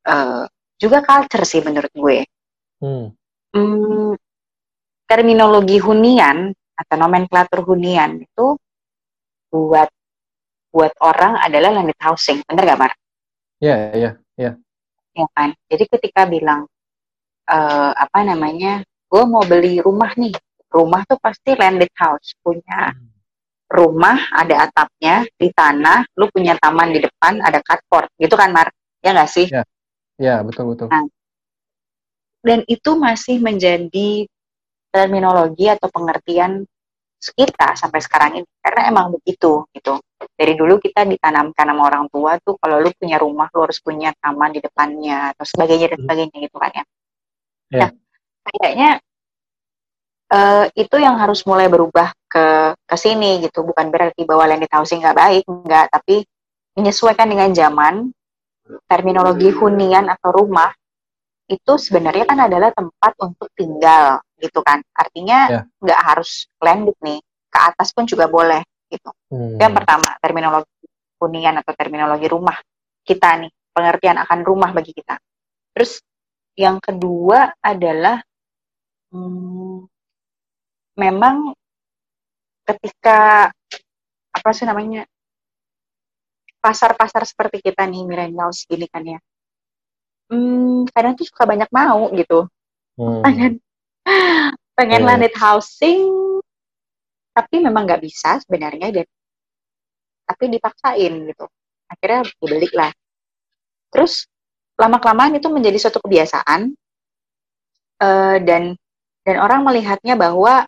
uh, 0.09 0.43
juga 0.75 1.05
culture 1.05 1.45
sih 1.45 1.61
menurut 1.61 1.93
gue. 1.93 2.17
Hmm. 2.81 3.13
Hmm, 3.55 4.13
terminologi 5.07 5.79
hunian 5.79 6.51
atau 6.77 6.95
nomenklatur 6.99 7.63
hunian 7.63 8.21
itu 8.21 8.59
buat 9.49 9.89
buat 10.69 10.93
orang 10.99 11.41
adalah 11.41 11.73
landed 11.73 11.97
housing. 11.97 12.43
Bener 12.43 12.75
gak 12.75 12.79
Mar? 12.81 12.91
Iya, 13.57 13.75
iya, 13.97 14.11
iya. 14.37 14.51
Ya 15.17 15.25
kan. 15.33 15.49
Jadi 15.65 15.83
ketika 15.89 16.29
bilang 16.29 16.69
uh, 17.49 17.91
apa 17.97 18.21
namanya, 18.21 18.85
gue 19.09 19.23
mau 19.25 19.41
beli 19.41 19.81
rumah 19.81 20.13
nih, 20.13 20.33
rumah 20.69 21.01
tuh 21.09 21.17
pasti 21.17 21.57
landed 21.57 21.89
house, 21.97 22.37
punya 22.45 22.93
hmm. 22.93 23.09
rumah 23.73 24.17
ada 24.35 24.69
atapnya 24.69 25.25
di 25.33 25.49
tanah, 25.49 26.05
lu 26.13 26.29
punya 26.29 26.53
taman 26.61 26.93
di 26.93 27.01
depan, 27.01 27.41
ada 27.41 27.57
carport, 27.65 28.13
gitu 28.21 28.37
kan 28.37 28.53
Mar? 28.53 28.69
Ya 29.01 29.17
nggak 29.17 29.31
sih? 29.31 29.47
Ya, 29.49 29.65
ya 30.21 30.45
betul 30.45 30.77
betul. 30.77 30.93
Nah, 30.93 31.09
dan 32.45 32.61
itu 32.69 32.93
masih 32.93 33.41
menjadi 33.41 34.29
terminologi 34.93 35.67
atau 35.67 35.89
pengertian 35.91 36.63
kita 37.17 37.73
sampai 37.73 37.99
sekarang 37.99 38.29
ini 38.37 38.47
karena 38.61 38.81
emang 38.93 39.13
begitu 39.17 39.65
gitu. 39.73 39.97
Dari 40.17 40.53
dulu 40.53 40.77
kita 40.77 41.05
ditanamkan 41.05 41.65
sama 41.65 41.83
orang 41.89 42.05
tua 42.13 42.37
tuh 42.41 42.57
kalau 42.61 42.81
lu 42.81 42.89
punya 42.93 43.17
rumah 43.17 43.49
lu 43.53 43.65
harus 43.65 43.81
punya 43.81 44.13
taman 44.21 44.53
di 44.53 44.61
depannya 44.61 45.33
atau 45.33 45.45
sebagainya 45.45 45.93
dan 45.93 45.97
hmm. 45.97 46.05
sebagainya 46.05 46.37
gitu 46.45 46.57
kan 46.57 46.71
ya. 46.71 46.85
Yeah. 47.67 47.89
nah 47.91 47.91
kayaknya 48.47 48.89
uh, 50.31 50.65
itu 50.71 50.95
yang 51.03 51.19
harus 51.19 51.43
mulai 51.43 51.67
berubah 51.67 52.13
ke 52.29 52.77
ke 52.77 52.95
sini 52.95 53.41
gitu. 53.43 53.65
Bukan 53.65 53.89
berarti 53.89 54.23
bahwa 54.23 54.45
landed 54.45 54.71
housing 54.71 55.01
nggak 55.01 55.17
baik 55.17 55.43
nggak 55.45 55.89
tapi 55.89 56.23
menyesuaikan 56.77 57.27
dengan 57.27 57.49
zaman 57.51 58.13
terminologi 58.85 59.49
hunian 59.49 60.11
atau 60.11 60.29
rumah 60.43 60.69
itu 61.47 61.79
sebenarnya 61.79 62.27
kan 62.27 62.39
adalah 62.43 62.69
tempat 62.75 63.15
untuk 63.23 63.47
tinggal 63.55 64.19
gitu 64.37 64.61
kan 64.61 64.85
artinya 64.93 65.37
ya. 65.49 65.61
nggak 65.81 65.99
yeah. 65.99 66.07
harus 66.13 66.45
landed 66.61 66.97
nih 67.01 67.19
ke 67.49 67.59
atas 67.59 67.89
pun 67.91 68.05
juga 68.05 68.29
boleh 68.29 68.61
gitu 68.87 69.09
hmm. 69.33 69.57
yang 69.57 69.73
pertama 69.73 70.15
terminologi 70.21 70.85
hunian 71.17 71.59
atau 71.59 71.73
terminologi 71.73 72.27
rumah 72.29 72.57
kita 73.01 73.41
nih 73.41 73.51
pengertian 73.73 74.17
akan 74.21 74.39
rumah 74.45 74.69
bagi 74.71 74.93
kita 74.93 75.17
terus 75.73 76.01
yang 76.57 76.81
kedua 76.81 77.53
adalah 77.61 78.21
hmm, 79.13 79.85
memang 80.97 81.53
ketika 82.65 83.49
apa 84.33 84.49
sih 84.53 84.65
namanya 84.65 85.05
pasar-pasar 86.57 87.23
seperti 87.23 87.61
kita 87.61 87.85
nih 87.85 88.03
millennials 88.03 88.65
gini 88.65 88.89
kan 88.89 89.05
ya 89.05 89.19
hmm, 90.33 90.89
kadang 90.91 91.13
tuh 91.15 91.25
suka 91.25 91.45
banyak 91.47 91.69
mau 91.71 92.09
gitu 92.13 92.49
hmm. 92.99 93.21
pengen 93.23 93.53
pengen 94.77 95.01
yeah. 95.03 95.07
landed 95.07 95.35
housing 95.35 96.01
tapi 97.37 97.61
memang 97.61 97.85
nggak 97.85 98.01
bisa 98.01 98.41
sebenarnya 98.41 98.89
dan 98.89 99.07
tapi 100.27 100.43
dipaksain 100.51 101.13
gitu. 101.29 101.45
Akhirnya 101.87 102.27
dibeli 102.27 102.67
lah. 102.75 102.91
Terus 103.93 104.27
lama 104.75 104.99
kelamaan 104.99 105.39
itu 105.39 105.47
menjadi 105.47 105.77
suatu 105.87 106.03
kebiasaan 106.03 106.75
uh, 108.03 108.37
dan 108.43 108.75
dan 109.23 109.35
orang 109.39 109.63
melihatnya 109.63 110.19
bahwa 110.19 110.67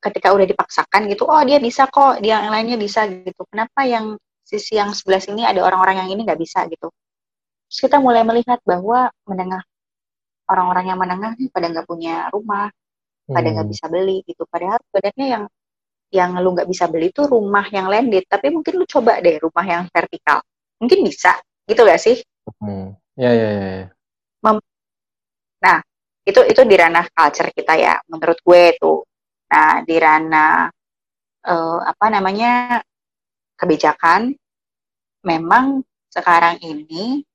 ketika 0.00 0.30
udah 0.32 0.46
dipaksakan 0.46 1.10
gitu 1.10 1.26
oh 1.26 1.42
dia 1.42 1.58
bisa 1.58 1.90
kok 1.90 2.22
dia 2.24 2.40
yang 2.40 2.54
lainnya 2.54 2.78
bisa 2.80 3.04
gitu. 3.10 3.42
Kenapa 3.50 3.84
yang 3.84 4.16
sisi 4.46 4.78
yang 4.78 4.94
sebelah 4.94 5.18
sini 5.18 5.42
ada 5.42 5.60
orang-orang 5.66 6.06
yang 6.06 6.10
ini 6.16 6.22
nggak 6.22 6.40
bisa 6.40 6.64
gitu. 6.70 6.88
Terus 7.66 7.78
kita 7.82 7.98
mulai 7.98 8.22
melihat 8.22 8.62
bahwa 8.62 9.10
menengah 9.26 9.66
orang-orang 10.46 10.84
yang 10.90 10.98
menengah 10.98 11.32
nih 11.38 11.48
pada 11.50 11.66
nggak 11.70 11.86
punya 11.86 12.30
rumah 12.30 12.70
pada 13.26 13.48
nggak 13.50 13.66
hmm. 13.66 13.74
bisa 13.74 13.84
beli 13.90 14.22
gitu 14.22 14.42
padahal 14.46 14.78
sebenarnya 14.86 15.26
yang 15.26 15.44
yang 16.14 16.30
lu 16.38 16.54
nggak 16.54 16.70
bisa 16.70 16.86
beli 16.86 17.10
itu 17.10 17.26
rumah 17.26 17.66
yang 17.74 17.90
landed 17.90 18.22
tapi 18.30 18.54
mungkin 18.54 18.78
lu 18.78 18.86
coba 18.86 19.18
deh 19.18 19.42
rumah 19.42 19.66
yang 19.66 19.82
vertikal 19.90 20.38
mungkin 20.78 21.02
bisa 21.02 21.34
gitu 21.66 21.82
gak 21.82 21.98
sih 21.98 22.22
hmm. 22.62 22.94
ya 23.18 23.30
ya 23.34 23.48
ya, 23.50 23.68
ya. 23.82 23.86
nah 25.58 25.78
itu 26.22 26.40
itu 26.46 26.62
di 26.62 26.74
ranah 26.78 27.06
culture 27.10 27.50
kita 27.50 27.74
ya 27.74 27.94
menurut 28.06 28.38
gue 28.38 28.62
tuh 28.78 29.02
nah 29.50 29.82
di 29.82 29.96
ranah 29.98 30.70
uh, 31.46 31.78
apa 31.82 32.06
namanya 32.10 32.82
kebijakan 33.58 34.34
memang 35.26 35.82
sekarang 36.10 36.62
ini 36.62 37.26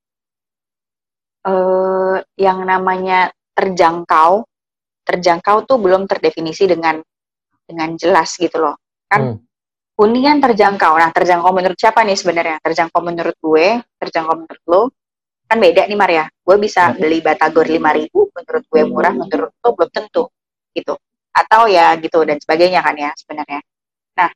uh, 1.45 2.17
yang 2.38 2.65
namanya 2.65 3.30
terjangkau 3.56 4.45
terjangkau 5.01 5.65
tuh 5.65 5.77
belum 5.82 6.06
terdefinisi 6.06 6.69
dengan 6.69 7.01
dengan 7.65 7.89
jelas 7.97 8.38
gitu 8.38 8.62
loh. 8.62 8.77
Kan 9.10 9.36
hmm. 9.36 9.38
hunian 9.97 10.38
terjangkau. 10.39 10.93
Nah 10.97 11.10
terjangkau 11.12 11.51
menurut 11.51 11.77
siapa 11.77 12.06
nih 12.06 12.17
sebenarnya? 12.17 12.58
Terjangkau 12.62 13.01
menurut 13.01 13.36
gue 13.41 13.82
terjangkau 13.99 14.36
menurut 14.45 14.63
lo 14.69 14.82
kan 15.49 15.58
beda 15.60 15.84
nih 15.89 15.99
Maria. 15.99 16.25
Gue 16.41 16.56
bisa 16.62 16.91
hmm. 16.91 16.97
beli 17.01 17.19
batagor 17.19 17.67
lima 17.67 17.91
ribu 17.91 18.30
menurut 18.32 18.63
gue 18.69 18.82
murah 18.88 19.13
menurut 19.13 19.51
lo 19.51 19.69
belum 19.75 19.91
tentu 19.91 20.23
gitu. 20.71 20.95
Atau 21.32 21.67
ya 21.71 21.95
gitu 21.99 22.23
dan 22.27 22.38
sebagainya 22.39 22.80
kan 22.84 22.95
ya 22.95 23.12
sebenarnya. 23.17 23.60
Nah 24.19 24.30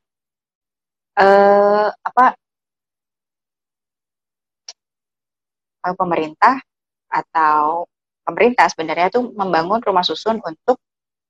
eh, 1.22 1.88
apa? 1.92 2.26
Pemerintah 5.86 6.58
atau 7.10 7.86
pemerintah 8.26 8.66
sebenarnya 8.66 9.08
tuh 9.14 9.30
membangun 9.32 9.78
rumah 9.78 10.02
susun 10.02 10.42
untuk 10.42 10.82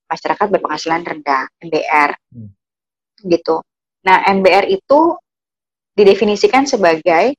masyarakat 0.09 0.47
berpenghasilan 0.49 1.03
rendah 1.03 1.51
MBR 1.61 2.11
hmm. 2.33 2.51
gitu. 3.27 3.61
Nah 4.07 4.25
MBR 4.33 4.71
itu 4.71 5.19
didefinisikan 5.97 6.65
sebagai 6.65 7.35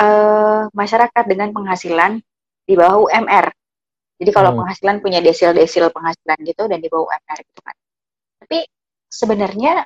uh, 0.00 0.70
masyarakat 0.72 1.24
dengan 1.28 1.50
penghasilan 1.50 2.20
di 2.64 2.74
bawah 2.78 3.10
UMR. 3.10 3.52
Jadi 4.20 4.30
kalau 4.30 4.52
hmm. 4.54 4.58
penghasilan 4.64 4.96
punya 5.00 5.20
desil-desil 5.20 5.90
penghasilan 5.90 6.38
gitu 6.46 6.68
dan 6.70 6.78
di 6.78 6.88
bawah 6.88 7.10
UMR 7.10 7.38
gitu 7.42 7.60
kan. 7.60 7.76
Tapi 8.44 8.58
sebenarnya 9.10 9.84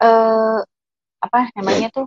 uh, 0.00 0.60
apa 1.22 1.38
namanya 1.58 1.90
tuh 1.90 2.06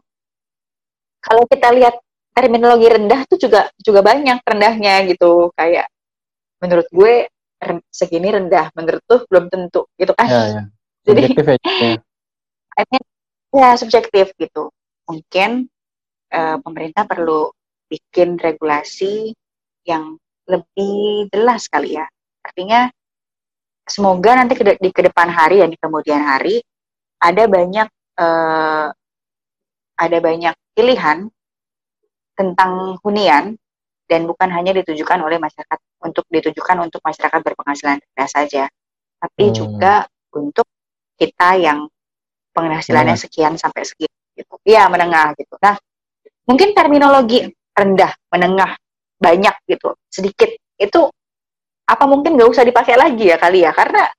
kalau 1.20 1.44
kita 1.50 1.74
lihat 1.74 1.96
terminologi 2.36 2.92
rendah 2.92 3.24
tuh 3.32 3.40
juga 3.40 3.72
juga 3.80 4.04
banyak 4.04 4.44
rendahnya 4.44 5.08
gitu 5.08 5.56
kayak 5.56 5.88
menurut 6.60 6.88
gue 6.92 7.32
segini 7.90 8.30
rendah 8.30 8.70
menurut 8.76 9.02
tuh 9.08 9.24
belum 9.32 9.48
tentu 9.48 9.88
gitu 9.96 10.12
kan 10.14 10.28
ya, 10.28 10.44
ya. 10.52 10.64
jadi 11.08 11.24
ya. 11.32 11.96
ya 13.56 13.70
subjektif 13.80 14.36
gitu 14.36 14.70
mungkin 15.08 15.72
uh, 16.36 16.60
pemerintah 16.60 17.08
perlu 17.08 17.56
bikin 17.88 18.36
regulasi 18.36 19.32
yang 19.88 20.20
lebih 20.46 21.30
jelas 21.32 21.72
kali 21.72 21.96
ya 21.96 22.06
artinya 22.44 22.92
semoga 23.86 24.36
nanti 24.36 24.58
ke 24.58 24.78
di 24.78 24.90
ke 24.92 25.02
depan 25.06 25.30
hari 25.30 25.62
ya 25.62 25.68
di 25.70 25.78
kemudian 25.78 26.22
hari 26.22 26.60
ada 27.22 27.46
banyak 27.46 27.88
uh, 28.18 28.90
ada 29.96 30.18
banyak 30.20 30.54
pilihan 30.76 31.30
tentang 32.36 33.00
hunian 33.02 33.56
dan 34.06 34.30
bukan 34.30 34.52
hanya 34.54 34.76
ditujukan 34.78 35.18
oleh 35.24 35.42
masyarakat 35.42 35.80
untuk 36.06 36.30
ditujukan 36.30 36.78
untuk 36.86 37.02
masyarakat 37.02 37.42
berpenghasilan 37.42 37.98
rendah 37.98 38.30
saja, 38.30 38.64
tapi 39.18 39.50
hmm. 39.50 39.56
juga 39.56 40.06
untuk 40.36 40.70
kita 41.18 41.58
yang 41.58 41.90
penghasilannya 42.54 43.18
sekian 43.18 43.58
sampai 43.58 43.82
sekian 43.82 44.14
gitu. 44.38 44.56
Iya, 44.62 44.86
menengah 44.92 45.34
gitu. 45.40 45.58
Nah, 45.58 45.76
mungkin 46.46 46.78
terminologi 46.78 47.50
rendah, 47.74 48.14
menengah, 48.30 48.78
banyak 49.18 49.56
gitu, 49.66 49.96
sedikit 50.12 50.52
itu 50.76 51.02
apa 51.86 52.04
mungkin 52.10 52.36
nggak 52.36 52.50
usah 52.52 52.66
dipakai 52.68 52.98
lagi 52.98 53.32
ya 53.32 53.38
kali 53.38 53.64
ya 53.64 53.72
karena 53.72 54.10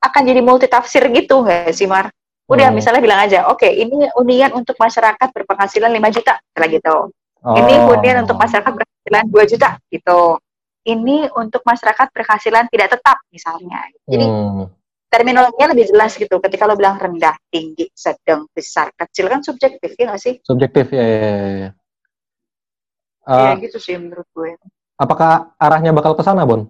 akan 0.00 0.22
jadi 0.24 0.40
multi 0.40 0.66
tafsir 0.66 1.04
gitu 1.12 1.44
nggak 1.44 1.70
sih 1.72 1.86
Mar? 1.86 2.10
Udah 2.50 2.68
hmm. 2.68 2.76
misalnya 2.82 3.00
bilang 3.04 3.20
aja, 3.22 3.46
oke 3.46 3.62
okay, 3.62 3.78
ini 3.78 4.10
unian 4.18 4.50
untuk 4.50 4.74
masyarakat 4.74 5.28
berpenghasilan 5.30 5.86
5 5.86 6.16
juta, 6.18 6.34
setelah 6.50 6.68
gitu. 6.68 6.96
Oh. 7.40 7.56
Ini 7.56 7.74
hunian 7.88 8.28
untuk 8.28 8.36
masyarakat 8.36 8.68
berpenghasilan 8.68 9.24
2 9.32 9.52
juta 9.56 9.70
gitu. 9.88 10.20
Ini 10.84 11.16
untuk 11.36 11.62
masyarakat 11.64 12.06
berpenghasilan 12.12 12.68
tidak 12.68 12.88
tetap 12.96 13.16
misalnya. 13.32 13.80
Jadi 14.04 14.24
hmm. 14.28 14.64
terminologinya 15.08 15.72
lebih 15.72 15.88
jelas 15.88 16.16
gitu. 16.16 16.36
Ketika 16.40 16.68
lo 16.68 16.76
bilang 16.76 17.00
rendah, 17.00 17.36
tinggi, 17.48 17.88
sedang, 17.96 18.44
besar, 18.52 18.92
kecil 18.92 19.32
kan 19.32 19.40
subjektif 19.40 19.96
ya 19.96 20.04
nggak 20.12 20.20
sih? 20.20 20.34
Subjektif 20.44 20.92
ya. 20.92 21.04
ya, 21.04 21.16
ya. 21.16 21.52
ya. 21.56 21.70
Uh, 23.24 23.52
ya 23.52 23.60
gitu 23.64 23.78
sih 23.80 23.96
menurut 23.96 24.28
gue. 24.36 24.56
Apakah 25.00 25.56
arahnya 25.56 25.96
bakal 25.96 26.12
ke 26.12 26.24
sana, 26.24 26.44
Bon? 26.44 26.68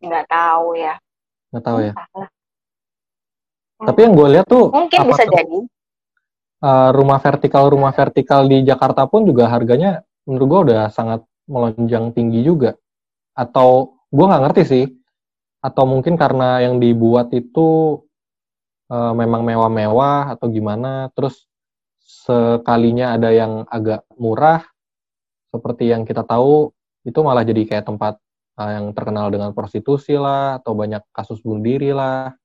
Nggak 0.00 0.28
tahu 0.28 0.76
ya. 0.76 1.00
Nggak 1.52 1.64
tahu 1.64 1.78
ya. 1.88 1.92
Hmm. 3.78 3.86
Tapi 3.88 3.98
yang 4.04 4.12
gue 4.12 4.28
lihat 4.36 4.46
tuh 4.48 4.68
mungkin 4.74 5.00
bisa 5.08 5.24
jadi 5.24 5.58
uh, 6.62 6.90
rumah 6.94 7.18
vertikal 7.22 7.70
rumah 7.70 7.94
vertikal 7.94 8.46
di 8.46 8.62
Jakarta 8.66 9.06
pun 9.06 9.26
juga 9.26 9.50
harganya 9.50 10.02
menurut 10.28 10.46
gue 10.46 10.60
udah 10.72 10.92
sangat 10.92 11.24
melonjang 11.48 12.12
tinggi 12.12 12.44
juga. 12.44 12.76
Atau 13.32 13.98
gue 14.12 14.24
nggak 14.28 14.42
ngerti 14.44 14.62
sih. 14.68 14.84
Atau 15.58 15.88
mungkin 15.88 16.14
karena 16.14 16.62
yang 16.62 16.78
dibuat 16.78 17.32
itu 17.34 17.98
uh, 18.92 19.12
memang 19.16 19.42
mewah-mewah 19.42 20.36
atau 20.36 20.46
gimana. 20.52 21.08
Terus 21.16 21.48
sekalinya 22.04 23.16
ada 23.16 23.32
yang 23.32 23.64
agak 23.66 24.04
murah. 24.20 24.62
Seperti 25.48 25.88
yang 25.88 26.04
kita 26.04 26.28
tahu 26.28 26.70
itu 27.08 27.18
malah 27.24 27.40
jadi 27.40 27.64
kayak 27.64 27.88
tempat 27.88 28.20
uh, 28.60 28.70
yang 28.76 28.92
terkenal 28.92 29.32
dengan 29.32 29.56
prostitusi 29.56 30.12
lah 30.20 30.60
atau 30.60 30.76
banyak 30.76 31.00
kasus 31.10 31.40
bunuh 31.40 31.64
diri 31.64 31.96
lah. 31.96 32.36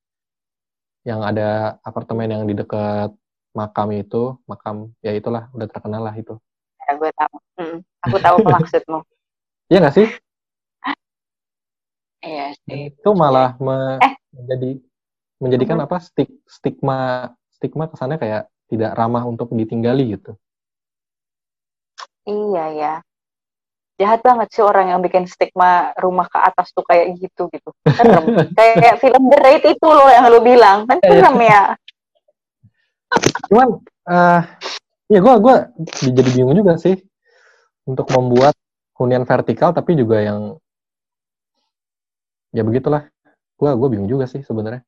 Yang 1.04 1.22
ada 1.36 1.50
apartemen 1.84 2.32
yang 2.32 2.44
di 2.48 2.56
dekat 2.56 3.12
makam 3.54 3.94
itu 3.94 4.36
makam 4.50 4.90
ya 5.06 5.14
itulah 5.14 5.48
udah 5.54 5.68
terkenal 5.70 6.02
lah 6.02 6.14
itu. 6.18 6.36
Ya 6.84 6.92
gue 6.98 7.12
tahu. 7.14 7.36
Hmm, 7.62 7.78
aku 8.02 8.18
tahu 8.20 8.38
maksudmu. 8.58 9.00
Iya 9.70 9.78
nggak 9.80 9.96
sih? 9.96 10.08
Iya 12.24 12.46
sih. 12.66 12.92
Itu 12.92 13.10
malah 13.14 13.56
me 13.62 14.02
eh. 14.02 14.14
menjadi 14.34 14.72
menjadikan 15.38 15.78
-huh. 15.80 15.86
apa 15.86 15.98
stik 16.02 16.32
stigma 16.50 17.30
stigma 17.54 17.88
kesannya 17.92 18.18
kayak 18.18 18.44
tidak 18.68 18.92
ramah 18.98 19.24
untuk 19.24 19.54
ditinggali 19.54 20.18
gitu. 20.18 20.34
Iya 22.26 22.66
ya. 22.74 22.94
Jahat 24.02 24.26
banget 24.26 24.50
sih 24.50 24.66
orang 24.66 24.90
yang 24.90 25.00
bikin 25.06 25.30
stigma 25.30 25.94
rumah 26.02 26.26
ke 26.26 26.40
atas 26.42 26.74
tuh 26.74 26.82
kayak 26.82 27.14
gitu 27.22 27.46
gitu. 27.54 27.70
Kayak 28.58 28.98
film 28.98 29.30
The 29.30 29.38
Raid 29.38 29.64
itu 29.70 29.86
loh 29.86 30.10
yang 30.10 30.26
lu 30.34 30.42
bilang. 30.42 30.90
Kan 30.90 30.98
iya. 31.06 31.10
serem 31.14 31.38
ya 31.46 31.62
cuman 33.50 33.68
uh, 34.10 34.42
ya 35.10 35.20
gue 35.20 35.34
gua 35.42 35.56
jadi 36.02 36.30
bingung 36.34 36.58
juga 36.58 36.78
sih 36.80 36.98
untuk 37.86 38.08
membuat 38.12 38.56
hunian 38.98 39.28
vertikal 39.28 39.76
tapi 39.76 39.98
juga 39.98 40.22
yang 40.24 40.58
ya 42.54 42.62
begitulah 42.62 43.10
gue 43.58 43.70
gue 43.74 43.88
bingung 43.90 44.10
juga 44.10 44.26
sih 44.30 44.42
sebenarnya 44.46 44.82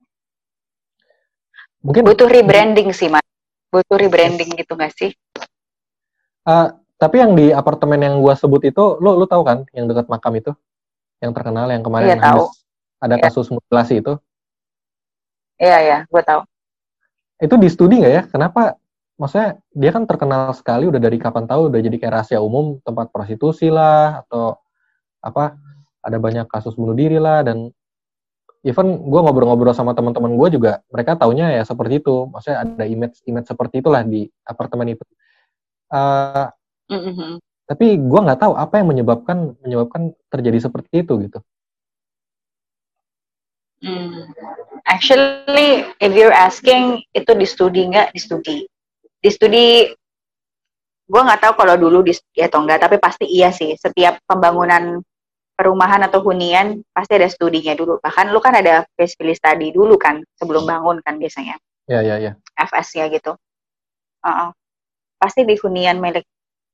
mungkin 1.86 2.06
butuh 2.06 2.30
rebranding 2.30 2.90
sih 2.94 3.10
mas 3.10 3.26
butuh 3.70 3.98
rebranding 3.98 4.50
gitu 4.58 4.74
gak 4.78 4.94
sih 4.94 5.12
uh, 6.46 6.74
tapi 6.96 7.20
yang 7.20 7.36
di 7.36 7.52
apartemen 7.52 8.00
yang 8.00 8.16
gua 8.24 8.40
sebut 8.40 8.64
itu, 8.64 8.96
lu 9.04 9.20
lu 9.20 9.28
tahu 9.28 9.44
kan, 9.44 9.68
yang 9.76 9.84
dekat 9.92 10.08
makam 10.08 10.32
itu, 10.40 10.56
yang 11.20 11.36
terkenal, 11.36 11.68
yang 11.68 11.84
kemarin 11.84 12.16
Iya, 12.16 12.24
tahu. 12.24 12.48
ada 13.04 13.16
Iya. 13.20 13.24
kasus 13.28 13.52
mutilasi 13.52 14.00
itu, 14.00 14.16
Iya 15.60 15.78
ya, 15.84 15.98
gue 16.08 16.24
tahu. 16.24 16.42
Itu 17.42 17.56
di 17.60 17.68
studi 17.72 18.00
nggak 18.02 18.14
ya? 18.14 18.24
Kenapa? 18.30 18.80
Maksudnya 19.16 19.60
dia 19.72 19.92
kan 19.96 20.04
terkenal 20.04 20.52
sekali, 20.52 20.92
udah 20.92 21.00
dari 21.00 21.16
kapan 21.16 21.48
tahu, 21.48 21.72
udah 21.72 21.80
jadi 21.80 21.96
kayak 21.96 22.14
rahasia 22.20 22.40
umum, 22.44 22.84
tempat 22.84 23.12
prostitusi 23.16 23.72
lah, 23.72 24.24
atau 24.28 24.60
apa? 25.24 25.56
Ada 26.04 26.20
banyak 26.20 26.48
kasus 26.52 26.76
bunuh 26.76 26.94
diri 26.94 27.16
lah, 27.16 27.42
dan 27.48 27.72
even 28.66 29.08
gue 29.08 29.20
ngobrol-ngobrol 29.24 29.72
sama 29.72 29.96
teman-teman 29.96 30.36
gue 30.36 30.60
juga, 30.60 30.84
mereka 30.92 31.16
taunya 31.16 31.54
ya 31.54 31.64
seperti 31.64 32.04
itu. 32.04 32.28
Maksudnya 32.28 32.58
ada 32.66 32.84
image 32.84 33.24
image 33.30 33.48
seperti 33.48 33.80
itulah 33.80 34.04
di 34.04 34.28
apartemen 34.44 34.98
itu. 34.98 35.04
Eh, 35.94 36.48
Mhm. 36.92 37.40
tapi 37.66 37.98
gue 37.98 38.20
nggak 38.26 38.42
tahu 38.42 38.54
apa 38.58 38.78
yang 38.82 38.90
menyebabkan 38.94 39.58
menyebabkan 39.66 40.14
terjadi 40.30 40.70
seperti 40.70 41.02
itu 41.06 41.14
gitu. 41.30 41.40
Hmm. 43.82 44.26
Actually, 44.96 45.84
if 46.00 46.12
you're 46.16 46.32
asking 46.32 47.04
itu 47.12 47.32
di 47.36 47.44
studi 47.44 47.84
nggak 47.92 48.16
di 48.16 48.20
studi. 48.24 48.58
Di 49.20 49.28
studi, 49.28 49.92
gue 51.04 51.22
nggak 51.22 51.44
tahu 51.44 51.54
kalau 51.60 51.76
dulu 51.76 52.00
di 52.00 52.16
studi 52.16 52.40
atau 52.40 52.64
enggak, 52.64 52.88
tapi 52.88 52.96
pasti 53.04 53.28
iya 53.28 53.52
sih. 53.52 53.76
Setiap 53.76 54.24
pembangunan 54.24 55.04
perumahan 55.60 56.00
atau 56.08 56.24
hunian 56.24 56.80
pasti 56.96 57.20
ada 57.20 57.28
studinya 57.28 57.76
dulu. 57.76 58.00
Bahkan 58.00 58.32
lu 58.32 58.40
kan 58.40 58.56
ada 58.56 58.88
feasibility 58.96 59.36
study 59.36 59.68
dulu 59.76 60.00
kan 60.00 60.24
sebelum 60.40 60.64
bangun 60.64 61.04
kan 61.04 61.20
biasanya. 61.20 61.60
Ya 61.92 62.00
ya 62.00 62.16
ya. 62.16 62.32
FS 62.56 62.96
ya 62.96 63.12
gitu. 63.12 63.36
Uh-uh. 64.24 64.56
Pasti 65.20 65.44
di 65.44 65.60
hunian 65.60 66.00
milik 66.00 66.24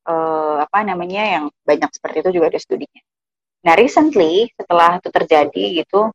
eh, 0.06 0.58
apa 0.62 0.78
namanya 0.86 1.24
yang 1.26 1.46
banyak 1.66 1.90
seperti 1.90 2.22
itu 2.22 2.38
juga 2.38 2.54
ada 2.54 2.60
studinya. 2.62 3.02
Nah 3.66 3.74
recently 3.78 4.50
setelah 4.58 4.98
itu 4.98 5.10
terjadi 5.10 5.66
gitu, 5.86 6.10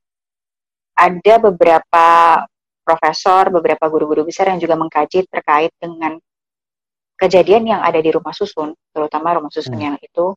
ada 0.97 1.35
beberapa 1.39 2.07
profesor, 2.87 3.53
beberapa 3.53 3.85
guru-guru 3.91 4.25
besar 4.25 4.49
yang 4.49 4.63
juga 4.63 4.79
mengkaji 4.79 5.29
terkait 5.29 5.75
dengan 5.77 6.17
kejadian 7.21 7.77
yang 7.77 7.81
ada 7.83 7.99
di 8.01 8.11
rumah 8.13 8.33
susun, 8.33 8.73
terutama 8.95 9.37
rumah 9.37 9.53
susun 9.53 9.77
Hmm. 9.77 9.87
yang 9.93 9.97
itu 10.01 10.33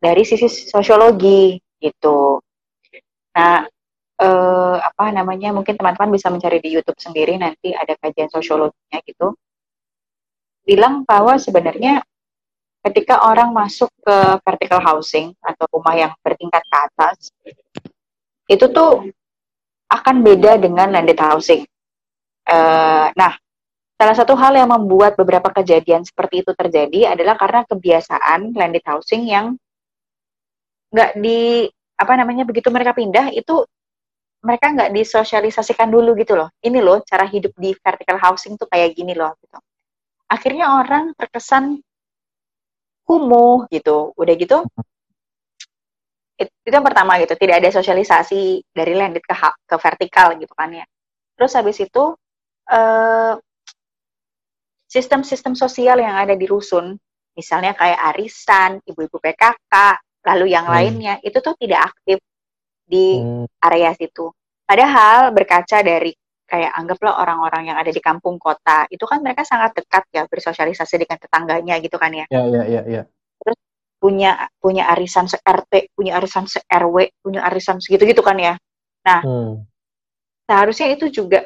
dari 0.00 0.22
sisi 0.28 0.48
sosiologi 0.48 1.56
gitu. 1.80 2.40
Nah, 3.36 3.64
eh, 4.16 4.76
apa 4.80 5.04
namanya? 5.12 5.52
Mungkin 5.52 5.76
teman-teman 5.76 6.12
bisa 6.12 6.32
mencari 6.32 6.60
di 6.60 6.72
YouTube 6.72 6.96
sendiri 6.96 7.36
nanti 7.36 7.72
ada 7.76 7.96
kajian 8.00 8.32
sosiologinya 8.32 8.98
gitu. 9.04 9.36
Bilang 10.66 11.04
bahwa 11.06 11.36
sebenarnya 11.38 12.02
ketika 12.82 13.22
orang 13.22 13.52
masuk 13.52 13.92
ke 14.02 14.16
vertical 14.42 14.80
housing 14.82 15.36
atau 15.44 15.64
rumah 15.70 15.94
yang 15.94 16.12
bertingkat 16.24 16.62
ke 16.64 16.76
atas, 16.76 17.16
itu 18.46 18.66
tuh 18.70 19.10
akan 19.86 20.16
beda 20.26 20.58
dengan 20.58 20.90
landed 20.90 21.18
housing. 21.18 21.62
Eh, 22.46 23.06
nah, 23.14 23.32
salah 23.98 24.16
satu 24.16 24.34
hal 24.38 24.54
yang 24.54 24.70
membuat 24.70 25.18
beberapa 25.18 25.50
kejadian 25.50 26.06
seperti 26.06 26.46
itu 26.46 26.52
terjadi 26.54 27.16
adalah 27.16 27.34
karena 27.38 27.62
kebiasaan 27.66 28.54
landed 28.54 28.84
housing 28.86 29.26
yang 29.26 29.56
nggak 30.94 31.18
di 31.18 31.66
apa 31.96 32.12
namanya 32.14 32.44
begitu 32.46 32.68
mereka 32.70 32.92
pindah 32.94 33.32
itu 33.34 33.64
mereka 34.46 34.70
nggak 34.70 34.90
disosialisasikan 34.94 35.90
dulu 35.90 36.14
gitu 36.22 36.38
loh. 36.38 36.52
Ini 36.62 36.78
loh 36.78 37.02
cara 37.02 37.26
hidup 37.26 37.50
di 37.58 37.74
vertical 37.74 38.18
housing 38.22 38.54
tuh 38.54 38.68
kayak 38.70 38.94
gini 38.94 39.16
loh 39.16 39.34
gitu. 39.42 39.58
Akhirnya 40.30 40.78
orang 40.78 41.14
terkesan 41.18 41.82
kumuh 43.06 43.66
gitu. 43.74 44.14
Udah 44.14 44.34
gitu 44.38 44.62
it- 44.62 44.95
itu 46.66 46.74
yang 46.74 46.86
pertama 46.86 47.16
gitu, 47.22 47.34
tidak 47.38 47.56
ada 47.62 47.70
sosialisasi 47.70 48.66
dari 48.74 48.92
landed 48.98 49.22
ke 49.24 49.34
ke 49.70 49.76
vertikal 49.78 50.34
gitu 50.36 50.52
kan 50.58 50.70
ya. 50.74 50.84
Terus 51.38 51.52
habis 51.58 51.78
itu 51.80 52.04
eh, 52.70 53.34
sistem-sistem 54.86 55.54
sosial 55.58 55.98
yang 56.02 56.16
ada 56.16 56.34
di 56.38 56.46
rusun, 56.46 56.94
misalnya 57.38 57.72
kayak 57.76 58.00
arisan, 58.14 58.80
ibu-ibu 58.86 59.18
PKK, 59.22 59.74
lalu 60.26 60.46
yang 60.54 60.66
Hmm. 60.66 60.72
lainnya 60.74 61.14
itu 61.22 61.38
tuh 61.42 61.54
tidak 61.58 61.92
aktif 61.94 62.18
di 62.86 63.06
Hmm, 63.12 63.46
area 63.62 63.92
situ. 63.98 64.30
Padahal 64.66 65.30
berkaca 65.34 65.78
dari 65.82 66.12
kayak 66.46 66.72
anggaplah 66.78 67.18
orang-orang 67.22 67.74
yang 67.74 67.78
ada 67.78 67.90
di 67.90 68.02
kampung 68.02 68.38
kota, 68.38 68.86
itu 68.90 69.02
kan 69.06 69.18
mereka 69.22 69.42
sangat 69.46 69.74
dekat 69.78 70.04
ya 70.14 70.22
bersosialisasi 70.30 70.94
dengan 71.02 71.18
tetangganya 71.18 71.74
gitu 71.82 71.98
kan 71.98 72.12
ya. 72.14 72.26
ya 72.30 72.40
ya 72.46 72.62
ya 72.74 72.80
ya. 72.94 73.02
Punya 74.06 74.30
punya 74.62 74.86
arisan 74.94 75.26
se 75.26 75.34
RT, 75.42 75.90
punya 75.98 76.12
arisan 76.22 76.46
se 76.46 76.62
RW, 76.70 77.10
punya 77.26 77.42
arisan 77.42 77.82
segitu 77.82 78.06
gitu 78.06 78.22
kan 78.22 78.38
ya. 78.38 78.54
Hmm, 79.26 79.66
Seharusnya 80.46 80.94
itu 80.94 81.10
juga 81.10 81.42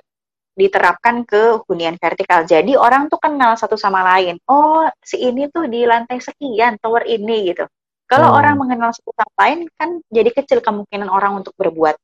diterapkan 0.57 1.25
ke 1.25 1.65
hunian 1.69 1.97
vertikal. 1.97 2.45
Jadi 2.45 2.77
orang 2.77 3.09
tuh 3.09 3.17
kenal 3.17 3.57
satu 3.57 3.81
sama 3.81 4.05
lain. 4.05 4.37
Oh, 4.45 4.85
si 5.01 5.17
ini 5.25 5.49
tuh 5.49 5.65
di 5.73 5.89
lantai 5.89 6.21
sekian, 6.21 6.77
tower 6.85 7.09
ini 7.09 7.49
gitu. 7.55 7.65
Kalau 8.05 8.29
Hmm. 8.29 8.39
orang 8.45 8.55
mengenal 8.61 8.91
satu 8.93 9.15
sama 9.17 9.33
lain 9.47 9.59
kan 9.79 10.05
jadi 10.13 10.31
kecil 10.37 10.61
kemungkinan 10.61 11.09
orang 11.09 11.41
untuk 11.41 11.57
berbuat 11.57 11.97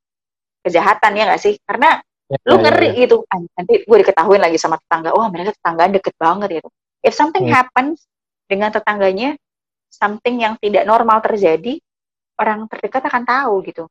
kejahatan 0.65 1.13
ya 1.19 1.23
nggak 1.29 1.43
sih? 1.43 1.55
Karena 1.69 2.01
ya, 2.33 2.39
lu 2.49 2.57
ya, 2.57 2.63
ngeri 2.65 2.89
ya. 2.97 3.01
gitu 3.07 3.17
"Ah, 3.29 3.41
nanti 3.59 3.75
gue 3.85 3.97
diketahuin 4.03 4.43
lagi 4.43 4.59
sama 4.59 4.77
tetangga 4.83 5.11
wah 5.15 5.29
mereka 5.31 5.55
tetanggaan 5.59 5.93
deket 5.95 6.15
banget 6.19 6.49
gitu 6.63 6.69
if 7.07 7.15
something 7.15 7.47
Hmm. 7.47 7.55
happens 7.55 8.07
dengan 8.51 8.71
tetangganya 8.75 9.35
something 9.97 10.37
yang 10.45 10.55
tidak 10.61 10.85
normal 10.85 11.25
terjadi 11.25 11.81
orang 12.37 12.69
terdekat 12.69 13.09
akan 13.09 13.25
tahu 13.25 13.55
gitu. 13.65 13.85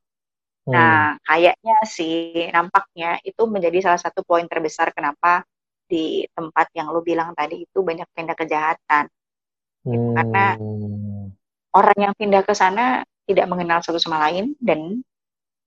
Hmm, 0.66 0.74
nah 0.74 1.18
kayaknya 1.26 1.78
sih 1.86 2.50
nampaknya 2.54 3.18
itu 3.26 3.42
menjadi 3.50 3.90
salah 3.90 4.02
satu 4.02 4.22
poin 4.22 4.46
terbesar 4.46 4.94
kenapa 4.94 5.42
di 5.86 6.26
tempat 6.34 6.70
yang 6.74 6.90
lu 6.94 7.02
bilang 7.02 7.34
tadi 7.34 7.66
itu 7.66 7.80
banyak 7.82 8.06
tindak 8.14 8.38
kejahatan. 8.38 9.06
Karena- 9.86 10.58
hmm, 10.58 11.26
orang 11.78 11.98
yang 12.10 12.14
pindah 12.18 12.42
ke 12.42 12.54
sana 12.58 13.06
tidak 13.26 13.46
mengenal 13.50 13.82
satu 13.82 13.98
sama 13.98 14.22
lain 14.30 14.54
dan 14.62 15.02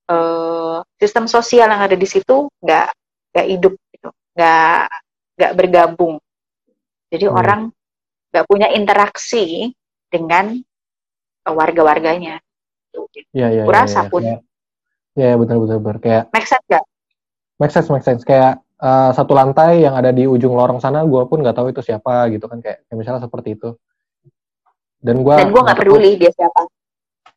eh, 0.09 0.79
sistem 0.97 1.29
sosial 1.29 1.69
yang 1.69 1.85
ada 1.85 1.93
di 1.93 2.09
situ 2.09 2.49
nggak 2.65 2.89
nggak 3.29 3.47
hidup 3.53 3.75
gitu 3.93 4.09
nggak 4.33 4.83
nggak 5.37 5.53
bergabung. 5.53 6.17
Jadi 7.13 7.27
Hmm. 7.29 7.37
orang 7.37 7.61
nggak 8.33 8.47
punya 8.49 8.69
interaksi 8.73 9.69
dengan 10.09 10.57
warga-warganya 11.45 12.41
ya 13.33 13.49
ya. 13.49 13.49
ya, 13.53 13.65
Kurasa 13.65 14.05
ya, 14.05 14.11
pun. 14.11 14.23
kayak- 14.25 14.45
Ya 15.19 15.35
benar 15.35 15.57
benar 15.59 15.79
benar 15.83 15.99
kayak 15.99 16.25
make 16.31 16.47
sense 16.47 16.63
nggak 16.71 16.85
make 17.59 17.73
sense 17.75 17.89
make 17.91 18.07
sense 18.07 18.23
kayak 18.23 18.63
eh, 18.79 19.11
satu 19.11 19.35
lantai 19.35 19.83
yang 19.83 19.99
ada 19.99 20.15
di 20.15 20.31
ujung 20.31 20.55
lorong 20.55 20.79
sana 20.79 21.03
gue 21.03 21.23
pun 21.27 21.43
nggak 21.43 21.57
tahu 21.59 21.75
itu 21.75 21.83
siapa 21.83 22.31
gitu 22.31 22.47
kan 22.47 22.63
kayak, 22.63 22.87
kayak 22.87 22.99
misalnya 23.03 23.27
seperti 23.27 23.59
itu 23.59 23.75
dan 25.03 25.27
gue 25.27 25.35
dan 25.35 25.51
gue 25.51 25.61
nggak 25.63 25.79
peduli 25.79 26.15
dia 26.17 26.31
siapa 26.31 26.71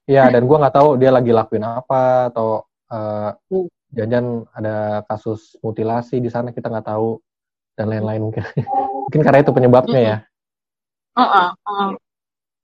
Iya, 0.10 0.34
dan 0.34 0.44
gue 0.50 0.58
nggak 0.58 0.76
tahu 0.76 0.98
dia 0.98 1.10
lagi 1.14 1.30
lakuin 1.32 1.62
apa 1.64 2.30
atau 2.34 2.66
eh, 2.92 3.30
Hmm. 3.50 3.68
jangan 3.92 4.26
ada 4.54 4.76
kasus 5.08 5.56
mutilasi 5.62 6.20
di 6.20 6.30
sana 6.30 6.54
kita 6.54 6.68
nggak 6.70 6.86
tahu 6.90 7.18
dan 7.78 7.88
lain-lain 7.92 8.30
mungkin. 8.30 8.44
mungkin 9.08 9.22
karena 9.24 9.40
itu 9.42 9.52
penyebabnya 9.52 10.00
ya. 10.02 10.18
Heeh, 11.16 11.50
heeh, 11.66 11.90
Ya 11.92 12.11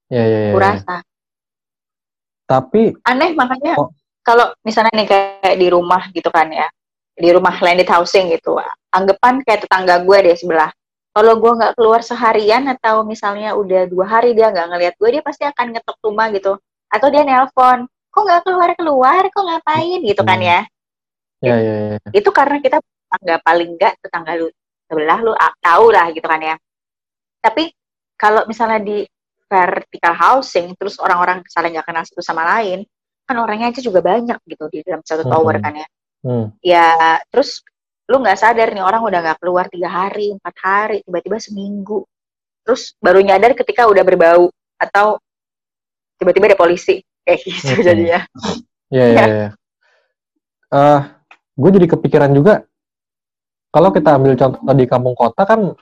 ya 0.07 0.23
ya. 0.23 0.39
ya. 0.49 0.53
kurasa 0.55 0.95
Tapi 2.47 2.95
aneh 3.03 3.35
makanya 3.35 3.75
Oh. 3.75 3.91
kalau 4.23 4.55
misalnya 4.63 4.91
nih 4.95 5.07
kayak 5.07 5.55
di 5.59 5.67
rumah 5.67 6.07
gitu 6.15 6.31
kan 6.31 6.47
ya 6.47 6.67
di 7.17 7.29
rumah 7.33 7.59
landed 7.59 7.89
housing 7.89 8.31
gitu 8.31 8.55
anggapan 8.93 9.43
kayak 9.43 9.67
tetangga 9.67 9.99
gue 10.05 10.17
deh 10.23 10.35
sebelah 10.37 10.71
kalau 11.11 11.33
gue 11.41 11.51
nggak 11.59 11.73
keluar 11.75 12.05
seharian 12.05 12.69
atau 12.71 13.01
misalnya 13.03 13.57
udah 13.57 13.89
dua 13.89 14.05
hari 14.05 14.31
dia 14.37 14.53
nggak 14.53 14.67
ngeliat 14.69 14.93
gue 14.95 15.09
dia 15.17 15.23
pasti 15.25 15.43
akan 15.43 15.75
ngetok 15.75 15.97
rumah 16.05 16.29
gitu 16.31 16.55
atau 16.87 17.07
dia 17.11 17.25
nelpon 17.25 17.83
kok 17.89 18.21
nggak 18.23 18.41
keluar 18.47 18.69
keluar 18.79 19.21
kok 19.27 19.43
ngapain 19.43 19.99
gitu 20.05 20.21
kan 20.23 20.39
Hmm. 20.39 20.47
ya 20.47 20.59
ya 21.43 21.55
ya 21.59 21.75
ya. 21.93 22.09
itu 22.15 22.29
karena 22.31 22.57
kita 22.63 22.77
tetangga 22.79 23.35
paling 23.43 23.69
nggak 23.75 23.93
tetangga 23.99 24.31
lu 24.39 24.47
sebelah 24.87 25.19
lu 25.19 25.33
ah, 25.35 25.51
tahu 25.59 25.91
lah 25.91 26.07
gitu 26.15 26.23
kan 26.25 26.39
ya 26.39 26.55
tapi 27.43 27.73
kalau 28.15 28.45
misalnya 28.47 28.79
di 28.79 29.03
vertical 29.47 30.13
housing 30.13 30.75
terus 30.75 30.99
orang-orang 30.99 31.39
saling 31.47 31.75
nggak 31.75 31.87
kenal 31.87 32.03
satu 32.03 32.19
sama 32.19 32.43
lain 32.57 32.83
kan 33.27 33.35
orangnya 33.39 33.71
aja 33.71 33.79
juga 33.83 33.99
banyak 34.03 34.39
gitu 34.43 34.65
di 34.71 34.79
dalam 34.83 35.03
satu 35.03 35.23
tower 35.27 35.59
Mhm. 35.59 35.63
kan 35.63 35.73
ya 35.75 35.87
Hmm. 36.27 36.45
ya 36.59 36.87
terus 37.31 37.63
lu 38.07 38.19
nggak 38.19 38.39
sadar 38.39 38.71
nih 38.75 38.83
orang 38.83 39.03
udah 39.03 39.19
nggak 39.23 39.39
keluar 39.39 39.67
tiga 39.71 39.87
hari 39.87 40.35
empat 40.35 40.55
hari 40.59 40.97
tiba-tiba 41.03 41.37
seminggu 41.39 42.03
terus 42.63 42.95
baru 42.99 43.23
nyadar 43.23 43.55
ketika 43.55 43.87
udah 43.87 44.03
berbau 44.03 44.51
atau 44.75 45.19
tiba-tiba 46.19 46.51
ada 46.51 46.59
polisi 46.59 46.99
kayak 47.23 47.39
gitu 47.43 47.73
Mhm. 47.79 47.83
jadinya 47.83 48.19
Ya 48.87 49.05
ya 49.11 49.23
ya. 49.27 49.49
Eh, 50.67 50.99
gue 51.55 51.69
jadi 51.75 51.87
kepikiran 51.91 52.31
juga 52.31 52.63
kalau 53.67 53.91
kita 53.91 54.15
ambil 54.15 54.35
contoh 54.39 54.63
di 54.73 54.87
kampung 54.87 55.15
kota 55.15 55.43
kan 55.43 55.75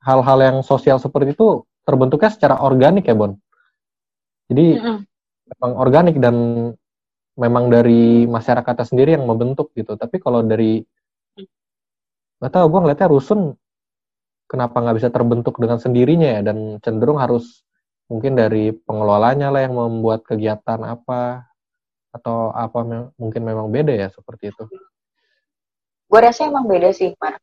hal-hal 0.00 0.38
yang 0.40 0.56
sosial 0.60 0.96
seperti 0.96 1.32
itu 1.32 1.64
terbentuknya 1.90 2.30
secara 2.30 2.62
organik 2.62 3.10
ya 3.10 3.18
Bon. 3.18 3.34
Jadi 4.46 4.78
Mm-mm. 4.78 4.98
memang 5.50 5.72
organik 5.78 6.16
dan 6.22 6.34
memang 7.34 7.66
dari 7.70 8.30
masyarakatnya 8.30 8.86
sendiri 8.86 9.18
yang 9.18 9.26
membentuk 9.26 9.74
gitu. 9.74 9.98
Tapi 9.98 10.22
kalau 10.22 10.46
dari 10.46 10.82
nggak 12.40 12.52
tahu 12.54 12.66
gue 12.72 12.80
ngeliatnya 12.80 13.08
rusun 13.12 13.40
kenapa 14.48 14.80
nggak 14.80 14.96
bisa 14.96 15.10
terbentuk 15.12 15.60
dengan 15.60 15.76
sendirinya 15.76 16.40
ya 16.40 16.40
dan 16.40 16.80
cenderung 16.80 17.20
harus 17.20 17.62
mungkin 18.10 18.34
dari 18.34 18.74
pengelolanya 18.74 19.52
lah 19.52 19.62
yang 19.68 19.76
membuat 19.78 20.24
kegiatan 20.26 20.80
apa 20.82 21.46
atau 22.10 22.50
apa 22.50 22.82
me- 22.82 23.12
mungkin 23.14 23.46
memang 23.46 23.70
beda 23.70 23.94
ya 23.94 24.08
seperti 24.10 24.50
itu. 24.50 24.64
gue 26.10 26.18
rasa 26.18 26.50
emang 26.50 26.66
beda 26.66 26.90
sih 26.90 27.14
Mar. 27.22 27.38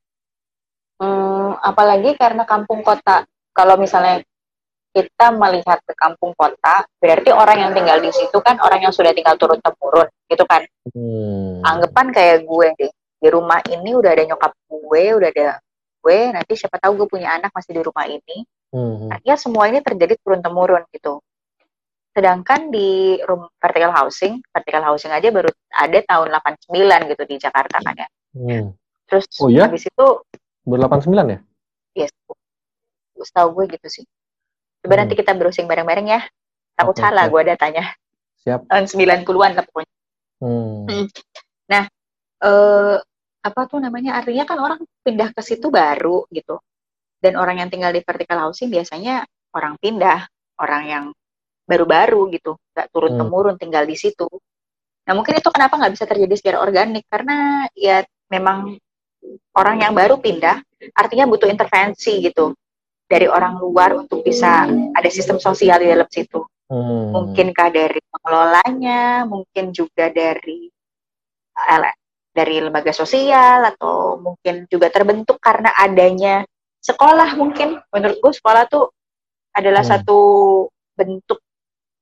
Hmm, 0.99 1.55
apalagi 1.63 2.19
karena 2.19 2.43
kampung 2.43 2.83
kota 2.83 3.23
kalau 3.55 3.79
misalnya 3.79 4.25
kita 4.97 5.29
melihat 5.29 5.77
ke 5.86 5.93
kampung 5.93 6.33
kota 6.33 6.81
berarti 6.97 7.29
orang 7.29 7.57
yang 7.62 7.71
tinggal 7.71 8.01
di 8.01 8.10
situ 8.10 8.33
kan 8.41 8.57
orang 8.57 8.81
yang 8.81 8.89
sudah 8.89 9.13
tinggal 9.13 9.38
turun 9.38 9.62
temurun 9.62 10.10
gitu 10.25 10.41
kan 10.43 10.65
Hmm. 10.89 11.62
anggapan 11.62 12.10
kayak 12.10 12.38
gue 12.43 12.67
deh 12.79 12.91
di 13.19 13.27
rumah 13.27 13.62
ini 13.67 13.93
udah 13.93 14.10
ada 14.10 14.23
nyokap 14.25 14.55
gue 14.65 15.03
udah 15.13 15.29
ada 15.29 15.60
gue 16.01 16.17
nanti 16.31 16.53
siapa 16.55 16.79
tahu 16.79 16.97
gue 16.97 17.07
punya 17.12 17.36
anak 17.36 17.53
masih 17.53 17.77
di 17.77 17.81
rumah 17.86 18.07
ini 18.07 18.41
Hmm. 18.73 19.07
artinya 19.07 19.38
semua 19.38 19.69
ini 19.69 19.79
terjadi 19.79 20.17
turun 20.17 20.41
temurun 20.41 20.81
gitu 20.89 21.21
sedangkan 22.12 22.73
di 22.73 23.21
room 23.23 23.45
vertical 23.62 23.93
housing 23.93 24.41
vertical 24.49 24.81
housing 24.81 25.13
aja 25.13 25.29
baru 25.29 25.53
ada 25.69 25.99
tahun 26.01 26.27
89 26.33 27.13
gitu 27.13 27.23
di 27.23 27.36
Jakarta 27.38 27.77
kan 27.77 27.93
ya 27.93 28.07
Hmm. 28.33 28.73
terus 29.05 29.29
Oh 29.38 29.47
iya? 29.47 29.69
habis 29.69 29.86
itu 29.86 30.05
Baru 30.63 30.81
89 30.83 31.13
ya? 31.29 31.39
yes 31.95 32.12
setahu 33.17 33.62
gue 33.62 33.77
gitu 33.77 33.88
sih 33.91 34.05
coba 34.84 34.94
Hmm. 34.94 35.02
nanti 35.06 35.13
kita 35.16 35.32
browsing 35.34 35.66
bareng-bareng 35.66 36.08
ya. 36.08 36.22
Takut 36.78 36.94
Oke, 36.94 37.02
salah 37.02 37.26
siap. 37.26 37.34
gue 37.34 37.42
datanya. 37.48 37.84
Siap. 38.48 38.60
tahun 38.70 38.86
90-an 38.88 39.52
lah 39.58 39.63
pokoknya. 39.68 39.94
Hmm. 40.40 40.86
eh 42.38 42.98
apa 43.42 43.62
tuh 43.66 43.80
namanya? 43.82 44.20
Artinya 44.22 44.46
kan 44.46 44.58
orang 44.62 44.80
pindah 45.02 45.34
ke 45.34 45.42
situ 45.42 45.74
baru 45.74 46.28
gitu. 46.30 46.62
Dan 47.18 47.34
orang 47.36 47.66
yang 47.66 47.70
tinggal 47.74 47.90
di 47.90 48.06
vertical 48.06 48.46
housing 48.46 48.70
biasanya 48.70 49.26
orang 49.58 49.74
pindah. 49.82 50.30
Orang 50.62 50.84
yang 50.86 51.06
baru-baru 51.66 52.30
gitu. 52.34 52.56
Nggak 52.78 52.88
turun 52.94 53.12
Hmm. 53.18 53.20
temurun 53.26 53.56
tinggal 53.58 53.84
di 53.90 53.98
situ. 53.98 54.30
Nah 55.10 55.13
mungkin 55.18 55.40
itu 55.40 55.50
kenapa 55.50 55.76
nggak 55.82 55.94
bisa 55.98 56.06
terjadi 56.06 56.34
secara 56.38 56.58
organik? 56.62 57.04
Karena 57.10 57.66
ya 57.74 58.06
memang 58.30 58.78
orang 59.58 59.78
yang 59.82 59.94
baru 59.98 60.22
pindah 60.22 60.62
artinya 60.94 61.26
butuh 61.26 61.50
intervensi 61.50 62.22
gitu 62.22 62.54
dari 63.08 63.26
orang 63.26 63.58
luar 63.58 63.96
untuk 63.96 64.22
bisa 64.22 64.67
ada 64.67 65.10
sistem 65.10 65.39
sosial 65.39 65.80
di 65.80 65.88
dalam 65.89 66.08
situ. 66.12 66.43
Hmm. 66.67 67.15
mungkinkah 67.15 67.72
dari 67.72 67.96
pengelolanya, 68.12 69.24
mungkin 69.24 69.72
juga 69.72 70.12
dari 70.12 70.67
ele- 71.72 71.96
dari 72.36 72.60
lembaga 72.60 72.91
sosial 72.91 73.72
atau 73.72 74.20
mungkin 74.20 74.67
juga 74.67 74.91
terbentuk 74.91 75.39
karena 75.39 75.72
adanya 75.80 76.43
sekolah 76.84 77.39
mungkin. 77.39 77.80
Menurut 77.88 78.20
gue 78.20 78.34
sekolah 78.36 78.67
tuh 78.67 78.91
adalah 79.56 79.80
Hmm. 79.88 79.96
satu 79.96 80.20
bentuk 80.91 81.39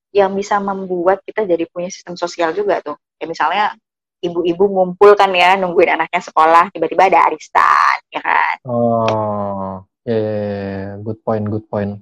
yang 0.10 0.34
bisa 0.34 0.58
membuat 0.58 1.22
kita 1.22 1.46
jadi 1.46 1.70
punya 1.70 1.94
sistem 1.94 2.18
sosial 2.18 2.50
juga 2.58 2.82
tuh. 2.82 2.98
Ya 3.22 3.30
misalnya 3.30 3.78
ibu-ibu 4.26 4.66
ngumpul 4.66 5.14
kan 5.14 5.30
ya 5.30 5.62
nungguin 5.62 5.94
anaknya 5.94 6.26
sekolah 6.26 6.74
tiba-tiba 6.74 7.06
ada 7.06 7.30
arisan 7.30 7.98
ya 8.10 8.22
kan? 8.24 8.56
Oh, 8.66 9.86
ya, 10.06 10.16
ya, 10.16 10.34
ya, 10.40 10.90
good 11.02 11.20
point, 11.26 11.46
good 11.50 11.66
point. 11.68 12.00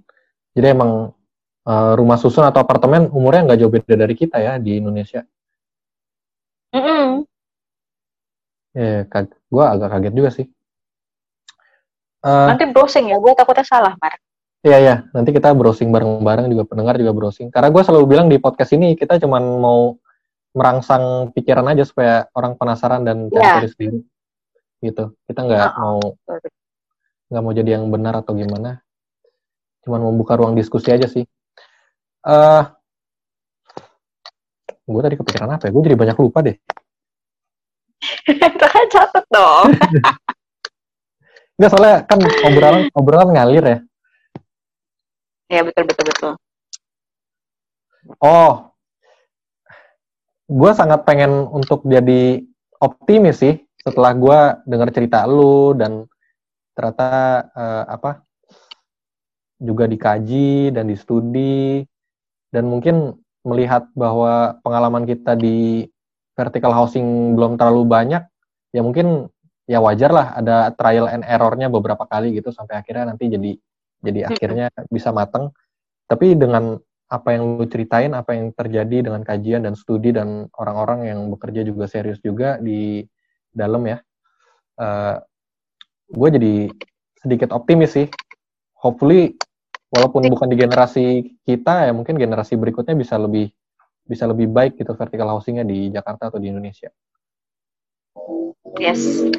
Jadi 0.54 0.68
emang 0.76 1.16
eh, 1.66 1.94
rumah 1.96 2.20
susun 2.20 2.46
atau 2.46 2.62
apartemen 2.62 3.10
umurnya 3.10 3.48
nggak 3.50 3.60
jauh 3.64 3.74
beda 3.74 3.96
dari 3.96 4.16
kita 4.20 4.38
ya 4.38 4.60
di 4.60 4.78
Indonesia. 4.78 5.24
Mm-mm. 6.74 7.24
Ya, 8.74 9.06
gue 9.54 9.64
agak 9.64 9.90
kaget 9.94 10.14
juga 10.14 10.30
sih. 10.34 10.48
Eh, 12.24 12.48
nanti 12.50 12.66
browsing 12.72 13.12
ya 13.12 13.18
gue 13.20 13.32
takutnya 13.36 13.68
salah 13.68 13.94
Mar 14.00 14.16
Iya 14.64 14.80
ya, 14.80 14.96
nanti 15.12 15.36
kita 15.36 15.52
browsing 15.52 15.92
bareng-bareng 15.92 16.48
juga 16.48 16.64
pendengar 16.64 16.96
juga 16.96 17.12
browsing. 17.12 17.52
Karena 17.52 17.68
gue 17.68 17.84
selalu 17.84 18.06
bilang 18.08 18.32
di 18.32 18.40
podcast 18.40 18.72
ini 18.72 18.96
kita 18.96 19.20
cuman 19.20 19.44
mau 19.60 20.00
merangsang 20.56 21.36
pikiran 21.36 21.68
aja 21.68 21.84
supaya 21.84 22.32
orang 22.32 22.56
penasaran 22.56 23.04
dan 23.04 23.28
cari-cari 23.28 23.68
sendiri. 23.68 24.00
Gitu. 24.80 25.12
Kita 25.28 25.40
nggak 25.44 25.68
Oh, 25.68 26.00
mau 26.00 26.00
nggak 27.34 27.44
mau 27.44 27.54
jadi 27.58 27.82
yang 27.82 27.90
benar 27.90 28.22
atau 28.22 28.38
gimana. 28.38 28.86
Cuman 29.82 30.14
membuka 30.14 30.38
ruang 30.38 30.54
diskusi 30.54 30.94
aja 30.94 31.10
sih. 31.10 31.26
eh 32.24 32.64
gue 34.86 35.02
tadi 35.02 35.16
kepikiran 35.18 35.58
apa 35.58 35.68
ya? 35.68 35.72
Gue 35.74 35.82
jadi 35.90 35.98
banyak 35.98 36.18
lupa 36.22 36.46
deh. 36.46 36.56
kan 38.74 38.86
catat 38.92 39.26
dong 39.32 39.72
Enggak 41.56 41.70
soalnya 41.72 41.98
kan 42.04 42.20
obrolan 42.20 42.84
obrolan 42.98 43.30
ngalir 43.32 43.64
ya. 43.64 43.78
ya 45.48 45.62
betul 45.64 45.84
betul 45.88 46.06
betul 46.12 46.34
Oh, 48.20 48.68
gue 50.52 50.72
sangat 50.76 51.08
pengen 51.08 51.48
untuk 51.48 51.88
jadi 51.88 52.44
optimis 52.84 53.40
sih 53.40 53.64
setelah 53.80 54.12
gue 54.12 54.40
dengar 54.68 54.92
cerita 54.92 55.24
lu 55.24 55.72
dan 55.72 56.04
ternyata 56.74 57.10
eh, 57.54 57.86
apa 57.90 58.12
juga 59.62 59.88
dikaji 59.88 60.74
dan 60.76 60.90
distudi 60.90 61.86
dan 62.52 62.68
mungkin 62.68 63.18
melihat 63.48 63.88
bahwa 63.96 64.60
pengalaman 64.62 65.08
kita 65.08 65.40
di 65.40 65.88
vertical 66.34 66.74
housing 66.74 67.38
belum 67.38 67.56
terlalu 67.56 67.86
banyak 67.88 68.24
ya 68.74 68.82
mungkin 68.82 69.30
ya 69.70 69.80
wajar 69.80 70.12
lah 70.12 70.28
ada 70.36 70.74
trial 70.76 71.08
and 71.08 71.24
errornya 71.24 71.72
beberapa 71.72 72.04
kali 72.04 72.36
gitu 72.36 72.52
sampai 72.52 72.82
akhirnya 72.82 73.16
nanti 73.16 73.32
jadi 73.32 73.52
jadi 74.04 74.20
Mm-mm. 74.28 74.32
akhirnya 74.36 74.68
bisa 74.92 75.16
mateng 75.16 75.54
tapi 76.08 76.36
dengan 76.36 76.76
apa 77.14 77.30
yang 77.38 77.62
lu 77.62 77.66
ceritain, 77.70 78.10
apa 78.18 78.34
yang 78.34 78.50
terjadi 78.58 79.06
dengan 79.06 79.22
kajian 79.22 79.62
dan 79.70 79.78
studi 79.78 80.10
dan 80.10 80.50
orang-orang 80.58 81.14
yang 81.14 81.20
bekerja 81.30 81.62
juga 81.62 81.86
serius 81.86 82.18
juga 82.26 82.58
di 82.58 83.06
dalam 83.54 83.86
ya, 83.86 84.02
eh 84.82 85.16
gue 86.14 86.30
jadi 86.40 86.54
sedikit 87.20 87.50
optimis 87.52 87.98
sih. 87.98 88.08
Hopefully, 88.80 89.34
walaupun 89.90 90.30
bukan 90.30 90.48
di 90.48 90.58
generasi 90.60 91.06
kita 91.44 91.90
ya, 91.90 91.92
mungkin 91.92 92.16
generasi 92.16 92.54
berikutnya 92.56 92.94
bisa 92.94 93.18
lebih 93.18 93.50
bisa 94.04 94.28
lebih 94.28 94.52
baik 94.52 94.78
gitu 94.78 94.94
vertical 94.94 95.32
housingnya 95.32 95.64
di 95.64 95.90
Jakarta 95.90 96.28
atau 96.30 96.40
di 96.40 96.52
Indonesia. 96.52 96.92
yes 98.82 99.30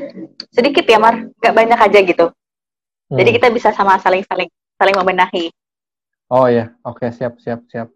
sedikit 0.55 0.87
ya 0.87 0.99
Mar 1.03 1.27
nggak 1.43 1.55
banyak 1.55 1.79
aja 1.81 2.01
gitu 2.07 2.27
Hmm. 3.05 3.21
jadi 3.21 3.37
kita 3.37 3.53
bisa 3.53 3.69
sama 3.77 4.01
saling 4.01 4.25
saling 4.25 4.49
saling 4.81 4.97
membenahi 4.97 5.53
Oh 6.33 6.49
ya, 6.49 6.73
oke 6.89 7.05
siap 7.13 7.37
siap 7.37 7.69
siap. 7.69 7.93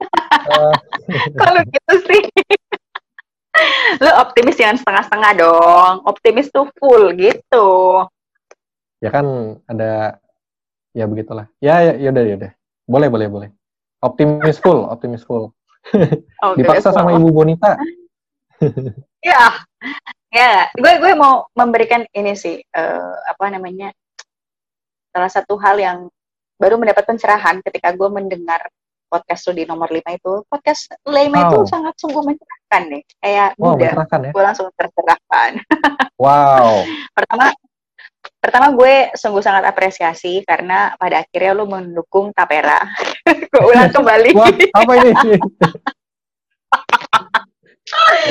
Eh, 0.00 0.74
kalau 1.40 1.60
gitu 1.68 1.94
sih 2.08 2.22
lu 4.02 4.10
optimis 4.20 4.58
jangan 4.58 4.76
setengah-setengah 4.80 5.32
dong 5.40 5.94
optimis 6.04 6.50
tuh 6.52 6.68
full 6.78 7.14
gitu 7.16 8.02
ya 9.00 9.10
kan 9.12 9.56
ada 9.68 10.20
ya 10.96 11.04
begitulah. 11.04 11.46
Ya 11.60 11.84
ya 11.84 11.92
yaudah 12.08 12.24
yaudah. 12.24 12.50
Boleh 12.88 13.08
boleh 13.12 13.28
boleh. 13.28 13.48
Optimis 14.00 14.56
full, 14.56 14.88
optimis 14.88 15.22
full. 15.28 15.52
Oke, 15.92 16.56
Dipaksa 16.64 16.90
so- 16.90 16.96
sama 16.96 17.12
Ibu 17.12 17.28
Bonita. 17.28 17.76
ya 19.20 19.52
ya 20.32 20.72
gue 20.72 20.92
gue 20.96 21.12
mau 21.12 21.44
memberikan 21.52 22.08
ini 22.16 22.32
sih 22.32 22.56
eh, 22.56 23.14
apa 23.28 23.52
namanya 23.52 23.92
salah 25.12 25.28
satu 25.28 25.60
hal 25.60 25.76
yang 25.76 26.08
baru 26.56 26.80
mendapat 26.80 27.04
pencerahan 27.04 27.60
ketika 27.60 27.92
gue 27.92 28.08
mendengar 28.08 28.64
podcast 29.16 29.48
lu 29.48 29.56
di 29.56 29.64
nomor 29.64 29.88
5 29.88 30.04
itu 30.12 30.32
podcast 30.46 30.92
5 31.02 31.16
itu 31.16 31.56
Wow. 31.56 31.64
sangat 31.64 31.94
sungguh 31.96 32.20
mencerahkan 32.20 32.82
deh 32.92 33.02
kayak 33.18 33.48
Wow, 33.56 33.72
mudah 33.72 33.88
mencerahkan 33.96 34.20
ya. 34.20 34.30
gue 34.36 34.42
langsung 34.44 34.66
tercerahkan 34.76 35.50
Wow. 36.24 36.84
pertama 37.16 37.46
pertama 38.36 38.66
gue 38.74 38.94
sungguh 39.14 39.40
sangat 39.40 39.64
apresiasi 39.64 40.44
karena 40.44 40.92
pada 40.96 41.24
akhirnya 41.24 41.56
lu 41.56 41.64
mendukung 41.64 42.30
Tapera 42.30 42.78
gue 43.52 43.64
ulang 43.64 43.88
kembali 43.88 44.30
Wah, 44.36 44.52
apa 44.52 44.92
ini? 45.00 45.10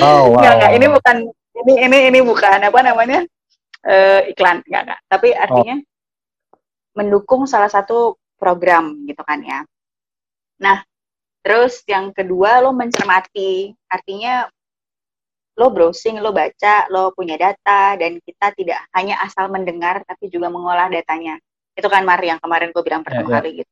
wow, 0.03 0.29
wow. 0.29 0.35
Enggak, 0.35 0.53
enggak. 0.59 0.71
Ini 0.75 0.85
bukan 0.91 1.17
ini 1.63 1.73
ini 1.87 1.97
ini 2.11 2.19
bukan 2.21 2.59
apa 2.61 2.79
namanya 2.83 3.19
eh, 3.87 4.31
iklan, 4.31 4.59
enggak 4.67 4.81
enggak. 4.85 4.99
Tapi 5.07 5.29
artinya 5.31 5.75
mendukung 6.95 7.43
salah 7.47 7.71
satu 7.71 8.15
program 8.35 9.03
gitu 9.07 9.23
kan 9.23 9.39
ya. 9.41 9.63
Nah, 10.61 10.83
terus 11.43 11.83
yang 11.85 12.11
kedua 12.15 12.63
lo 12.63 12.71
mencermati, 12.71 13.75
artinya 13.91 14.47
lo 15.55 15.71
browsing, 15.71 16.19
lo 16.19 16.35
baca, 16.35 16.87
lo 16.91 17.15
punya 17.15 17.39
data 17.39 17.95
dan 17.95 18.19
kita 18.19 18.51
tidak 18.55 18.79
hanya 18.91 19.15
asal 19.23 19.47
mendengar 19.47 20.03
tapi 20.03 20.27
juga 20.27 20.51
mengolah 20.51 20.91
datanya. 20.91 21.39
Itu 21.75 21.87
kan 21.87 22.03
Mar 22.03 22.19
yang 22.23 22.39
kemarin 22.39 22.71
gue 22.75 22.83
bilang 22.83 23.03
pertama 23.03 23.27
Ya, 23.27 23.31
ya. 23.31 23.35
kali 23.39 23.49
gitu. 23.63 23.71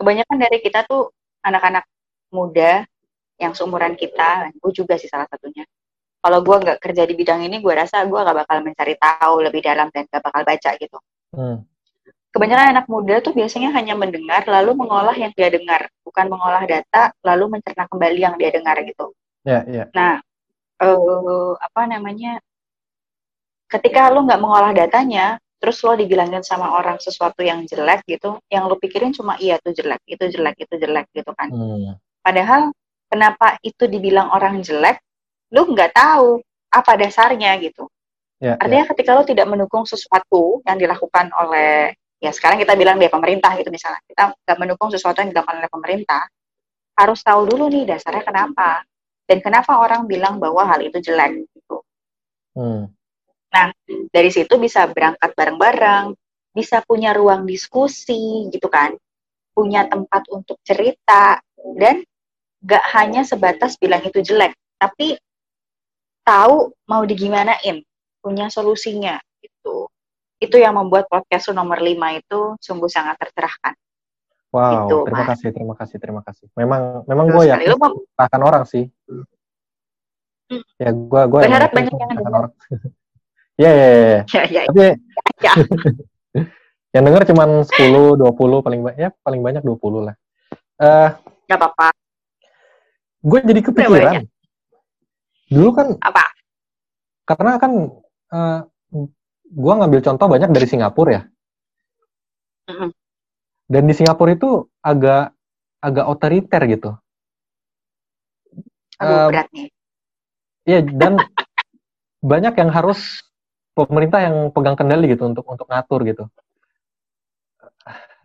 kebanyakan 0.00 0.36
dari 0.40 0.58
kita 0.64 0.80
tuh 0.88 1.12
anak-anak 1.44 1.84
muda 2.32 2.88
yang 3.36 3.52
seumuran 3.52 3.96
kita, 4.00 4.48
gue 4.52 4.72
juga 4.72 4.96
sih 4.96 5.08
salah 5.12 5.28
satunya. 5.28 5.64
Kalau 6.20 6.40
gue 6.44 6.56
nggak 6.56 6.78
kerja 6.84 7.04
di 7.08 7.14
bidang 7.16 7.44
ini, 7.44 7.60
gue 7.64 7.72
rasa 7.72 8.04
gue 8.04 8.16
gak 8.16 8.44
bakal 8.44 8.60
mencari 8.60 8.92
tahu 9.00 9.40
lebih 9.40 9.64
dalam 9.64 9.88
dan 9.88 10.04
gak 10.08 10.20
bakal 10.20 10.44
baca 10.44 10.70
gitu. 10.76 10.98
Hmm. 11.32 11.64
Kebanyakan 12.30 12.78
anak 12.78 12.86
muda 12.86 13.18
tuh 13.18 13.34
biasanya 13.34 13.74
hanya 13.74 13.98
mendengar 13.98 14.46
lalu 14.46 14.78
mengolah 14.78 15.14
yang 15.18 15.34
dia 15.34 15.50
dengar, 15.50 15.90
bukan 16.06 16.30
mengolah 16.30 16.62
data 16.62 17.10
lalu 17.26 17.58
mencerna 17.58 17.90
kembali 17.90 18.20
yang 18.22 18.34
dia 18.38 18.54
dengar 18.54 18.78
gitu. 18.86 19.10
Ya, 19.42 19.50
yeah, 19.50 19.62
ya. 19.66 19.76
Yeah. 19.82 19.86
Nah, 19.98 20.14
uh, 20.78 21.52
apa 21.58 21.90
namanya? 21.90 22.38
Ketika 23.70 24.10
lu 24.10 24.26
nggak 24.26 24.42
mengolah 24.42 24.74
datanya, 24.74 25.38
terus 25.62 25.78
lo 25.86 25.94
dibilangin 25.94 26.42
sama 26.42 26.74
orang 26.74 26.98
sesuatu 26.98 27.42
yang 27.42 27.62
jelek 27.66 28.02
gitu, 28.06 28.38
yang 28.50 28.66
lo 28.66 28.74
pikirin 28.78 29.14
cuma 29.14 29.38
iya 29.38 29.58
tuh 29.62 29.74
jelek, 29.74 30.02
itu 30.06 30.24
jelek, 30.26 30.56
itu 30.58 30.74
jelek 30.74 31.06
gitu 31.14 31.30
kan. 31.34 31.50
Hmm. 31.50 31.94
Padahal 32.22 32.74
kenapa 33.06 33.58
itu 33.62 33.86
dibilang 33.86 34.30
orang 34.30 34.58
jelek, 34.62 34.98
lu 35.50 35.70
nggak 35.70 35.94
tahu 35.94 36.42
apa 36.70 36.92
dasarnya 36.94 37.58
gitu. 37.58 37.90
Ya, 38.40 38.56
Artinya 38.56 38.86
ya. 38.86 38.90
ketika 38.94 39.10
lu 39.18 39.22
tidak 39.28 39.46
mendukung 39.52 39.84
sesuatu 39.84 40.64
yang 40.64 40.80
dilakukan 40.80 41.28
oleh 41.36 41.92
ya 42.20 42.30
sekarang 42.30 42.60
kita 42.60 42.76
bilang 42.76 43.00
dia 43.00 43.08
pemerintah 43.08 43.56
gitu 43.56 43.72
misalnya 43.72 44.00
kita 44.04 44.36
nggak 44.36 44.58
mendukung 44.60 44.92
sesuatu 44.92 45.24
yang 45.24 45.32
dilakukan 45.32 45.56
oleh 45.56 45.72
pemerintah 45.72 46.22
harus 47.00 47.24
tahu 47.24 47.48
dulu 47.48 47.72
nih 47.72 47.88
dasarnya 47.88 48.22
kenapa 48.22 48.84
dan 49.24 49.38
kenapa 49.40 49.80
orang 49.80 50.04
bilang 50.04 50.36
bahwa 50.36 50.66
hal 50.68 50.84
itu 50.84 51.00
jelek 51.00 51.48
gitu. 51.54 51.80
Hmm. 52.52 52.92
Nah 53.54 53.72
dari 54.12 54.28
situ 54.28 54.58
bisa 54.60 54.84
berangkat 54.90 55.32
bareng-bareng, 55.32 56.12
bisa 56.52 56.84
punya 56.84 57.16
ruang 57.16 57.48
diskusi 57.48 58.50
gitu 58.52 58.68
kan, 58.68 58.92
punya 59.54 59.86
tempat 59.86 60.28
untuk 60.28 60.58
cerita 60.66 61.40
dan 61.78 62.02
gak 62.60 62.84
hanya 62.92 63.24
sebatas 63.24 63.80
bilang 63.80 64.04
itu 64.04 64.20
jelek, 64.20 64.52
tapi 64.76 65.16
tahu 66.26 66.74
mau 66.90 67.06
digimanain, 67.06 67.80
punya 68.20 68.52
solusinya 68.52 69.16
gitu. 69.40 69.88
Itu 70.40 70.56
yang 70.56 70.74
membuat 70.74 71.06
podcast 71.06 71.52
nomor 71.52 71.78
5 71.78 71.94
itu 72.16 72.40
sungguh 72.58 72.88
sangat 72.88 73.20
tercerahkan. 73.20 73.76
Wow, 74.50 74.90
gitu, 74.90 74.96
terima 75.06 75.22
mas. 75.22 75.28
kasih, 75.36 75.48
terima 75.54 75.74
kasih, 75.78 75.96
terima 76.02 76.22
kasih. 76.26 76.46
Memang 76.58 77.06
memang 77.06 77.26
gue 77.30 77.44
ya 77.46 77.56
akan 78.18 78.40
orang 78.42 78.64
sih. 78.66 78.90
Hmm. 79.06 80.64
Ya 80.80 80.90
gue 80.90 81.22
gue 81.30 81.40
berharap 81.46 81.70
banyak 81.70 81.94
yang 81.94 82.10
dengar. 82.18 82.50
Iya, 83.60 83.70
iya, 83.70 83.86
iya. 83.86 84.20
Ya, 84.24 84.42
ya, 84.48 84.62
Tapi 84.66 84.80
ya. 85.44 85.52
yang 86.96 87.04
denger 87.06 87.22
cuma 87.30 87.44
10, 87.62 87.68
20 87.68 88.66
paling 88.66 88.80
banyak, 88.82 88.98
ya 88.98 89.10
paling 89.22 89.44
banyak 89.44 89.62
20 89.62 90.08
lah. 90.10 90.16
Eh, 90.80 90.88
uh, 90.88 91.08
Gak 91.46 91.58
apa-apa. 91.60 91.92
Gue 93.20 93.38
jadi 93.44 93.60
kepikiran 93.60 94.24
dulu 95.50 95.70
kan 95.74 95.88
apa 95.98 96.24
karena 97.26 97.58
kan 97.58 97.72
uh, 98.30 98.60
gua 99.50 99.82
ngambil 99.82 100.00
contoh 100.06 100.26
banyak 100.30 100.50
dari 100.54 100.66
Singapura 100.66 101.10
ya. 101.12 101.22
Mm-hmm. 102.70 102.90
dan 103.66 103.82
di 103.82 103.94
Singapura 103.98 104.30
itu 104.30 104.70
agak 104.78 105.34
agak 105.82 106.06
otoriter 106.06 106.62
gitu. 106.70 106.90
Aduh, 109.00 109.10
uh, 109.10 109.28
berat 109.32 109.48
nih. 109.50 109.68
Iya 110.68 110.80
dan 110.86 111.18
banyak 112.30 112.54
yang 112.54 112.70
harus 112.70 113.26
pemerintah 113.74 114.20
yang 114.20 114.36
pegang 114.52 114.76
kendali 114.76 115.10
gitu 115.10 115.24
untuk 115.26 115.46
untuk 115.48 115.66
ngatur 115.66 116.04
gitu. 116.04 116.24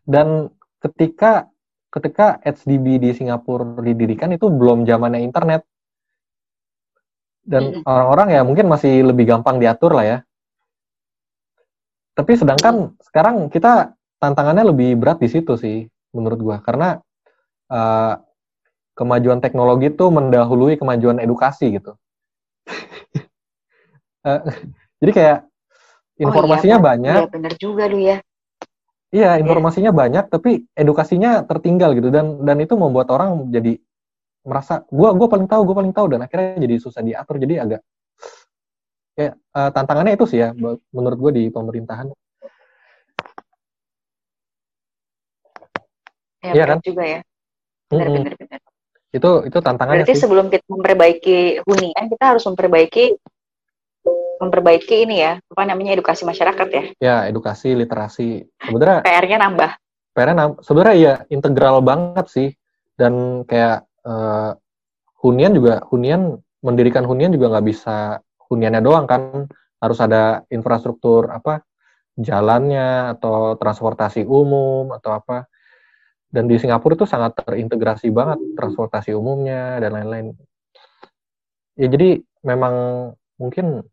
Dan 0.05 0.53
ketika 0.83 1.49
ketika 1.89 2.43
HDB 2.43 2.99
di 2.99 3.09
Singapura 3.15 3.79
didirikan 3.79 4.35
itu 4.35 4.51
belum 4.51 4.83
zamannya 4.83 5.23
internet. 5.23 5.63
Dan 7.45 7.85
orang-orang 7.85 8.33
ya 8.33 8.41
mungkin 8.41 8.65
masih 8.65 9.05
lebih 9.05 9.29
gampang 9.29 9.61
diatur 9.61 9.93
lah 9.93 10.05
ya. 10.05 10.17
Tapi 12.15 12.31
sedangkan 12.39 12.95
sekarang 13.03 13.51
kita 13.51 13.91
tantangannya 14.23 14.71
lebih 14.71 14.95
berat 14.95 15.19
di 15.19 15.27
situ 15.27 15.59
sih 15.59 15.85
menurut 16.15 16.39
gua 16.39 16.57
karena 16.63 17.03
uh, 17.67 18.15
kemajuan 18.95 19.43
teknologi 19.43 19.91
itu 19.91 20.07
mendahului 20.07 20.79
kemajuan 20.79 21.19
edukasi 21.19 21.75
gitu. 21.75 21.99
uh, 24.23 24.41
jadi 25.03 25.11
kayak 25.11 25.39
informasinya 26.15 26.79
oh, 26.79 26.81
iya, 26.81 26.87
banyak. 26.87 27.19
Iya 27.19 27.27
benar 27.27 27.53
juga 27.59 27.83
lu 27.91 27.99
ya. 27.99 28.17
Iya, 29.15 29.39
informasinya 29.39 29.91
yeah. 29.91 30.01
banyak 30.01 30.25
tapi 30.31 30.51
edukasinya 30.75 31.43
tertinggal 31.47 31.95
gitu 31.95 32.11
dan 32.11 32.43
dan 32.43 32.57
itu 32.63 32.75
membuat 32.75 33.11
orang 33.11 33.51
jadi 33.51 33.79
merasa 34.45 34.83
gue 34.87 35.09
gue 35.17 35.27
paling 35.27 35.47
tahu 35.49 35.61
gue 35.65 35.75
paling 35.75 35.93
tahu 35.95 36.07
dan 36.15 36.19
akhirnya 36.23 36.61
jadi 36.61 36.75
susah 36.77 37.01
diatur 37.01 37.41
jadi 37.41 37.65
agak 37.65 37.81
ya 39.15 39.31
uh, 39.31 39.71
tantangannya 39.71 40.19
itu 40.19 40.27
sih 40.27 40.43
ya 40.43 40.51
menurut 40.91 41.17
gue 41.17 41.31
di 41.39 41.43
pemerintahan. 41.47 42.11
Ya, 46.45 46.51
iya 46.53 46.65
kan? 46.69 46.77
juga 46.83 47.03
ya. 47.03 47.19
Benar 47.89 48.07
benar 48.11 48.33
benar. 48.37 48.59
Itu 49.15 49.31
itu 49.47 49.57
tantangannya 49.63 50.03
berarti 50.03 50.13
sih. 50.13 50.21
sebelum 50.27 50.51
kita 50.51 50.67
memperbaiki 50.67 51.39
hunian 51.65 52.05
kita 52.11 52.23
harus 52.35 52.43
memperbaiki 52.45 53.15
memperbaiki 54.35 55.07
ini 55.07 55.23
ya 55.23 55.39
apa 55.39 55.63
namanya 55.63 55.95
edukasi 55.95 56.27
masyarakat 56.27 56.67
ya. 56.69 56.83
Ya 56.99 57.15
edukasi 57.31 57.73
literasi. 57.73 58.45
Sebenarnya 58.59 59.01
PR-nya 59.07 59.37
nambah. 59.41 59.71
PR-nya 60.11 60.35
nambah 60.35 60.59
sebenarnya 60.61 60.95
ya 60.99 61.13
integral 61.31 61.79
banget 61.81 62.25
sih. 62.29 62.49
Dan 62.95 63.43
kayak 63.47 63.87
uh, 64.03 64.55
hunian 65.23 65.55
juga 65.55 65.81
hunian 65.89 66.37
mendirikan 66.61 67.07
hunian 67.07 67.33
juga 67.33 67.55
nggak 67.55 67.65
bisa 67.65 68.19
huniannya 68.51 68.81
doang 68.81 69.05
kan. 69.05 69.49
Harus 69.79 69.99
ada 70.01 70.41
infrastruktur 70.49 71.29
apa 71.29 71.61
jalannya 72.15 73.11
atau 73.19 73.59
transportasi 73.59 74.23
umum 74.23 74.95
atau 74.95 75.15
apa. 75.15 75.47
Dan 76.31 76.51
di 76.51 76.59
Singapura 76.59 76.99
itu 76.99 77.07
sangat 77.07 77.39
terintegrasi 77.39 78.11
banget 78.11 78.39
transportasi 78.59 79.15
umumnya 79.15 79.79
dan 79.79 79.95
lain-lain. 79.95 80.35
Ya 81.79 81.87
jadi 81.91 82.19
memang 82.43 82.75
mungkin 83.39 83.83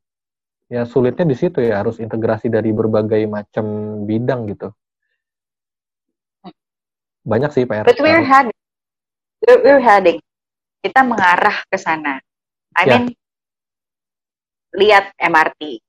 ya 0.66 0.86
sulitnya 0.86 1.26
di 1.28 1.36
situ 1.38 1.62
ya 1.62 1.82
harus 1.82 2.02
integrasi 2.02 2.50
dari 2.50 2.70
berbagai 2.74 3.22
macam 3.30 3.66
bidang 4.06 4.50
gitu. 4.50 4.74
Banyak 7.22 7.50
sih 7.54 7.62
PR. 7.66 7.86
But 7.86 8.02
we're 8.02 8.22
we're, 9.46 9.60
we're 9.62 9.82
heading. 9.82 10.18
Kita 10.82 11.06
mengarah 11.06 11.62
ke 11.70 11.78
sana. 11.78 12.18
I 12.74 12.82
yeah. 12.88 13.06
mean 13.06 13.14
lihat 14.72 15.12
MRT 15.20 15.82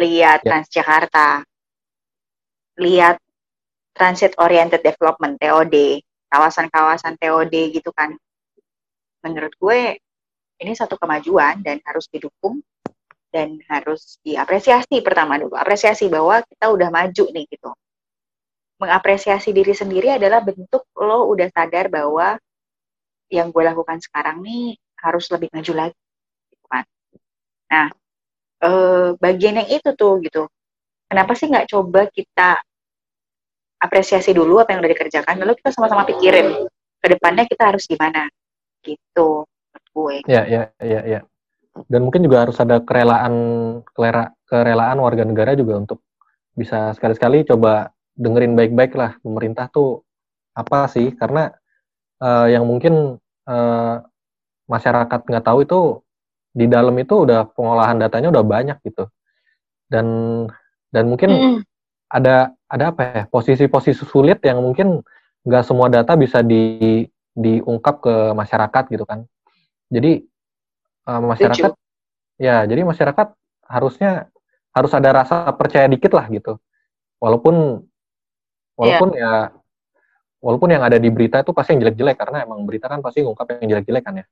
lihat 0.00 0.40
yeah. 0.40 0.46
Transjakarta. 0.46 1.44
Lihat 2.80 3.20
Transit 3.92 4.32
Oriented 4.40 4.80
Development 4.80 5.36
TOD 5.36 6.00
kawasan-kawasan 6.32 7.20
TOD 7.20 7.54
gitu 7.74 7.92
kan. 7.92 8.16
Menurut 9.20 9.52
gue 9.60 10.00
ini 10.60 10.72
satu 10.72 10.96
kemajuan 10.96 11.60
dan 11.60 11.82
harus 11.84 12.08
didukung 12.08 12.64
dan 13.28 13.60
harus 13.68 14.16
diapresiasi 14.24 15.04
pertama 15.04 15.36
dulu. 15.36 15.52
Apresiasi 15.58 16.08
bahwa 16.08 16.40
kita 16.48 16.72
udah 16.72 16.88
maju 16.88 17.24
nih 17.28 17.44
gitu. 17.52 17.70
Mengapresiasi 18.80 19.52
diri 19.52 19.76
sendiri 19.76 20.16
adalah 20.16 20.40
bentuk 20.40 20.88
lo 20.96 21.28
udah 21.28 21.52
sadar 21.52 21.92
bahwa 21.92 22.40
yang 23.28 23.52
gue 23.52 23.60
lakukan 23.60 24.00
sekarang 24.00 24.40
nih 24.40 24.80
harus 25.04 25.28
lebih 25.28 25.52
maju 25.52 25.72
lagi 25.76 26.00
gitu 26.48 26.66
kan. 26.72 26.84
Nah 27.68 27.99
eh, 28.64 29.08
bagian 29.16 29.60
yang 29.64 29.68
itu 29.68 29.90
tuh 29.96 30.20
gitu. 30.24 30.48
Kenapa 31.10 31.34
sih 31.34 31.50
nggak 31.50 31.68
coba 31.72 32.06
kita 32.12 32.62
apresiasi 33.80 34.30
dulu 34.36 34.60
apa 34.60 34.76
yang 34.76 34.84
udah 34.84 34.92
dikerjakan 34.92 35.40
lalu 35.40 35.56
kita 35.58 35.72
sama-sama 35.72 36.04
pikirin 36.04 36.68
ke 37.00 37.06
depannya 37.08 37.48
kita 37.48 37.72
harus 37.72 37.88
gimana 37.88 38.28
gitu 38.84 39.48
gue. 39.90 40.16
Ya 40.30 40.46
ya 40.46 40.62
ya 40.80 41.00
ya. 41.02 41.20
Dan 41.86 42.06
mungkin 42.06 42.26
juga 42.26 42.46
harus 42.46 42.58
ada 42.58 42.82
kerelaan 42.82 43.34
kelera, 43.94 44.34
kerelaan 44.46 44.98
warga 45.00 45.22
negara 45.22 45.54
juga 45.54 45.78
untuk 45.80 45.98
bisa 46.54 46.92
sekali-sekali 46.94 47.46
coba 47.46 47.94
dengerin 48.18 48.58
baik-baik 48.58 48.92
lah 48.98 49.16
pemerintah 49.22 49.70
tuh 49.70 50.02
apa 50.54 50.90
sih. 50.90 51.14
Karena 51.14 51.50
uh, 52.20 52.46
yang 52.50 52.66
mungkin 52.66 53.18
uh, 53.46 53.96
masyarakat 54.66 55.20
nggak 55.26 55.46
tahu 55.46 55.58
itu 55.66 55.80
di 56.50 56.66
dalam 56.66 56.94
itu 56.98 57.26
udah 57.26 57.46
pengolahan 57.54 57.98
datanya 57.98 58.34
udah 58.34 58.44
banyak 58.44 58.78
gitu 58.82 59.06
dan 59.86 60.06
dan 60.90 61.06
mungkin 61.06 61.30
mm. 61.30 61.58
ada 62.10 62.54
ada 62.66 62.84
apa 62.90 63.02
ya 63.02 63.22
posisi-posisi 63.30 64.02
sulit 64.02 64.42
yang 64.42 64.58
mungkin 64.62 65.02
nggak 65.46 65.64
semua 65.66 65.86
data 65.86 66.18
bisa 66.18 66.42
di 66.42 67.06
diungkap 67.34 68.02
ke 68.02 68.14
masyarakat 68.34 68.84
gitu 68.90 69.04
kan 69.06 69.24
jadi 69.90 70.22
uh, 71.06 71.22
masyarakat 71.22 71.70
Lucu. 71.74 72.42
ya 72.42 72.66
jadi 72.66 72.82
masyarakat 72.82 73.26
harusnya 73.70 74.26
harus 74.74 74.92
ada 74.94 75.10
rasa 75.14 75.50
percaya 75.54 75.86
dikit 75.86 76.14
lah 76.14 76.26
gitu 76.30 76.58
walaupun 77.22 77.86
walaupun 78.74 79.08
yeah. 79.14 79.22
ya 79.22 79.60
walaupun 80.40 80.68
yang 80.72 80.82
ada 80.82 80.96
di 80.96 81.10
berita 81.12 81.42
itu 81.44 81.52
pasti 81.52 81.76
yang 81.76 81.86
jelek-jelek 81.86 82.16
karena 82.16 82.42
emang 82.48 82.64
berita 82.64 82.88
kan 82.88 83.04
pasti 83.04 83.22
ngungkap 83.22 83.60
yang 83.60 83.78
jelek-jelek 83.78 84.02
kan 84.02 84.14
ya 84.24 84.26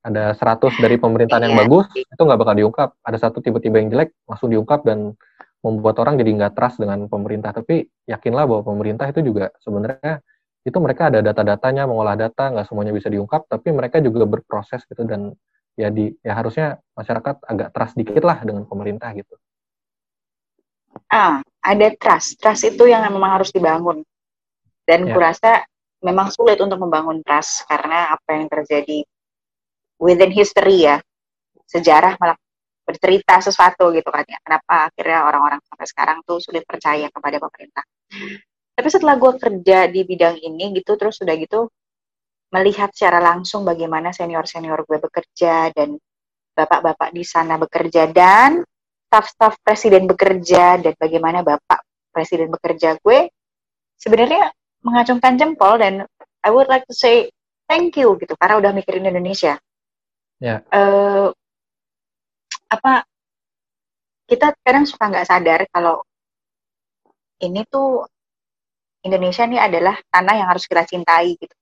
ada 0.00 0.32
100 0.32 0.72
dari 0.80 0.96
pemerintahan 0.96 1.44
yang 1.44 1.54
Iya. 1.56 1.60
bagus 1.68 1.86
itu 1.92 2.20
nggak 2.20 2.40
bakal 2.40 2.54
diungkap. 2.56 2.88
Ada 3.04 3.18
satu 3.28 3.44
tiba-tiba 3.44 3.76
yang 3.84 3.92
jelek 3.92 4.16
langsung 4.24 4.48
diungkap 4.48 4.80
dan 4.82 5.12
membuat 5.60 6.00
orang 6.00 6.16
jadi 6.16 6.30
nggak 6.40 6.52
trust 6.56 6.80
dengan 6.80 7.04
pemerintah. 7.04 7.52
Tapi 7.52 7.84
yakinlah 8.08 8.48
bahwa 8.48 8.62
pemerintah 8.64 9.04
itu 9.12 9.20
juga 9.20 9.52
sebenarnya 9.60 10.24
itu 10.60 10.76
mereka 10.80 11.08
ada 11.12 11.20
data-datanya 11.20 11.84
mengolah 11.84 12.16
data 12.16 12.52
nggak 12.52 12.64
semuanya 12.68 12.92
bisa 12.92 13.08
diungkap 13.12 13.44
tapi 13.48 13.68
mereka 13.72 14.00
juga 14.00 14.24
berproses 14.24 14.84
gitu. 14.88 15.04
Dan 15.04 15.36
ya 15.76 15.92
di 15.92 16.12
ya 16.24 16.32
harusnya 16.32 16.80
masyarakat 16.96 17.44
agak 17.44 17.68
trust 17.76 17.94
dikit 17.96 18.24
lah 18.24 18.40
dengan 18.40 18.64
pemerintah 18.64 19.12
gitu. 19.12 19.36
Ah 21.12 21.44
ada 21.60 21.86
trust. 22.00 22.40
Trust 22.40 22.64
itu 22.64 22.88
yang 22.88 23.04
memang 23.04 23.36
harus 23.40 23.52
dibangun. 23.52 24.00
Dan 24.88 25.06
Ya. 25.06 25.12
kurasa 25.12 25.50
memang 26.00 26.32
sulit 26.32 26.56
untuk 26.58 26.80
membangun 26.80 27.20
trust 27.20 27.68
karena 27.68 28.16
apa 28.16 28.32
yang 28.32 28.48
terjadi 28.48 29.04
within 30.00 30.32
history 30.32 30.88
ya. 30.88 30.96
Sejarah 31.68 32.16
malah 32.18 32.34
bercerita 32.82 33.38
sesuatu 33.38 33.92
gitu 33.94 34.08
kan 34.08 34.24
ya. 34.26 34.40
Kenapa 34.42 34.90
akhirnya 34.90 35.28
orang-orang 35.28 35.60
sampai 35.62 35.86
sekarang 35.86 36.18
tuh 36.26 36.40
sulit 36.42 36.64
percaya 36.64 37.06
kepada 37.12 37.36
pemerintah. 37.38 37.84
Tapi 38.74 38.88
setelah 38.88 39.14
gue 39.20 39.32
kerja 39.36 39.78
di 39.92 40.00
bidang 40.08 40.40
ini 40.40 40.72
gitu 40.80 40.96
terus 40.96 41.20
sudah 41.20 41.36
gitu 41.36 41.68
melihat 42.50 42.90
secara 42.90 43.22
langsung 43.22 43.62
bagaimana 43.62 44.10
senior-senior 44.10 44.82
gue 44.82 44.98
bekerja 44.98 45.70
dan 45.70 45.94
bapak-bapak 46.56 47.14
di 47.14 47.22
sana 47.22 47.54
bekerja 47.60 48.10
dan 48.10 48.66
staf-staf 49.06 49.62
presiden 49.62 50.10
bekerja 50.10 50.82
dan 50.82 50.94
bagaimana 50.98 51.46
bapak 51.46 51.86
presiden 52.10 52.50
bekerja 52.50 52.98
gue 52.98 53.30
sebenarnya 53.94 54.50
mengacungkan 54.82 55.38
jempol 55.38 55.78
dan 55.78 56.02
I 56.42 56.50
would 56.50 56.66
like 56.66 56.88
to 56.88 56.96
say 56.96 57.30
thank 57.70 57.94
you 57.94 58.18
gitu 58.18 58.34
karena 58.34 58.58
udah 58.58 58.72
mikirin 58.74 59.06
Indonesia. 59.06 59.60
Ya. 60.40 60.64
Eh, 60.72 61.28
apa 62.70 63.04
kita 64.24 64.56
kadang 64.64 64.88
suka 64.88 65.10
nggak 65.10 65.28
sadar 65.28 65.60
kalau 65.68 66.00
ini 67.44 67.66
tuh 67.68 68.08
Indonesia 69.04 69.44
ini 69.44 69.60
adalah 69.60 69.96
tanah 70.08 70.34
yang 70.40 70.48
harus 70.48 70.64
kita 70.64 70.84
cintai 70.88 71.36
gitu. 71.36 71.54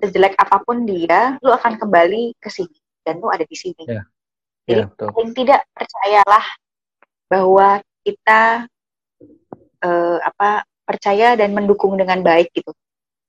Sejelek 0.00 0.34
apa 0.36 0.58
pun 0.64 0.82
dia, 0.88 1.38
lu 1.38 1.54
akan 1.54 1.78
kembali 1.78 2.34
ke 2.40 2.48
sini 2.50 2.76
dan 3.04 3.20
lu 3.20 3.28
ada 3.28 3.44
di 3.44 3.56
sini. 3.56 3.84
Ya. 3.84 4.04
Jadi 4.64 4.80
ya 4.80 4.86
betul 4.88 5.08
paling 5.12 5.32
tidak 5.36 5.60
percayalah 5.76 6.46
bahwa 7.28 7.68
kita 8.04 8.42
eh, 9.84 10.18
apa 10.24 10.64
percaya 10.84 11.36
dan 11.36 11.52
mendukung 11.52 11.96
dengan 11.96 12.20
baik 12.24 12.52
gitu. 12.52 12.72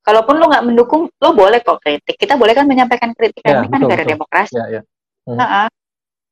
Kalaupun 0.06 0.38
lo 0.38 0.46
nggak 0.46 0.64
mendukung, 0.70 1.10
lo 1.18 1.28
boleh 1.34 1.58
kok 1.66 1.82
kritik. 1.82 2.14
Kita 2.14 2.38
boleh 2.38 2.54
kan 2.54 2.62
menyampaikan 2.70 3.10
kritik 3.10 3.42
Ya, 3.42 3.58
ini 3.58 3.66
kan 3.66 3.82
betul, 3.82 3.90
negara 3.90 4.02
betul. 4.06 4.12
demokrasi. 4.14 4.54
ya 4.54 4.66
ya 4.78 4.82
Hmm. 5.26 5.34
Nah, 5.42 5.66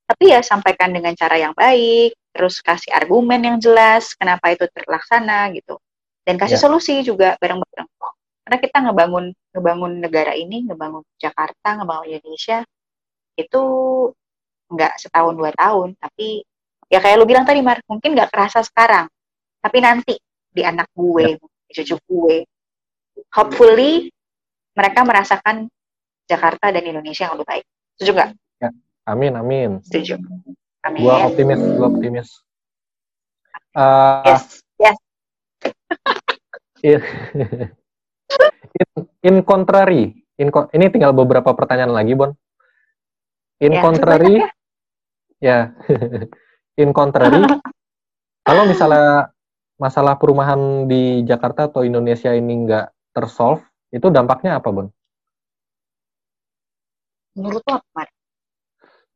tapi 0.07 0.31
ya 0.31 0.39
sampaikan 0.39 0.95
dengan 0.95 1.11
cara 1.19 1.35
yang 1.35 1.51
baik, 1.51 2.15
terus 2.31 2.63
kasih 2.63 2.95
argumen 2.95 3.43
yang 3.43 3.59
jelas 3.59 4.15
kenapa 4.15 4.55
itu 4.55 4.71
terlaksana 4.71 5.51
gitu. 5.51 5.83
Dan 6.23 6.39
kasih 6.39 6.55
Ya. 6.55 6.63
solusi 6.63 7.03
juga 7.03 7.35
bareng-bareng. 7.43 7.91
Karena 8.47 8.57
kita 8.63 8.77
ngebangun 8.87 9.35
ngebangun 9.51 9.93
negara 9.99 10.31
ini, 10.39 10.63
ngebangun 10.71 11.03
Jakarta, 11.19 11.75
ngebangun 11.75 12.07
Indonesia 12.07 12.63
itu 13.35 13.63
nggak 14.71 14.93
setahun 15.03 15.35
dua 15.35 15.51
tahun, 15.59 15.99
tapi 15.99 16.47
ya 16.87 17.03
kayak 17.03 17.19
lu 17.19 17.27
bilang 17.27 17.43
tadi 17.43 17.59
Mar, 17.67 17.83
mungkin 17.91 18.15
nggak 18.15 18.31
kerasa 18.31 18.63
sekarang, 18.63 19.11
tapi 19.59 19.83
nanti 19.83 20.15
di 20.55 20.63
anak 20.63 20.87
gue, 20.95 21.35
di 21.41 21.73
cucu 21.75 21.97
gue, 21.99 22.37
hopefully 23.35 24.09
mereka 24.75 25.03
merasakan 25.03 25.67
Jakarta 26.25 26.71
dan 26.73 26.83
Indonesia 26.83 27.29
yang 27.29 27.35
lebih 27.37 27.49
baik. 27.51 27.65
Setuju 27.99 28.13
nggak? 28.15 28.31
amin 29.05 29.37
amin 29.37 29.71
Setuju. 29.85 30.17
Amin. 30.81 31.01
gua 31.05 31.29
optimis 31.29 31.61
gua 31.77 31.89
optimis 31.93 32.29
Eh, 33.75 34.23
Yes. 34.25 34.45
Yes. 34.79 34.99
in, 36.81 37.01
in 39.21 39.37
contrary 39.43 40.25
in 40.39 40.49
ini 40.73 40.87
tinggal 40.89 41.13
beberapa 41.13 41.53
pertanyaan 41.53 41.93
lagi 41.93 42.15
Bon 42.17 42.33
in 43.61 43.77
Ya, 43.77 43.83
contrary 43.83 44.41
banyak 44.41 44.53
ya 45.43 45.59
in 46.83 46.91
contrary 46.97 47.45
kalau 48.45 48.65
misalnya 48.65 49.29
masalah 49.77 50.17
perumahan 50.17 50.87
di 50.89 51.27
Jakarta 51.29 51.67
atau 51.69 51.83
Indonesia 51.85 52.31
ini 52.33 52.65
nggak 52.69 52.87
tersolve 53.15 53.63
itu 53.95 54.11
dampaknya 54.11 54.59
apa 54.59 54.69
Bon 54.75 54.91
Menurut 57.35 57.63
lo 57.67 57.73
apa, 57.83 58.03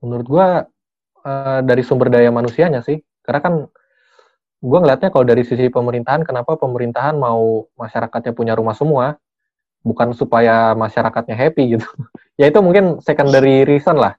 menurut 0.03 0.26
gua 0.26 0.46
eh, 1.22 1.61
dari 1.62 1.82
sumber 1.86 2.11
daya 2.11 2.34
manusianya 2.34 2.82
sih. 2.82 2.99
Karena 3.22 3.40
kan 3.42 3.55
gua 4.59 4.78
ngelihatnya 4.82 5.14
kalau 5.14 5.22
dari 5.22 5.46
sisi 5.46 5.70
pemerintahan 5.70 6.26
kenapa 6.26 6.59
pemerintahan 6.59 7.14
mau 7.14 7.70
masyarakatnya 7.78 8.34
punya 8.34 8.59
rumah 8.59 8.74
semua 8.74 9.14
bukan 9.86 10.11
supaya 10.18 10.74
masyarakatnya 10.74 11.38
happy 11.38 11.78
gitu. 11.78 11.86
Ya 12.38 12.46
itu 12.46 12.62
mungkin 12.62 13.03
secondary 13.03 13.66
reason 13.66 13.99
lah. 13.99 14.14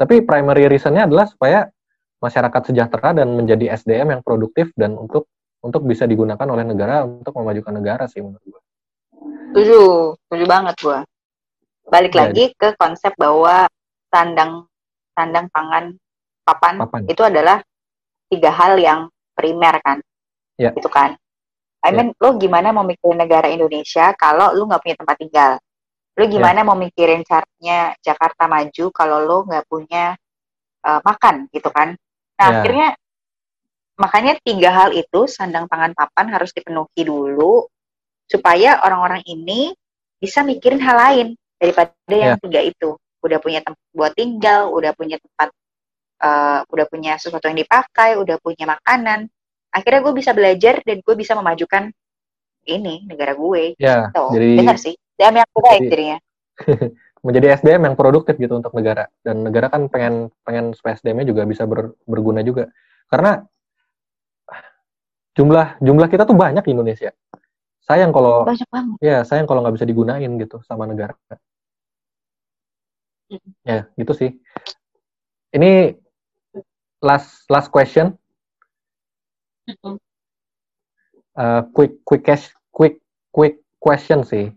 Tapi 0.00 0.24
primary 0.24 0.72
reasonnya 0.72 1.04
adalah 1.04 1.28
supaya 1.28 1.68
masyarakat 2.16 2.72
sejahtera 2.72 3.12
dan 3.12 3.28
menjadi 3.36 3.76
SDM 3.76 4.16
yang 4.16 4.22
produktif 4.24 4.72
dan 4.72 4.96
untuk 4.96 5.28
untuk 5.60 5.84
bisa 5.84 6.08
digunakan 6.08 6.48
oleh 6.48 6.64
negara 6.64 7.04
untuk 7.04 7.36
memajukan 7.36 7.76
negara 7.76 8.08
sih 8.08 8.24
menurut 8.24 8.40
gua 8.48 8.60
Setuju, 9.58 9.82
setuju 10.22 10.44
banget 10.46 10.74
gua. 10.78 10.98
Balik 11.90 12.14
Ya, 12.14 12.30
lagi 12.30 12.44
ke 12.54 12.78
konsep 12.78 13.10
bahwa 13.18 13.66
sandang 14.06 14.70
sandang 15.18 15.50
pangan 15.50 15.98
papan, 16.46 16.78
Papan. 16.78 17.02
itu 17.10 17.22
adalah 17.26 17.58
tiga 18.30 18.54
hal 18.54 18.78
yang 18.78 19.10
primer 19.34 19.82
kan. 19.82 19.98
Ya. 20.54 20.70
Itu 20.78 20.86
kan. 20.86 21.18
I 21.82 21.90
Ya. 21.90 21.94
mean, 21.98 22.14
lo 22.22 22.38
gimana 22.38 22.70
mau 22.70 22.86
mikirin 22.86 23.18
negara 23.18 23.50
Indonesia 23.50 24.14
kalau 24.14 24.54
lo 24.54 24.62
nggak 24.70 24.78
punya 24.78 24.94
tempat 24.94 25.16
tinggal? 25.18 25.52
Lo 26.14 26.24
gimana 26.30 26.62
mau 26.62 26.78
mikirin 26.78 27.26
caranya 27.26 27.98
Jakarta 27.98 28.46
maju 28.46 28.84
kalau 28.94 29.18
lo 29.26 29.36
nggak 29.42 29.66
punya 29.66 30.14
eh, 30.86 31.00
makan 31.02 31.50
gitu 31.50 31.66
kan? 31.74 31.98
Nah, 32.38 32.46
Ya. 32.46 32.54
akhirnya 32.62 32.88
makanya 33.98 34.38
tiga 34.46 34.70
hal 34.70 34.94
itu 34.94 35.26
sandang 35.26 35.66
pangan 35.66 35.90
papan 35.98 36.30
harus 36.30 36.54
dipenuhi 36.54 37.02
dulu 37.02 37.66
supaya 38.28 38.78
orang-orang 38.84 39.24
ini 39.24 39.72
bisa 40.20 40.44
mikirin 40.44 40.78
hal 40.78 40.96
lain 40.96 41.26
daripada 41.56 41.90
yang 42.06 42.36
Ya. 42.36 42.40
tiga 42.40 42.60
itu. 42.62 42.94
Udah 43.18 43.40
punya 43.40 43.64
tempat 43.64 43.82
buat 43.90 44.12
tinggal, 44.14 44.70
udah 44.70 44.92
punya 44.94 45.16
tempat, 45.18 45.48
eh, 46.20 46.60
udah 46.68 46.86
punya 46.86 47.16
sesuatu 47.16 47.48
yang 47.48 47.58
dipakai, 47.58 48.14
udah 48.14 48.36
punya 48.38 48.68
makanan. 48.68 49.26
Akhirnya 49.68 50.00
gue 50.00 50.14
bisa 50.14 50.30
belajar 50.32 50.80
dan 50.84 51.02
gue 51.02 51.14
bisa 51.16 51.32
memajukan 51.34 51.90
ini 52.64 53.08
negara 53.08 53.32
gue. 53.32 53.74
ya 53.80 54.12
Tuh, 54.12 54.30
jadi 54.30 54.60
benar 54.60 54.76
sih. 54.76 54.94
DM 55.16 55.34
yang 55.34 55.48
baik 55.50 55.80
Jadi- 55.82 55.90
jadinya. 55.90 56.18
menjadi 57.18 57.58
SDM 57.58 57.82
yang 57.82 57.96
produktif 57.98 58.38
gitu 58.38 58.54
untuk 58.54 58.70
negara 58.78 59.10
dan 59.26 59.42
negara 59.42 59.66
kan 59.66 59.90
pengen 59.90 60.30
pengen 60.46 60.70
supaya 60.70 60.94
SDM-nya 60.94 61.26
juga 61.26 61.42
bisa 61.42 61.66
ber- 61.66 61.98
berguna 62.06 62.46
juga 62.46 62.70
karena 63.10 63.42
jumlah 65.34 65.78
jumlah 65.78 66.08
kita 66.08 66.22
tuh 66.22 66.38
banyak 66.38 66.62
di 66.62 66.72
Indonesia 66.74 67.10
sayang 67.88 68.12
kalau 68.12 68.44
Banyak 68.44 68.68
banget. 68.68 68.96
ya 69.00 69.24
sayang 69.24 69.48
kalau 69.48 69.64
nggak 69.64 69.74
bisa 69.74 69.88
digunain 69.88 70.28
gitu 70.36 70.60
sama 70.62 70.84
negara 70.84 71.16
ya 73.62 73.88
gitu 73.94 74.12
sih 74.12 74.30
ini 75.50 75.96
last 77.00 77.48
last 77.48 77.68
question 77.68 78.12
Uh, 81.38 81.62
quick 81.70 82.02
quick 82.02 82.26
cash 82.26 82.50
quick 82.74 82.98
quick 83.30 83.62
question 83.78 84.26
sih 84.26 84.50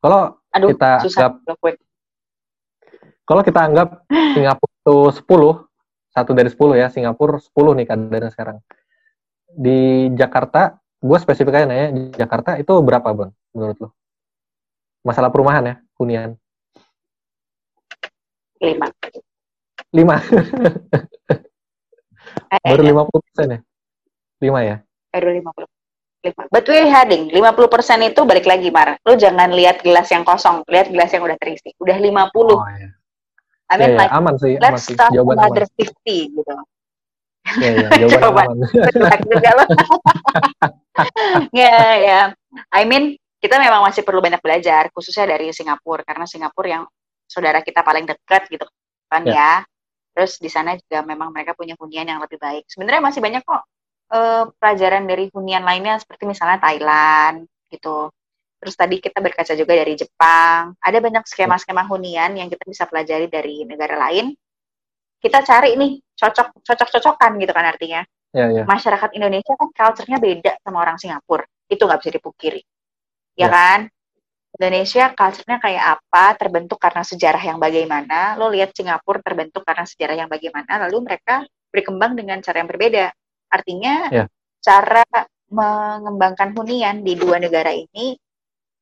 kalau 0.00 0.34
Aduh, 0.50 0.72
Kita 0.72 1.04
susah. 1.04 1.36
anggap-. 1.36 1.78
Kalau 3.22 3.42
kita 3.44 3.60
anggap 3.60 3.88
Singapura 4.08 4.72
itu 4.72 4.96
10, 5.20 5.68
satu 6.08 6.30
dari 6.32 6.48
10 6.48 6.74
ya, 6.74 6.88
Singapura 6.88 7.36
10 7.36 7.76
nih 7.76 7.84
kadarnya 7.84 8.32
sekarang. 8.32 8.58
Di 9.52 10.08
Jakarta, 10.16 10.80
gue 11.00 11.18
spesifik 11.20 11.54
aja 11.60 11.66
nanya, 11.68 11.88
di 11.92 12.02
Jakarta 12.16 12.56
itu 12.56 12.72
berapa, 12.80 13.08
Bang, 13.12 13.32
menurut 13.52 13.76
lo? 13.78 13.88
Masalah 15.06 15.30
perumahan 15.30 15.64
ya, 15.64 15.74
hunian. 16.00 16.34
Lima. 18.60 18.88
5, 19.92 19.96
Eh, 22.46 22.60
baru 22.62 22.82
eh, 22.84 22.92
50 22.92 23.26
persen 23.26 23.46
ya? 23.48 23.60
5 24.42 24.68
ya? 24.70 24.76
50. 25.14 25.24
Lima. 26.26 26.42
But 26.50 26.66
we're 26.66 26.90
heading, 26.90 27.30
50% 27.30 28.10
itu 28.10 28.20
balik 28.26 28.50
lagi, 28.50 28.68
Mar. 28.74 28.98
Lu 29.06 29.14
jangan 29.14 29.54
lihat 29.54 29.78
gelas 29.86 30.10
yang 30.10 30.26
kosong, 30.26 30.66
lihat 30.66 30.90
gelas 30.90 31.14
yang 31.14 31.22
udah 31.22 31.38
terisi. 31.38 31.70
Udah 31.78 31.94
50. 31.94 32.34
Oh 32.50 32.66
iya. 32.66 32.90
I 33.66 33.74
mean, 33.78 33.94
ya, 33.94 34.06
like, 34.06 34.12
aman 34.14 34.34
sih, 34.38 34.54
aman 34.58 34.62
let's 34.62 34.86
sih. 34.86 34.94
start 34.94 35.10
Jawaban 35.10 35.38
another 35.42 35.66
aman. 35.66 35.86
50, 36.06 36.34
gitu. 36.38 36.54
Ya, 37.62 37.70
ya, 37.70 37.88
jawaban 38.02 38.10
Jawaban. 38.10 38.46
aman. 38.46 39.18
Juga 39.30 39.50
lo. 39.54 39.64
ya, 41.52 41.78
ya. 42.00 42.20
I 42.72 42.82
mean, 42.88 43.16
kita 43.40 43.60
memang 43.60 43.84
masih 43.84 44.02
perlu 44.02 44.24
banyak 44.24 44.40
belajar, 44.40 44.88
khususnya 44.90 45.28
dari 45.36 45.52
Singapura 45.52 46.02
karena 46.02 46.24
Singapura 46.24 46.68
yang 46.68 46.84
saudara 47.28 47.60
kita 47.60 47.82
paling 47.82 48.06
dekat 48.06 48.48
gitu 48.48 48.66
kan 49.10 49.22
ya. 49.26 49.34
ya. 49.34 49.52
Terus 50.16 50.40
di 50.40 50.48
sana 50.48 50.72
juga 50.74 51.04
memang 51.04 51.28
mereka 51.28 51.52
punya 51.52 51.76
hunian 51.76 52.08
yang 52.08 52.20
lebih 52.24 52.40
baik. 52.40 52.64
Sebenarnya 52.66 53.02
masih 53.04 53.20
banyak 53.20 53.42
kok 53.44 53.62
uh, 54.16 54.48
pelajaran 54.56 55.04
dari 55.04 55.28
hunian 55.28 55.60
lainnya 55.60 56.00
seperti 56.00 56.24
misalnya 56.24 56.56
Thailand 56.56 57.44
gitu. 57.68 58.08
Terus 58.56 58.74
tadi 58.74 58.96
kita 59.04 59.20
berkaca 59.20 59.52
juga 59.52 59.76
dari 59.76 59.94
Jepang. 59.94 60.72
Ada 60.80 60.98
banyak 61.04 61.24
skema-skema 61.28 61.84
hunian 61.84 62.32
yang 62.40 62.48
kita 62.48 62.64
bisa 62.64 62.88
pelajari 62.88 63.28
dari 63.28 63.68
negara 63.68 64.00
lain. 64.08 64.32
Kita 65.20 65.44
cari 65.44 65.76
nih 65.76 66.00
cocok 66.16 66.64
cocok-cocokan 66.64 67.32
gitu 67.36 67.52
kan 67.52 67.66
artinya. 67.68 68.00
Ya, 68.36 68.52
ya. 68.52 68.64
Masyarakat 68.68 69.16
Indonesia 69.16 69.56
kan 69.56 69.72
culture-nya 69.72 70.20
beda 70.20 70.52
sama 70.60 70.84
orang 70.84 71.00
Singapura. 71.00 71.48
Itu 71.72 71.88
nggak 71.88 72.00
bisa 72.04 72.12
dipukiri. 72.20 72.60
Ya, 73.32 73.48
ya 73.48 73.48
kan? 73.48 73.80
Indonesia 74.60 75.04
culture-nya 75.16 75.56
kayak 75.56 75.84
apa, 75.96 76.24
terbentuk 76.36 76.76
karena 76.76 77.00
sejarah 77.00 77.40
yang 77.40 77.56
bagaimana. 77.56 78.36
Lo 78.36 78.52
lihat 78.52 78.76
Singapura 78.76 79.24
terbentuk 79.24 79.64
karena 79.64 79.88
sejarah 79.88 80.16
yang 80.20 80.28
bagaimana, 80.28 80.84
lalu 80.84 81.08
mereka 81.08 81.48
berkembang 81.72 82.12
dengan 82.12 82.44
cara 82.44 82.60
yang 82.60 82.68
berbeda. 82.68 83.08
Artinya 83.48 84.12
yeah. 84.12 84.28
cara 84.60 85.04
mengembangkan 85.48 86.52
hunian 86.52 87.00
di 87.00 87.16
dua 87.16 87.40
negara 87.40 87.72
ini 87.72 88.18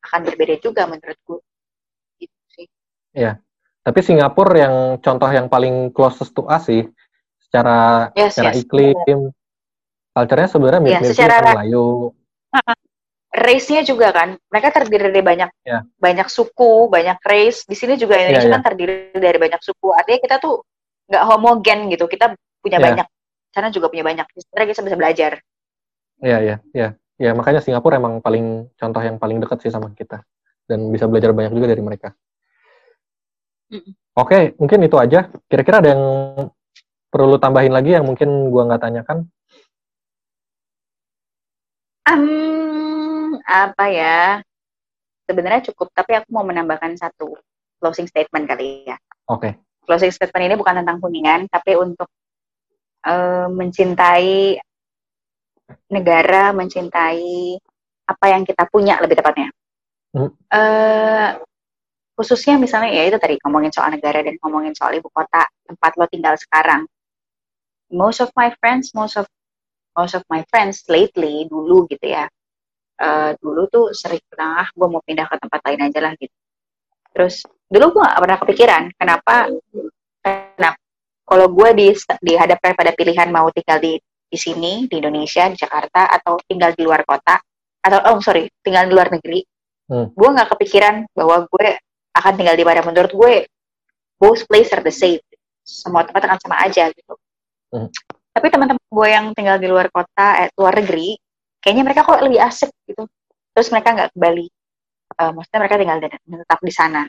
akan 0.03 0.21
berbeda 0.35 0.59
juga 0.59 0.91
menurutku. 0.91 1.39
Gitu 2.19 2.39
sih. 2.59 2.67
Iya. 3.15 3.39
Tapi 3.85 4.01
Singapura 4.01 4.57
yang 4.67 4.75
contoh 4.99 5.29
yang 5.29 5.47
paling 5.47 5.93
closest 5.93 6.33
to 6.33 6.49
us 6.49 6.67
sih, 6.67 6.89
secara 7.45 8.09
yes, 8.17 8.33
secara 8.33 8.57
yes. 8.57 8.65
iklim, 8.65 9.21
culture-nya 10.15 10.49
sebenarnya 10.49 10.81
mirip-mirip 10.81 11.11
yeah, 11.11 11.27
secara 11.27 11.53
Melayu 11.59 12.15
race-nya 13.35 13.83
juga 13.83 14.15
kan 14.15 14.39
mereka 14.47 14.71
terdiri 14.71 15.11
dari 15.11 15.25
banyak 15.27 15.51
yeah. 15.67 15.83
banyak 15.99 16.31
suku 16.31 16.87
banyak 16.87 17.19
race. 17.27 17.67
Di 17.67 17.75
sini 17.75 17.99
juga 17.99 18.15
Indonesia 18.15 18.47
yeah, 18.47 18.47
yeah. 18.47 18.55
kan 18.55 18.63
terdiri 18.63 18.95
dari 19.19 19.39
banyak 19.43 19.61
suku. 19.61 19.91
Artinya 19.91 20.21
kita 20.23 20.37
tuh 20.39 20.63
nggak 21.11 21.25
homogen 21.27 21.91
gitu 21.91 22.07
kita 22.07 22.39
punya 22.63 22.79
yeah. 22.79 22.87
banyak. 22.87 23.07
Sana 23.51 23.75
juga 23.75 23.91
punya 23.91 24.07
banyak. 24.07 24.27
Sebenarnya 24.39 24.69
kita 24.71 24.83
bisa 24.87 24.97
belajar. 24.97 25.33
Iya 26.23 26.31
yeah, 26.31 26.39
iya. 26.39 26.49
Yeah, 26.49 26.59
iya 26.71 26.89
yeah. 27.19 27.31
ya 27.31 27.31
makanya 27.35 27.61
Singapura 27.61 27.99
emang 27.99 28.23
paling 28.23 28.71
contoh 28.79 29.03
yang 29.03 29.19
paling 29.19 29.43
dekat 29.43 29.59
sih 29.67 29.75
sama 29.75 29.91
kita. 29.99 30.23
Dan 30.65 30.95
bisa 30.95 31.11
belajar 31.11 31.35
banyak 31.35 31.53
juga 31.53 31.75
dari 31.75 31.83
mereka. 31.83 32.15
Mm 33.75 33.99
oke 34.15 34.31
okay, 34.31 34.43
mungkin 34.63 34.79
itu 34.87 34.95
aja. 34.95 35.27
Kira-kira 35.51 35.83
ada 35.83 35.91
yang 35.91 36.03
perlu 37.11 37.35
tambahin 37.43 37.75
lagi 37.75 37.99
yang 37.99 38.07
mungkin 38.07 38.51
gua 38.55 38.71
nggak 38.71 38.87
tanyakan 38.87 39.27
um, 42.09 43.41
apa 43.45 43.85
ya? 43.91 44.21
Sebenarnya 45.25 45.73
cukup, 45.73 45.89
tapi 45.97 46.21
aku 46.21 46.29
mau 46.33 46.45
menambahkan 46.45 47.01
satu 47.01 47.33
closing 47.81 48.09
statement 48.09 48.45
kali 48.45 48.85
ya. 48.85 48.97
Oke. 49.29 49.41
Okay. 49.41 49.53
Closing 49.85 50.13
statement 50.13 50.45
ini 50.49 50.57
bukan 50.57 50.81
tentang 50.81 51.01
hunian, 51.01 51.49
tapi 51.49 51.77
untuk 51.77 52.09
uh, 53.05 53.49
mencintai 53.49 54.61
negara, 55.89 56.53
mencintai 56.53 57.57
apa 58.05 58.25
yang 58.29 58.45
kita 58.45 58.69
punya 58.69 59.01
lebih 59.01 59.17
tepatnya. 59.21 59.49
Hmm. 60.13 60.31
Uh, 60.53 61.41
khususnya 62.15 62.61
misalnya 62.61 62.95
ya 62.95 63.11
itu 63.11 63.19
tadi 63.19 63.35
ngomongin 63.43 63.75
soal 63.75 63.91
negara 63.91 64.23
dan 64.23 64.39
ngomongin 64.39 64.77
soal 64.77 64.95
ibu 64.95 65.11
kota 65.11 65.49
tempat 65.67 65.93
lo 65.99 66.07
tinggal 66.07 66.37
sekarang. 66.39 66.87
Most 67.91 68.23
of 68.25 68.31
my 68.39 68.53
friends, 68.61 68.95
most 68.95 69.19
of 69.19 69.27
most 69.97 70.15
of 70.19 70.23
my 70.29 70.43
friends 70.51 70.85
lately 70.91 71.47
dulu 71.49 71.89
gitu 71.89 72.07
ya, 72.11 72.29
uh, 73.01 73.31
dulu 73.39 73.67
tuh 73.71 73.85
sering 73.95 74.21
bilang 74.29 74.63
ah 74.63 74.69
gue 74.71 74.87
mau 74.91 75.03
pindah 75.03 75.27
ke 75.31 75.37
tempat 75.41 75.61
lain 75.67 75.81
aja 75.91 75.99
lah 76.03 76.13
gitu. 76.19 76.37
Terus 77.15 77.35
dulu 77.71 77.99
gue 77.99 78.03
gak 78.03 78.21
pernah 78.23 78.39
kepikiran 78.43 78.83
kenapa 78.99 79.35
kenapa 80.21 80.79
kalau 81.25 81.47
gue 81.49 81.69
di, 81.73 81.87
dihadapkan 82.21 82.77
pada 82.77 82.93
pilihan 82.93 83.29
mau 83.33 83.49
tinggal 83.55 83.81
di 83.81 83.97
di 84.29 84.39
sini 84.39 84.91
di 84.91 84.99
Indonesia 84.99 85.47
di 85.47 85.57
Jakarta 85.57 86.11
atau 86.11 86.37
tinggal 86.45 86.75
di 86.75 86.83
luar 86.83 87.07
kota 87.07 87.39
atau 87.81 87.99
oh 88.11 88.19
sorry 88.19 88.51
tinggal 88.61 88.91
di 88.91 88.93
luar 88.93 89.09
negeri 89.15 89.41
hmm. 89.89 90.13
gue 90.13 90.29
nggak 90.35 90.49
kepikiran 90.53 91.07
bahwa 91.15 91.47
gue 91.47 91.79
akan 92.15 92.33
tinggal 92.39 92.57
di 92.57 92.65
mana. 92.65 92.81
Menurut 92.87 93.13
gue 93.13 93.35
both 94.17 94.47
places 94.47 94.73
are 94.73 94.85
the 94.87 94.95
same. 94.95 95.21
Semua 95.67 96.07
tempat 96.07 96.23
akan 96.31 96.39
sama 96.41 96.57
aja 96.63 96.89
gitu. 96.95 97.15
Hmm. 97.75 97.91
Tapi 98.35 98.51
teman-teman 98.51 98.83
gue 98.83 99.09
yang 99.09 99.27
tinggal 99.31 99.57
di 99.63 99.71
luar 99.71 99.87
kota 99.95 100.43
eh, 100.43 100.51
luar 100.59 100.75
negeri 100.83 101.15
kayaknya 101.63 101.87
mereka 101.87 102.03
kok 102.03 102.19
lebih 102.21 102.43
asik 102.43 102.75
gitu. 102.85 103.07
Terus 103.55 103.69
mereka 103.71 103.95
nggak 103.95 104.11
ke 104.13 104.19
Bali. 104.19 104.47
Uh, 105.15 105.31
maksudnya 105.31 105.61
mereka 105.63 105.79
tinggal 105.79 105.99
dan 106.03 106.11
tetap 106.43 106.61
di 106.61 106.75
sana. 106.75 107.03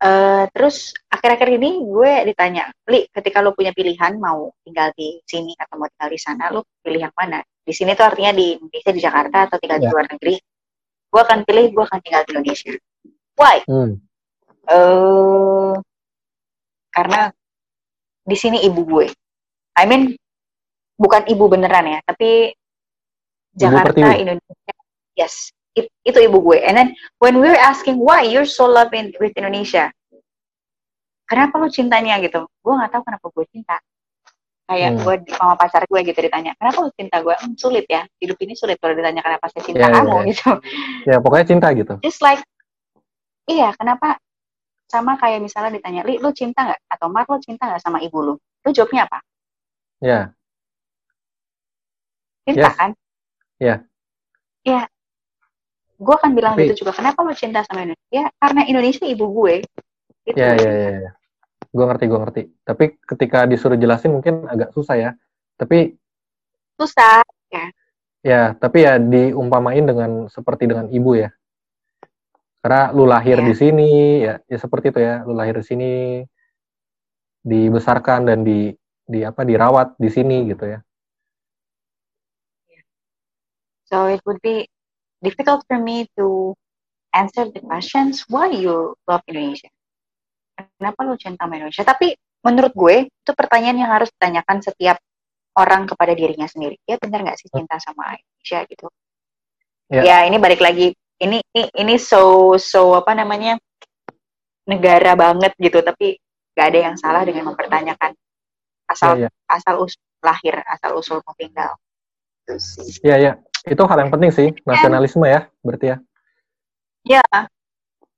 Uh, 0.00 0.48
terus 0.56 0.96
akhir-akhir 1.12 1.60
ini 1.60 1.76
gue 1.84 2.32
ditanya 2.32 2.72
li 2.88 3.04
ketika 3.12 3.44
lo 3.44 3.52
punya 3.52 3.76
pilihan 3.76 4.16
mau 4.16 4.48
tinggal 4.64 4.88
di 4.96 5.20
sini 5.28 5.52
atau 5.60 5.76
mau 5.76 5.92
tinggal 5.92 6.08
di 6.08 6.16
sana 6.16 6.48
lo 6.48 6.64
pilih 6.80 7.04
yang 7.04 7.12
mana? 7.12 7.44
Di 7.60 7.76
sini 7.76 7.92
tuh 7.92 8.08
artinya 8.08 8.32
di 8.32 8.56
Indonesia 8.56 8.92
di 8.96 9.02
Jakarta 9.04 9.38
atau 9.44 9.60
tinggal 9.60 9.76
yeah. 9.76 9.84
di 9.84 9.88
ya. 9.88 9.92
luar 9.92 10.06
negeri. 10.08 10.34
Gue 11.12 11.20
akan 11.20 11.38
pilih 11.44 11.64
gue 11.76 11.84
akan 11.84 12.00
tinggal 12.00 12.22
di 12.24 12.30
Indonesia. 12.32 12.72
Why? 13.36 13.56
Hmm. 13.68 13.92
uh, 14.72 15.76
karena 16.90 17.28
di 18.24 18.36
sini 18.40 18.64
ibu 18.64 18.82
gue 18.88 19.06
I 19.80 19.88
mean 19.88 20.12
bukan 21.00 21.24
ibu 21.32 21.48
beneran 21.48 21.88
ya 21.88 21.98
tapi 22.04 22.52
Jakarta, 23.56 24.14
Indonesia. 24.14 24.74
Yes, 25.18 25.50
it, 25.74 25.90
itu 26.06 26.18
ibu 26.22 26.38
gue. 26.38 26.62
And 26.62 26.76
then 26.78 26.88
when 27.18 27.42
we 27.42 27.50
were 27.50 27.58
asking 27.58 27.98
why 27.98 28.22
you're 28.22 28.46
so 28.46 28.70
love 28.70 28.94
in, 28.94 29.10
with 29.18 29.34
Indonesia, 29.34 29.90
kenapa 31.26 31.58
lu 31.58 31.66
cintanya 31.66 32.22
gitu? 32.22 32.46
Gue 32.62 32.72
nggak 32.78 32.94
tahu 32.94 33.02
kenapa 33.02 33.26
gue 33.34 33.44
cinta. 33.50 33.76
Kayak 34.70 34.90
hmm. 34.94 35.02
gue 35.02 35.14
sama 35.34 35.54
pacar 35.58 35.82
gue 35.82 36.00
gitu 36.06 36.18
ditanya, 36.22 36.54
kenapa 36.54 36.78
lu 36.86 36.90
cinta 36.94 37.18
gue? 37.18 37.34
Hmm, 37.34 37.58
sulit 37.58 37.90
ya, 37.90 38.06
hidup 38.22 38.38
ini 38.38 38.54
sulit 38.54 38.78
kalau 38.78 38.94
ditanya 38.94 39.18
kenapa 39.18 39.50
saya 39.50 39.62
cinta 39.66 39.82
yeah, 39.82 39.94
kamu 39.98 40.14
yeah. 40.14 40.28
gitu. 40.30 40.50
Ya 41.10 41.16
pokoknya 41.18 41.46
cinta 41.50 41.68
gitu. 41.74 41.94
Just 42.06 42.22
like, 42.22 42.38
iya 43.50 43.74
kenapa? 43.74 44.22
Sama 44.86 45.18
kayak 45.18 45.42
misalnya 45.42 45.74
ditanya, 45.78 46.06
Li, 46.06 46.22
lu 46.22 46.30
cinta 46.30 46.70
nggak? 46.70 46.80
Atau 46.86 47.10
Mark, 47.10 47.26
lu 47.30 47.42
cinta 47.42 47.66
nggak 47.66 47.82
sama 47.82 47.98
ibu 47.98 48.18
lu? 48.22 48.34
Lu 48.38 48.70
jawabnya 48.70 49.10
apa? 49.10 49.18
Ya. 50.00 50.32
Cinta 52.48 52.72
yes. 52.72 52.76
kan? 52.76 52.90
Iya. 53.60 53.76
Iya. 54.64 54.82
Gue 56.00 56.14
akan 56.16 56.32
bilang 56.32 56.56
Tapi, 56.56 56.72
gitu 56.72 56.84
juga. 56.84 56.96
Kenapa 56.96 57.20
lo 57.20 57.36
cinta 57.36 57.60
sama 57.68 57.84
Indonesia? 57.84 58.08
Ya, 58.08 58.24
karena 58.40 58.60
Indonesia 58.64 59.04
ibu 59.04 59.28
gue. 59.28 59.54
Gitu. 60.24 60.36
Iya, 60.40 60.50
iya, 60.56 60.72
iya. 60.72 60.90
Ya. 61.04 61.10
Gue 61.70 61.84
ngerti, 61.84 62.04
gue 62.08 62.18
ngerti. 62.18 62.42
Tapi 62.64 62.84
ketika 63.04 63.44
disuruh 63.44 63.76
jelasin 63.76 64.16
mungkin 64.16 64.48
agak 64.48 64.72
susah 64.72 64.96
ya. 64.96 65.10
Tapi... 65.60 65.92
Susah, 66.80 67.20
ya. 67.52 67.66
Ya, 68.20 68.42
tapi 68.56 68.84
ya 68.84 68.96
diumpamain 68.96 69.84
dengan 69.84 70.28
seperti 70.32 70.68
dengan 70.68 70.88
ibu 70.88 71.16
ya. 71.16 71.28
Karena 72.60 72.92
lu 72.92 73.04
lahir 73.08 73.40
ya. 73.40 73.44
di 73.44 73.54
sini, 73.56 73.90
ya, 74.24 74.40
ya 74.44 74.58
seperti 74.60 74.92
itu 74.92 75.00
ya. 75.04 75.24
Lu 75.24 75.36
lahir 75.36 75.60
di 75.60 75.64
sini, 75.64 75.92
dibesarkan 77.44 78.28
dan 78.28 78.44
di 78.44 78.72
di 79.10 79.26
apa 79.26 79.42
dirawat 79.42 79.98
di 79.98 80.06
sini 80.06 80.46
gitu 80.46 80.70
ya. 80.70 80.78
So 83.90 84.06
it 84.06 84.22
would 84.22 84.38
be 84.38 84.70
difficult 85.18 85.66
for 85.66 85.82
me 85.82 86.06
to 86.14 86.54
answer 87.10 87.50
the 87.50 87.58
questions 87.58 88.22
why 88.30 88.54
you 88.54 88.94
love 89.10 89.26
Indonesia. 89.26 89.66
Kenapa 90.54 91.02
lu 91.02 91.18
cinta 91.18 91.42
sama 91.42 91.58
Indonesia? 91.58 91.82
Tapi 91.82 92.14
menurut 92.46 92.70
gue 92.70 93.10
itu 93.10 93.32
pertanyaan 93.34 93.82
yang 93.82 93.90
harus 93.90 94.14
ditanyakan 94.14 94.62
setiap 94.62 95.02
orang 95.58 95.90
kepada 95.90 96.14
dirinya 96.14 96.46
sendiri. 96.46 96.78
Ya 96.86 97.02
benar 97.02 97.26
nggak 97.26 97.38
sih 97.42 97.50
cinta 97.50 97.82
sama 97.82 98.14
Indonesia 98.14 98.58
gitu? 98.70 98.86
Yeah. 99.90 100.04
Ya 100.06 100.16
ini 100.30 100.38
balik 100.38 100.62
lagi. 100.62 100.94
Ini 101.20 101.42
ini 101.52 101.62
ini 101.74 101.94
so 101.98 102.54
so 102.56 102.94
apa 102.94 103.12
namanya 103.18 103.58
negara 104.70 105.18
banget 105.18 105.50
gitu. 105.58 105.82
Tapi 105.82 106.14
nggak 106.54 106.66
ada 106.70 106.78
yang 106.78 106.94
salah 106.94 107.26
dengan 107.26 107.50
mempertanyakan 107.50 108.14
asal 108.90 109.14
yeah, 109.14 109.30
yeah. 109.30 109.54
asal 109.54 109.86
usul 109.86 110.02
lahir 110.20 110.58
asal 110.66 110.98
usul 110.98 111.22
mau 111.22 111.34
tinggal. 111.38 111.78
Iya 113.06 113.16
iya 113.16 113.32
itu 113.68 113.82
hal 113.84 113.98
yang 114.00 114.12
penting 114.12 114.30
sih, 114.32 114.48
nasionalisme 114.64 115.26
ya, 115.28 115.44
berarti 115.60 115.86
ya. 115.92 115.96
Ya. 117.04 117.24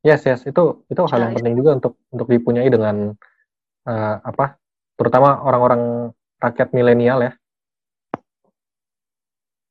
Yes, 0.02 0.26
yes, 0.26 0.42
itu 0.46 0.82
itu 0.90 1.02
hal 1.06 1.20
yang 1.30 1.34
penting 1.38 1.54
juga 1.58 1.78
untuk 1.78 1.92
untuk 2.10 2.26
dipunyai 2.30 2.66
dengan 2.70 3.14
uh, 3.86 4.16
apa? 4.22 4.58
Terutama 4.98 5.42
orang-orang 5.42 6.14
rakyat 6.38 6.68
milenial 6.74 7.18
ya. 7.22 7.32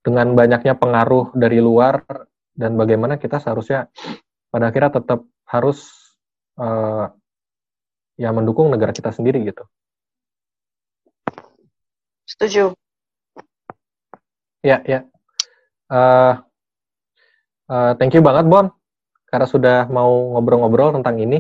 Dengan 0.02 0.34
banyaknya 0.34 0.76
pengaruh 0.76 1.36
dari 1.36 1.62
luar 1.62 2.04
dan 2.56 2.76
bagaimana 2.76 3.16
kita 3.22 3.38
seharusnya 3.40 3.88
pada 4.50 4.72
akhirnya 4.74 4.98
tetap 5.00 5.24
harus 5.48 5.88
uh, 6.60 7.12
ya 8.16 8.32
mendukung 8.32 8.72
negara 8.72 8.92
kita 8.92 9.12
sendiri 9.12 9.44
gitu. 9.48 9.64
Setuju. 12.42 12.74
Ya, 14.66 14.82
ya 14.90 15.06
uh, 15.94 16.42
Uh, 17.72 17.96
thank 17.96 18.12
you 18.12 18.20
banget 18.20 18.52
Bon 18.52 18.68
karena 19.32 19.48
sudah 19.48 19.88
mau 19.88 20.36
ngobrol-ngobrol 20.36 20.92
tentang 20.92 21.24
ini. 21.24 21.40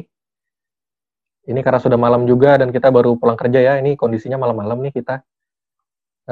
Ini 1.44 1.60
karena 1.60 1.84
sudah 1.84 2.00
malam 2.00 2.24
juga 2.24 2.56
dan 2.56 2.72
kita 2.72 2.88
baru 2.88 3.20
pulang 3.20 3.36
kerja 3.36 3.60
ya. 3.60 3.74
Ini 3.84 4.00
kondisinya 4.00 4.40
malam-malam 4.40 4.80
nih 4.80 4.96
kita 4.96 5.20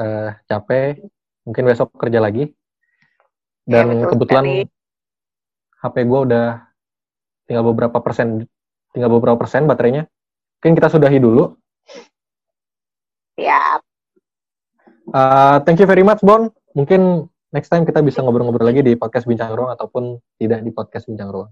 uh, 0.00 0.32
capek. 0.48 1.04
Mungkin 1.44 1.62
besok 1.68 1.92
kerja 2.00 2.16
lagi. 2.16 2.48
Dan 3.68 4.00
ya, 4.00 4.08
kebetulan 4.08 4.64
sekali. 4.64 5.84
HP 5.84 5.96
gue 6.08 6.20
udah 6.32 6.46
tinggal 7.44 7.64
beberapa 7.68 8.00
persen, 8.00 8.48
tinggal 8.96 9.12
beberapa 9.12 9.36
persen 9.36 9.68
baterainya. 9.68 10.08
Mungkin 10.64 10.72
kita 10.80 10.88
sudahi 10.88 11.20
dulu. 11.20 11.60
Siap. 13.36 13.84
Uh, 15.10 15.58
thank 15.66 15.82
you 15.82 15.88
very 15.90 16.06
much, 16.06 16.22
Bon. 16.22 16.50
Mungkin 16.74 17.26
next 17.50 17.70
time 17.70 17.82
kita 17.82 17.98
bisa 18.00 18.22
ngobrol-ngobrol 18.22 18.66
lagi 18.66 18.82
di 18.82 18.94
podcast 18.94 19.26
Bincang 19.26 19.52
Ruang 19.54 19.74
ataupun 19.74 20.18
tidak 20.38 20.62
di 20.62 20.70
podcast 20.70 21.10
Bincang 21.10 21.30
Ruang. 21.34 21.50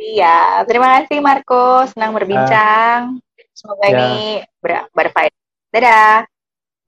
Iya, 0.00 0.64
terima 0.64 1.02
kasih 1.02 1.20
Marco. 1.20 1.84
Senang 1.92 2.16
berbincang. 2.16 3.20
Uh, 3.20 3.48
Semoga 3.52 3.86
ya. 3.90 3.92
ini 3.92 4.40
ber 4.62 4.88
berfaedah. 4.96 5.36
Dadah. 5.70 6.16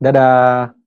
Dadah. 0.00 0.81